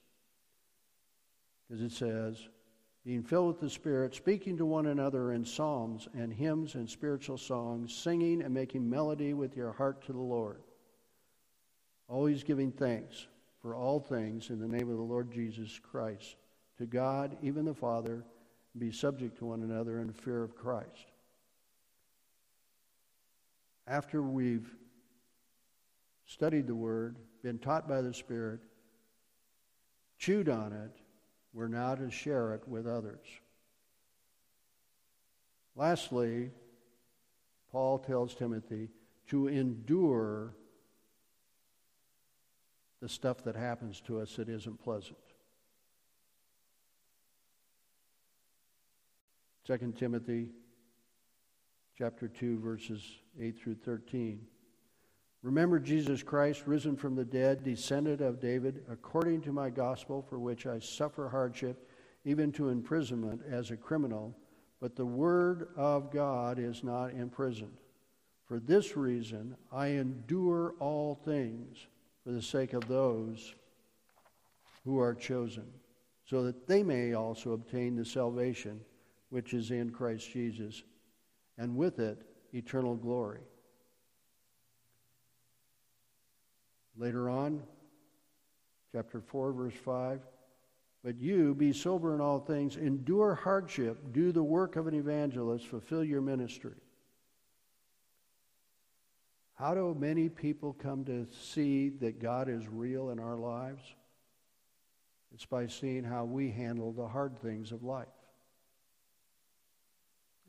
Because 1.73 1.91
it 1.91 1.97
says, 1.97 2.49
being 3.03 3.23
filled 3.23 3.47
with 3.47 3.59
the 3.59 3.67
Spirit, 3.67 4.13
speaking 4.13 4.57
to 4.57 4.65
one 4.65 4.85
another 4.85 5.31
in 5.31 5.43
psalms 5.43 6.07
and 6.13 6.31
hymns 6.31 6.75
and 6.75 6.87
spiritual 6.87 7.39
songs, 7.39 7.95
singing 7.95 8.43
and 8.43 8.53
making 8.53 8.87
melody 8.87 9.33
with 9.33 9.57
your 9.57 9.71
heart 9.71 10.05
to 10.05 10.13
the 10.13 10.19
Lord. 10.19 10.61
Always 12.07 12.43
giving 12.43 12.71
thanks 12.71 13.25
for 13.59 13.75
all 13.75 13.99
things 13.99 14.51
in 14.51 14.59
the 14.59 14.67
name 14.67 14.87
of 14.87 14.97
the 14.97 15.03
Lord 15.03 15.31
Jesus 15.31 15.79
Christ, 15.79 16.35
to 16.77 16.85
God, 16.85 17.37
even 17.41 17.65
the 17.65 17.73
Father, 17.73 18.23
be 18.77 18.91
subject 18.91 19.39
to 19.39 19.45
one 19.45 19.63
another 19.63 19.99
in 19.99 20.13
fear 20.13 20.43
of 20.43 20.55
Christ. 20.55 21.07
After 23.87 24.21
we've 24.21 24.75
studied 26.27 26.67
the 26.67 26.75
Word, 26.75 27.17
been 27.41 27.57
taught 27.57 27.87
by 27.87 28.01
the 28.01 28.13
Spirit, 28.13 28.59
chewed 30.19 30.49
on 30.49 30.71
it, 30.71 30.99
we're 31.53 31.67
now 31.67 31.95
to 31.95 32.09
share 32.09 32.53
it 32.53 32.67
with 32.67 32.87
others. 32.87 33.25
Lastly, 35.75 36.51
Paul 37.71 37.99
tells 37.99 38.35
Timothy 38.35 38.89
to 39.27 39.47
endure 39.47 40.55
the 43.01 43.09
stuff 43.09 43.43
that 43.43 43.55
happens 43.55 44.01
to 44.01 44.19
us 44.19 44.35
that 44.35 44.49
isn't 44.49 44.81
pleasant. 44.81 45.17
2 49.65 49.93
Timothy 49.97 50.49
chapter 51.97 52.27
2 52.27 52.59
verses 52.59 53.01
8 53.39 53.57
through 53.57 53.75
13. 53.75 54.45
Remember 55.43 55.77
Jesus 55.77 56.23
Christ, 56.23 56.63
risen 56.65 56.95
from 56.95 57.15
the 57.15 57.25
dead, 57.25 57.65
descended 57.65 58.21
of 58.21 58.39
David, 58.39 58.85
according 58.89 59.41
to 59.41 59.51
my 59.51 59.69
gospel, 59.69 60.21
for 60.21 60.39
which 60.39 60.65
I 60.65 60.79
suffer 60.79 61.27
hardship, 61.27 61.89
even 62.23 62.51
to 62.53 62.69
imprisonment 62.69 63.41
as 63.49 63.69
a 63.69 63.77
criminal. 63.77 64.33
But 64.79 64.95
the 64.95 65.05
word 65.05 65.67
of 65.75 66.11
God 66.11 66.59
is 66.59 66.81
not 66.81 67.11
imprisoned. 67.11 67.77
For 68.45 68.61
this 68.61 68.95
reason, 68.95 69.57
I 69.69 69.87
endure 69.87 70.75
all 70.79 71.15
things 71.25 71.87
for 72.23 72.31
the 72.31 72.41
sake 72.41 72.71
of 72.71 72.87
those 72.87 73.53
who 74.85 74.97
are 74.99 75.13
chosen, 75.13 75.65
so 76.25 76.43
that 76.43 76.67
they 76.67 76.83
may 76.83 77.13
also 77.13 77.51
obtain 77.51 77.97
the 77.97 78.05
salvation 78.05 78.79
which 79.29 79.53
is 79.53 79.71
in 79.71 79.89
Christ 79.89 80.31
Jesus, 80.31 80.83
and 81.57 81.75
with 81.75 81.99
it, 81.99 82.21
eternal 82.53 82.95
glory. 82.95 83.41
Later 86.97 87.29
on, 87.29 87.63
chapter 88.91 89.21
4, 89.21 89.51
verse 89.51 89.73
5. 89.73 90.21
But 91.03 91.19
you, 91.19 91.53
be 91.53 91.73
sober 91.73 92.15
in 92.15 92.21
all 92.21 92.39
things, 92.39 92.77
endure 92.77 93.35
hardship, 93.35 94.13
do 94.13 94.31
the 94.31 94.43
work 94.43 94.77
of 94.77 94.87
an 94.87 94.93
evangelist, 94.93 95.67
fulfill 95.67 96.03
your 96.03 96.21
ministry. 96.21 96.75
How 99.55 99.73
do 99.73 99.95
many 99.97 100.29
people 100.29 100.73
come 100.73 101.03
to 101.05 101.27
see 101.41 101.89
that 101.89 102.19
God 102.19 102.49
is 102.49 102.67
real 102.67 103.09
in 103.09 103.19
our 103.19 103.35
lives? 103.35 103.83
It's 105.33 105.45
by 105.45 105.67
seeing 105.67 106.03
how 106.03 106.25
we 106.25 106.51
handle 106.51 106.91
the 106.91 107.07
hard 107.07 107.37
things 107.39 107.71
of 107.71 107.83
life. 107.83 108.07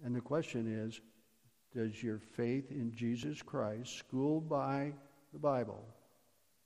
And 0.05 0.15
the 0.15 0.21
question 0.21 0.67
is 0.73 1.01
Does 1.75 2.03
your 2.03 2.19
faith 2.19 2.71
in 2.71 2.93
Jesus 2.93 3.43
Christ, 3.43 3.97
schooled 3.97 4.49
by 4.49 4.93
the 5.33 5.39
Bible, 5.39 5.85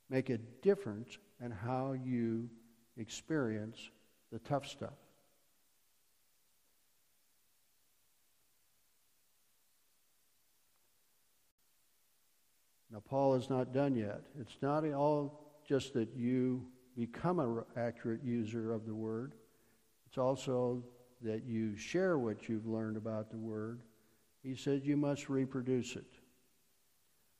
make 0.09 0.29
a 0.29 0.37
difference 0.37 1.17
in 1.43 1.51
how 1.51 1.93
you 1.93 2.49
experience 2.97 3.77
the 4.31 4.39
tough 4.39 4.67
stuff. 4.67 4.93
Now, 12.91 13.01
Paul 13.07 13.35
is 13.35 13.49
not 13.49 13.71
done 13.71 13.95
yet. 13.95 14.21
It's 14.39 14.57
not 14.61 14.83
all 14.93 15.61
just 15.67 15.93
that 15.93 16.09
you 16.15 16.65
become 16.97 17.39
an 17.39 17.63
accurate 17.77 18.23
user 18.23 18.73
of 18.73 18.85
the 18.85 18.95
Word, 18.95 19.33
it's 20.07 20.17
also 20.17 20.83
that 21.21 21.43
you 21.45 21.77
share 21.77 22.17
what 22.17 22.49
you've 22.49 22.65
learned 22.65 22.97
about 22.97 23.29
the 23.29 23.37
Word. 23.37 23.81
He 24.41 24.55
says 24.55 24.85
you 24.85 24.97
must 24.97 25.29
reproduce 25.29 25.95
it. 25.95 26.11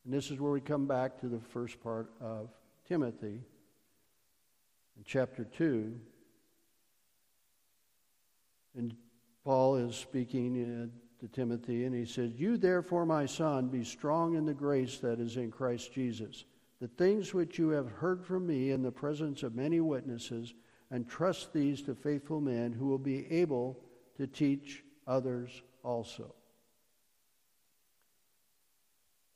And 0.06 0.14
this 0.14 0.32
is 0.32 0.40
where 0.40 0.52
we 0.52 0.62
come 0.62 0.86
back 0.86 1.20
to 1.22 1.28
the 1.28 1.40
first 1.40 1.82
part 1.82 2.12
of 2.22 2.50
Timothy 2.90 3.44
in 4.98 5.04
chapter 5.06 5.44
2. 5.46 5.96
And 8.76 8.96
Paul 9.46 9.76
is 9.76 9.96
speaking 9.96 10.92
uh, 10.92 11.22
to 11.22 11.28
Timothy, 11.28 11.86
and 11.86 11.94
he 11.94 12.06
says, 12.06 12.32
You 12.36 12.58
therefore, 12.58 13.06
my 13.06 13.28
son, 13.28 13.68
be 13.68 13.84
strong 13.84 14.36
in 14.36 14.46
the 14.46 14.54
grace 14.56 14.98
that 15.00 15.20
is 15.20 15.38
in 15.38 15.52
Christ 15.52 15.94
Jesus. 15.94 16.46
The 16.82 16.88
things 16.88 17.32
which 17.32 17.60
you 17.60 17.70
have 17.70 17.92
heard 17.92 18.26
from 18.26 18.48
me 18.48 18.72
in 18.72 18.82
the 18.82 18.92
presence 18.92 19.44
of 19.44 19.56
many 19.56 19.80
witnesses, 19.82 20.56
and 20.90 21.08
trust 21.08 21.54
these 21.54 21.84
to 21.84 21.94
faithful 21.94 22.42
men 22.42 22.72
who 22.72 22.88
will 22.88 22.98
be 22.98 23.32
able 23.32 23.80
to 24.18 24.26
teach 24.26 24.84
others 25.06 25.62
also. 25.84 26.34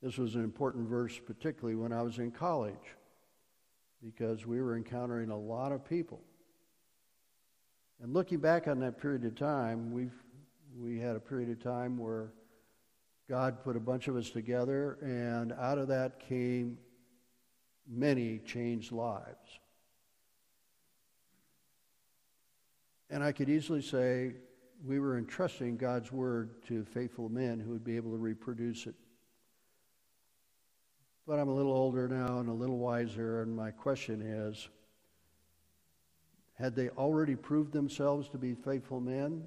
This 0.01 0.17
was 0.17 0.33
an 0.33 0.43
important 0.43 0.89
verse, 0.89 1.19
particularly 1.23 1.75
when 1.75 1.93
I 1.93 2.01
was 2.01 2.17
in 2.17 2.31
college 2.31 2.95
because 4.03 4.45
we 4.45 4.61
were 4.61 4.75
encountering 4.75 5.29
a 5.29 5.37
lot 5.37 5.71
of 5.71 5.87
people. 5.87 6.21
And 8.01 8.13
looking 8.13 8.39
back 8.39 8.67
on 8.67 8.79
that 8.79 8.99
period 8.99 9.23
of 9.25 9.35
time, 9.35 9.91
we've 9.91 10.13
we 10.77 10.99
had 10.99 11.15
a 11.15 11.19
period 11.19 11.51
of 11.51 11.61
time 11.61 11.97
where 11.97 12.33
God 13.29 13.63
put 13.63 13.75
a 13.75 13.79
bunch 13.79 14.07
of 14.07 14.15
us 14.15 14.31
together, 14.31 14.97
and 15.01 15.53
out 15.53 15.77
of 15.77 15.87
that 15.89 16.19
came 16.19 16.77
many 17.87 18.39
changed 18.39 18.91
lives. 18.91 19.59
And 23.09 23.23
I 23.23 23.31
could 23.31 23.49
easily 23.49 23.81
say 23.81 24.33
we 24.83 24.99
were 24.99 25.17
entrusting 25.17 25.77
God's 25.77 26.11
word 26.11 26.63
to 26.67 26.83
faithful 26.83 27.29
men 27.29 27.59
who 27.59 27.71
would 27.71 27.83
be 27.83 27.95
able 27.95 28.11
to 28.11 28.17
reproduce 28.17 28.87
it 28.87 28.95
but 31.27 31.39
I'm 31.39 31.47
a 31.49 31.53
little 31.53 31.73
older 31.73 32.07
now 32.07 32.39
and 32.39 32.49
a 32.49 32.53
little 32.53 32.77
wiser, 32.77 33.41
and 33.41 33.55
my 33.55 33.71
question 33.71 34.21
is 34.21 34.67
had 36.55 36.75
they 36.75 36.89
already 36.89 37.35
proved 37.35 37.73
themselves 37.73 38.29
to 38.29 38.37
be 38.37 38.53
faithful 38.53 38.99
men? 38.99 39.43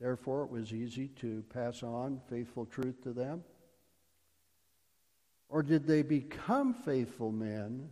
Therefore, 0.00 0.42
it 0.44 0.50
was 0.50 0.72
easy 0.72 1.08
to 1.20 1.44
pass 1.52 1.82
on 1.82 2.20
faithful 2.28 2.64
truth 2.66 3.02
to 3.02 3.12
them? 3.12 3.44
Or 5.48 5.62
did 5.62 5.86
they 5.86 6.02
become 6.02 6.74
faithful 6.74 7.30
men 7.30 7.90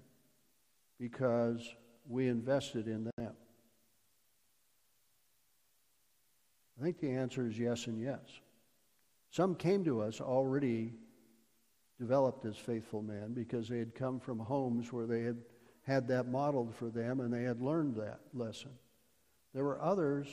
because 0.99 1.75
we 2.09 2.29
invested 2.29 2.89
in 2.89 3.11
them? 3.17 3.33
I 6.81 6.83
think 6.83 6.99
the 6.99 7.13
answer 7.13 7.47
is 7.47 7.59
yes 7.59 7.87
and 7.87 8.01
yes. 8.01 8.21
Some 9.31 9.55
came 9.55 9.85
to 9.85 10.01
us 10.01 10.21
already 10.21 10.95
developed 12.03 12.45
as 12.47 12.57
faithful 12.57 13.01
men 13.01 13.33
because 13.33 13.69
they 13.69 13.79
had 13.79 13.95
come 13.95 14.19
from 14.19 14.37
homes 14.37 14.93
where 14.93 15.07
they 15.07 15.23
had 15.23 15.37
had 15.83 16.09
that 16.09 16.27
modeled 16.27 16.75
for 16.75 16.89
them 16.89 17.21
and 17.21 17.33
they 17.33 17.45
had 17.45 17.63
learned 17.63 17.95
that 17.95 18.19
lesson. 18.35 18.73
There 19.55 19.63
were 19.63 19.81
others 19.81 20.27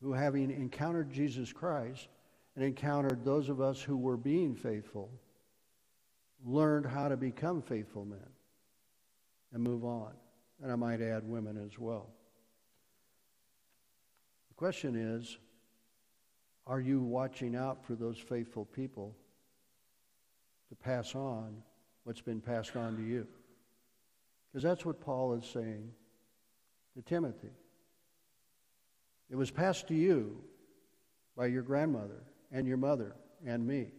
who, 0.00 0.14
having 0.14 0.50
encountered 0.50 1.12
Jesus 1.12 1.52
Christ 1.52 2.08
and 2.56 2.64
encountered 2.64 3.22
those 3.22 3.50
of 3.50 3.60
us 3.60 3.82
who 3.82 3.98
were 3.98 4.16
being 4.16 4.54
faithful, 4.54 5.10
learned 6.42 6.86
how 6.86 7.08
to 7.08 7.18
become 7.18 7.60
faithful 7.60 8.06
men 8.06 8.30
and 9.52 9.62
move 9.62 9.84
on. 9.84 10.12
And 10.62 10.72
I 10.72 10.76
might 10.76 11.02
add 11.02 11.28
women 11.28 11.62
as 11.62 11.78
well. 11.78 12.08
The 14.48 14.54
question 14.54 14.96
is 14.96 15.36
are 16.66 16.80
you 16.80 17.02
watching 17.02 17.56
out 17.56 17.84
for 17.84 17.94
those 17.94 18.16
faithful 18.16 18.64
people 18.64 19.14
to 20.70 20.74
pass 20.74 21.14
on 21.14 21.62
what's 22.04 22.20
been 22.20 22.40
passed 22.40 22.76
on 22.76 22.96
to 22.96 23.02
you? 23.02 23.26
Because 24.50 24.62
that's 24.62 24.84
what 24.84 25.00
Paul 25.00 25.34
is 25.34 25.44
saying 25.44 25.90
to 26.96 27.02
Timothy. 27.02 27.52
It 29.30 29.36
was 29.36 29.50
passed 29.50 29.86
to 29.88 29.94
you 29.94 30.42
by 31.36 31.46
your 31.46 31.62
grandmother 31.62 32.24
and 32.50 32.66
your 32.66 32.76
mother 32.76 33.14
and 33.46 33.66
me. 33.66 33.92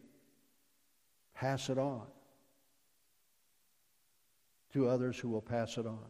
Pass 1.33 1.69
it 1.69 1.77
on 1.77 2.05
to 4.73 4.87
others 4.87 5.17
who 5.17 5.29
will 5.29 5.41
pass 5.41 5.77
it 5.77 5.85
on. 5.85 6.05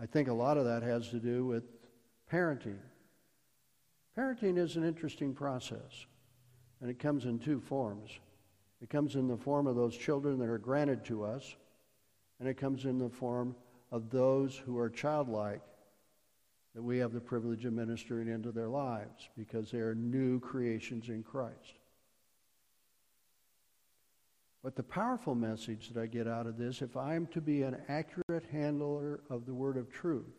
I 0.00 0.06
think 0.06 0.28
a 0.28 0.32
lot 0.32 0.56
of 0.56 0.64
that 0.64 0.82
has 0.82 1.08
to 1.10 1.18
do 1.18 1.46
with 1.46 1.64
parenting. 2.32 2.78
Parenting 4.18 4.58
is 4.58 4.76
an 4.76 4.84
interesting 4.84 5.34
process, 5.34 6.06
and 6.84 6.90
it 6.90 6.98
comes 6.98 7.24
in 7.24 7.38
two 7.38 7.60
forms. 7.60 8.10
It 8.82 8.90
comes 8.90 9.14
in 9.14 9.26
the 9.26 9.38
form 9.38 9.66
of 9.66 9.74
those 9.74 9.96
children 9.96 10.38
that 10.38 10.50
are 10.50 10.58
granted 10.58 11.02
to 11.06 11.24
us, 11.24 11.56
and 12.38 12.46
it 12.46 12.58
comes 12.58 12.84
in 12.84 12.98
the 12.98 13.08
form 13.08 13.56
of 13.90 14.10
those 14.10 14.54
who 14.54 14.76
are 14.76 14.90
childlike 14.90 15.62
that 16.74 16.82
we 16.82 16.98
have 16.98 17.14
the 17.14 17.22
privilege 17.22 17.64
of 17.64 17.72
ministering 17.72 18.28
into 18.28 18.52
their 18.52 18.68
lives 18.68 19.30
because 19.34 19.70
they 19.70 19.78
are 19.78 19.94
new 19.94 20.38
creations 20.40 21.08
in 21.08 21.22
Christ. 21.22 21.78
But 24.62 24.76
the 24.76 24.82
powerful 24.82 25.34
message 25.34 25.88
that 25.88 26.02
I 26.02 26.04
get 26.04 26.28
out 26.28 26.46
of 26.46 26.58
this, 26.58 26.82
if 26.82 26.98
I 26.98 27.14
am 27.14 27.28
to 27.28 27.40
be 27.40 27.62
an 27.62 27.78
accurate 27.88 28.44
handler 28.52 29.20
of 29.30 29.46
the 29.46 29.54
word 29.54 29.78
of 29.78 29.90
truth, 29.90 30.36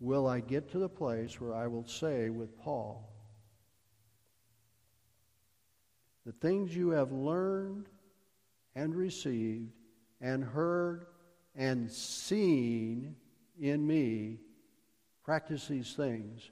will 0.00 0.26
I 0.26 0.40
get 0.40 0.70
to 0.72 0.78
the 0.78 0.88
place 0.90 1.40
where 1.40 1.54
I 1.54 1.66
will 1.66 1.86
say 1.86 2.28
with 2.28 2.58
Paul, 2.58 3.13
the 6.24 6.32
things 6.32 6.74
you 6.74 6.90
have 6.90 7.12
learned 7.12 7.88
and 8.74 8.94
received 8.94 9.72
and 10.20 10.44
heard 10.44 11.06
and 11.54 11.90
seen 11.90 13.16
in 13.60 13.86
me, 13.86 14.40
practice 15.22 15.68
these 15.68 15.92
things, 15.92 16.50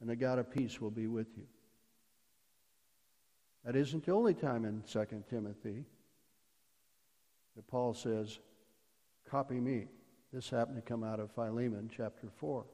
and 0.00 0.08
the 0.08 0.16
God 0.16 0.38
of 0.38 0.50
peace 0.50 0.80
will 0.80 0.90
be 0.90 1.06
with 1.06 1.36
you. 1.36 1.46
That 3.64 3.76
isn't 3.76 4.06
the 4.06 4.12
only 4.12 4.34
time 4.34 4.64
in 4.64 4.82
2 4.90 5.24
Timothy 5.28 5.84
that 7.56 7.66
Paul 7.66 7.92
says, 7.92 8.38
copy 9.28 9.60
me. 9.60 9.88
This 10.32 10.48
happened 10.48 10.76
to 10.76 10.82
come 10.82 11.02
out 11.02 11.20
of 11.20 11.30
Philemon 11.32 11.90
chapter 11.94 12.28
4. 12.36 12.64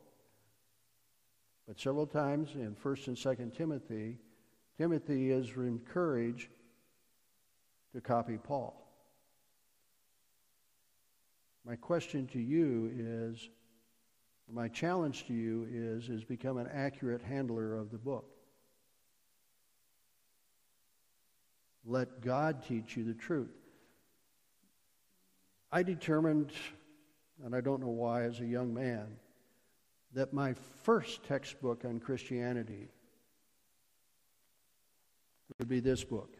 But 1.66 1.80
several 1.80 2.06
times 2.06 2.54
in 2.54 2.76
1st 2.76 3.06
and 3.08 3.16
2nd 3.16 3.56
Timothy, 3.56 4.18
Timothy 4.76 5.30
is 5.30 5.50
encouraged 5.56 6.48
to 7.92 8.00
copy 8.00 8.36
Paul. 8.36 8.80
My 11.64 11.76
question 11.76 12.26
to 12.28 12.40
you 12.40 12.90
is, 12.94 13.48
my 14.52 14.68
challenge 14.68 15.26
to 15.26 15.32
you 15.32 15.66
is, 15.70 16.08
is 16.08 16.24
become 16.24 16.58
an 16.58 16.68
accurate 16.72 17.22
handler 17.22 17.76
of 17.76 17.90
the 17.90 17.98
book. 17.98 18.26
Let 21.86 22.20
God 22.20 22.62
teach 22.62 22.96
you 22.96 23.04
the 23.04 23.14
truth. 23.14 23.54
I 25.70 25.82
determined, 25.82 26.52
and 27.44 27.54
I 27.54 27.60
don't 27.60 27.80
know 27.80 27.88
why 27.88 28.24
as 28.24 28.40
a 28.40 28.46
young 28.46 28.74
man, 28.74 29.06
that 30.14 30.32
my 30.32 30.54
first 30.82 31.24
textbook 31.24 31.84
on 31.84 31.98
Christianity 31.98 32.88
would 35.58 35.68
be 35.68 35.80
this 35.80 36.04
book. 36.04 36.36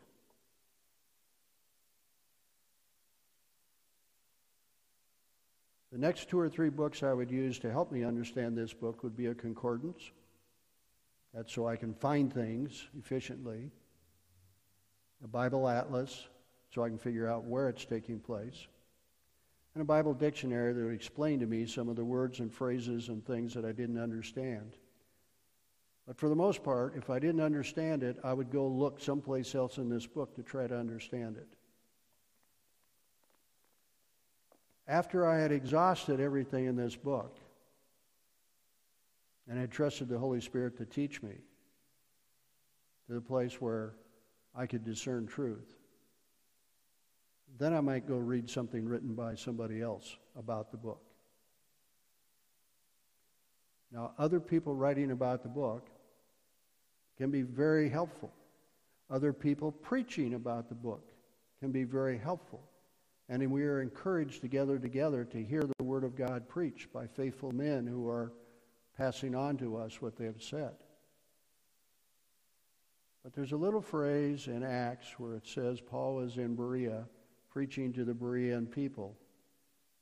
The 5.92 5.98
next 5.98 6.28
two 6.28 6.40
or 6.40 6.48
three 6.48 6.70
books 6.70 7.04
I 7.04 7.12
would 7.12 7.30
use 7.30 7.58
to 7.60 7.70
help 7.70 7.92
me 7.92 8.02
understand 8.02 8.56
this 8.58 8.72
book 8.72 9.04
would 9.04 9.16
be 9.16 9.26
a 9.26 9.34
concordance. 9.34 10.10
That's 11.32 11.52
so 11.52 11.68
I 11.68 11.76
can 11.76 11.94
find 11.94 12.32
things 12.32 12.88
efficiently 12.98 13.70
a 15.22 15.28
Bible 15.28 15.68
atlas 15.68 16.28
so 16.74 16.82
I 16.82 16.88
can 16.88 16.98
figure 16.98 17.28
out 17.28 17.44
where 17.44 17.68
it's 17.68 17.84
taking 17.84 18.18
place, 18.18 18.66
and 19.74 19.82
a 19.82 19.84
Bible 19.84 20.12
dictionary 20.12 20.72
that 20.72 20.84
would 20.84 20.92
explain 20.92 21.40
to 21.40 21.46
me 21.46 21.66
some 21.66 21.88
of 21.88 21.96
the 21.96 22.04
words 22.04 22.40
and 22.40 22.52
phrases 22.52 23.08
and 23.08 23.24
things 23.24 23.54
that 23.54 23.64
I 23.64 23.72
didn't 23.72 23.98
understand. 23.98 24.76
But 26.06 26.18
for 26.18 26.28
the 26.28 26.34
most 26.34 26.62
part, 26.62 26.96
if 26.96 27.08
I 27.08 27.18
didn't 27.18 27.40
understand 27.40 28.02
it, 28.02 28.18
I 28.22 28.32
would 28.34 28.50
go 28.50 28.66
look 28.66 29.00
someplace 29.00 29.54
else 29.54 29.78
in 29.78 29.88
this 29.88 30.06
book 30.06 30.34
to 30.36 30.42
try 30.42 30.66
to 30.66 30.76
understand 30.76 31.36
it. 31.36 31.48
After 34.86 35.26
I 35.26 35.38
had 35.38 35.50
exhausted 35.50 36.20
everything 36.20 36.66
in 36.66 36.76
this 36.76 36.94
book 36.94 37.38
and 39.48 39.58
had 39.58 39.70
trusted 39.70 40.08
the 40.08 40.18
Holy 40.18 40.42
Spirit 40.42 40.76
to 40.76 40.84
teach 40.84 41.22
me 41.22 41.36
to 43.06 43.14
the 43.14 43.20
place 43.20 43.60
where 43.60 43.94
I 44.54 44.66
could 44.66 44.84
discern 44.84 45.26
truth. 45.26 45.74
Then 47.58 47.72
I 47.72 47.80
might 47.80 48.06
go 48.06 48.16
read 48.16 48.50
something 48.50 48.84
written 48.84 49.14
by 49.14 49.36
somebody 49.36 49.80
else 49.80 50.16
about 50.36 50.70
the 50.70 50.76
book. 50.76 51.02
Now, 53.90 54.12
other 54.18 54.40
people 54.40 54.74
writing 54.74 55.10
about 55.10 55.42
the 55.42 55.48
book 55.48 55.88
can 57.16 57.30
be 57.30 57.42
very 57.42 57.88
helpful. 57.88 58.32
Other 59.10 59.32
people 59.32 59.70
preaching 59.70 60.34
about 60.34 60.68
the 60.68 60.74
book 60.74 61.12
can 61.60 61.70
be 61.70 61.84
very 61.84 62.18
helpful. 62.18 62.62
And 63.28 63.50
we 63.50 63.62
are 63.64 63.80
encouraged 63.80 64.40
together 64.40 64.78
together 64.78 65.24
to 65.24 65.42
hear 65.42 65.62
the 65.62 65.84
word 65.84 66.04
of 66.04 66.16
God 66.16 66.48
preached 66.48 66.92
by 66.92 67.06
faithful 67.06 67.52
men 67.52 67.86
who 67.86 68.08
are 68.08 68.32
passing 68.96 69.34
on 69.34 69.56
to 69.58 69.76
us 69.76 70.02
what 70.02 70.16
they 70.16 70.26
have 70.26 70.42
said. 70.42 70.74
But 73.22 73.32
there's 73.32 73.52
a 73.52 73.56
little 73.56 73.80
phrase 73.80 74.48
in 74.48 74.62
Acts 74.62 75.18
where 75.18 75.34
it 75.34 75.46
says 75.46 75.80
Paul 75.80 76.16
was 76.16 76.36
in 76.36 76.54
Berea 76.54 77.06
preaching 77.50 77.92
to 77.94 78.04
the 78.04 78.12
Berean 78.12 78.70
people 78.70 79.16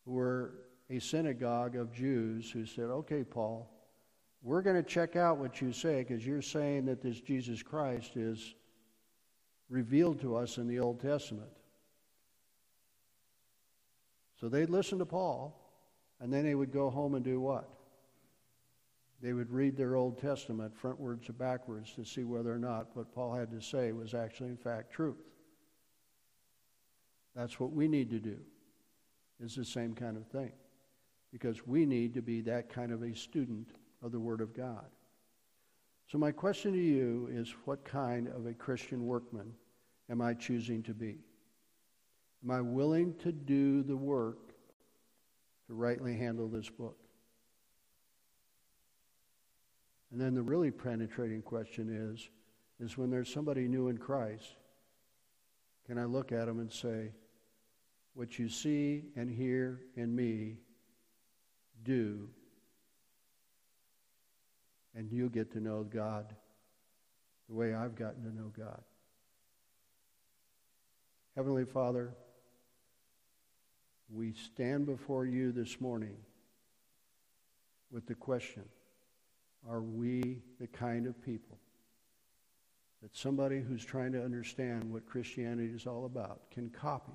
who 0.04 0.12
were 0.12 0.54
a 0.90 0.98
synagogue 0.98 1.76
of 1.76 1.92
Jews 1.92 2.50
who 2.50 2.66
said, 2.66 2.86
Okay, 2.86 3.22
Paul, 3.22 3.70
we're 4.42 4.62
going 4.62 4.76
to 4.76 4.82
check 4.82 5.16
out 5.16 5.38
what 5.38 5.60
you 5.60 5.72
say 5.72 6.04
because 6.04 6.26
you're 6.26 6.42
saying 6.42 6.86
that 6.86 7.00
this 7.00 7.20
Jesus 7.20 7.62
Christ 7.62 8.16
is 8.16 8.54
revealed 9.68 10.20
to 10.20 10.36
us 10.36 10.58
in 10.58 10.66
the 10.66 10.80
Old 10.80 11.00
Testament. 11.00 11.50
So 14.40 14.48
they'd 14.48 14.70
listen 14.70 14.98
to 14.98 15.06
Paul, 15.06 15.56
and 16.20 16.32
then 16.32 16.44
they 16.44 16.54
would 16.54 16.72
go 16.72 16.90
home 16.90 17.14
and 17.14 17.24
do 17.24 17.40
what? 17.40 17.68
they 19.22 19.32
would 19.32 19.50
read 19.52 19.76
their 19.76 19.94
Old 19.94 20.20
Testament 20.20 20.74
frontwards 20.76 21.30
or 21.30 21.34
backwards 21.34 21.94
to 21.94 22.04
see 22.04 22.24
whether 22.24 22.52
or 22.52 22.58
not 22.58 22.88
what 22.94 23.14
Paul 23.14 23.32
had 23.32 23.52
to 23.52 23.62
say 23.62 23.92
was 23.92 24.14
actually, 24.14 24.50
in 24.50 24.56
fact, 24.56 24.92
truth. 24.92 25.22
That's 27.36 27.60
what 27.60 27.72
we 27.72 27.86
need 27.86 28.10
to 28.10 28.18
do, 28.18 28.38
is 29.40 29.54
the 29.54 29.64
same 29.64 29.94
kind 29.94 30.16
of 30.16 30.26
thing. 30.26 30.50
Because 31.32 31.66
we 31.66 31.86
need 31.86 32.14
to 32.14 32.20
be 32.20 32.40
that 32.42 32.68
kind 32.68 32.92
of 32.92 33.02
a 33.02 33.14
student 33.14 33.68
of 34.02 34.12
the 34.12 34.20
Word 34.20 34.40
of 34.40 34.54
God. 34.54 34.86
So, 36.10 36.18
my 36.18 36.32
question 36.32 36.72
to 36.72 36.78
you 36.78 37.28
is 37.32 37.54
what 37.64 37.84
kind 37.84 38.28
of 38.28 38.46
a 38.46 38.52
Christian 38.52 39.06
workman 39.06 39.54
am 40.10 40.20
I 40.20 40.34
choosing 40.34 40.82
to 40.84 40.94
be? 40.94 41.18
Am 42.44 42.50
I 42.50 42.60
willing 42.60 43.14
to 43.18 43.32
do 43.32 43.82
the 43.82 43.96
work 43.96 44.52
to 45.68 45.74
rightly 45.74 46.16
handle 46.16 46.48
this 46.48 46.68
book? 46.68 46.96
And 50.10 50.20
then 50.20 50.34
the 50.34 50.42
really 50.42 50.70
penetrating 50.70 51.40
question 51.40 52.12
is, 52.12 52.28
is 52.78 52.98
when 52.98 53.08
there's 53.10 53.32
somebody 53.32 53.66
new 53.66 53.88
in 53.88 53.96
Christ, 53.96 54.56
can 55.86 55.98
I 55.98 56.04
look 56.04 56.32
at 56.32 56.46
them 56.46 56.60
and 56.60 56.70
say, 56.70 57.12
what 58.14 58.38
you 58.38 58.48
see 58.48 59.04
and 59.16 59.30
hear 59.30 59.80
in 59.96 60.14
me, 60.14 60.58
do, 61.84 62.28
and 64.94 65.10
you'll 65.10 65.28
get 65.28 65.52
to 65.52 65.60
know 65.60 65.84
God 65.84 66.34
the 67.48 67.54
way 67.54 67.74
I've 67.74 67.94
gotten 67.94 68.22
to 68.22 68.34
know 68.34 68.52
God. 68.56 68.82
Heavenly 71.34 71.64
Father, 71.64 72.14
we 74.10 74.32
stand 74.32 74.86
before 74.86 75.24
you 75.24 75.52
this 75.52 75.80
morning 75.80 76.16
with 77.90 78.06
the 78.06 78.14
question 78.14 78.64
Are 79.68 79.80
we 79.80 80.42
the 80.60 80.66
kind 80.66 81.06
of 81.06 81.22
people 81.22 81.58
that 83.02 83.16
somebody 83.16 83.60
who's 83.60 83.84
trying 83.84 84.12
to 84.12 84.22
understand 84.22 84.92
what 84.92 85.06
Christianity 85.06 85.72
is 85.74 85.86
all 85.86 86.04
about 86.04 86.50
can 86.50 86.68
copy? 86.70 87.12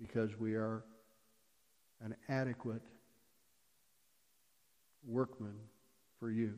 Because 0.00 0.38
we 0.38 0.54
are 0.54 0.84
an 2.00 2.16
adequate 2.28 2.82
workman 5.08 5.56
for 6.20 6.30
you, 6.30 6.54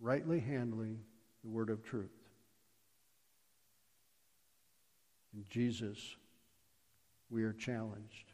rightly 0.00 0.40
handling 0.40 0.98
the 1.42 1.50
word 1.50 1.68
of 1.68 1.82
truth. 1.82 2.10
In 5.34 5.44
Jesus, 5.48 6.16
we 7.28 7.42
are 7.42 7.52
challenged 7.52 8.29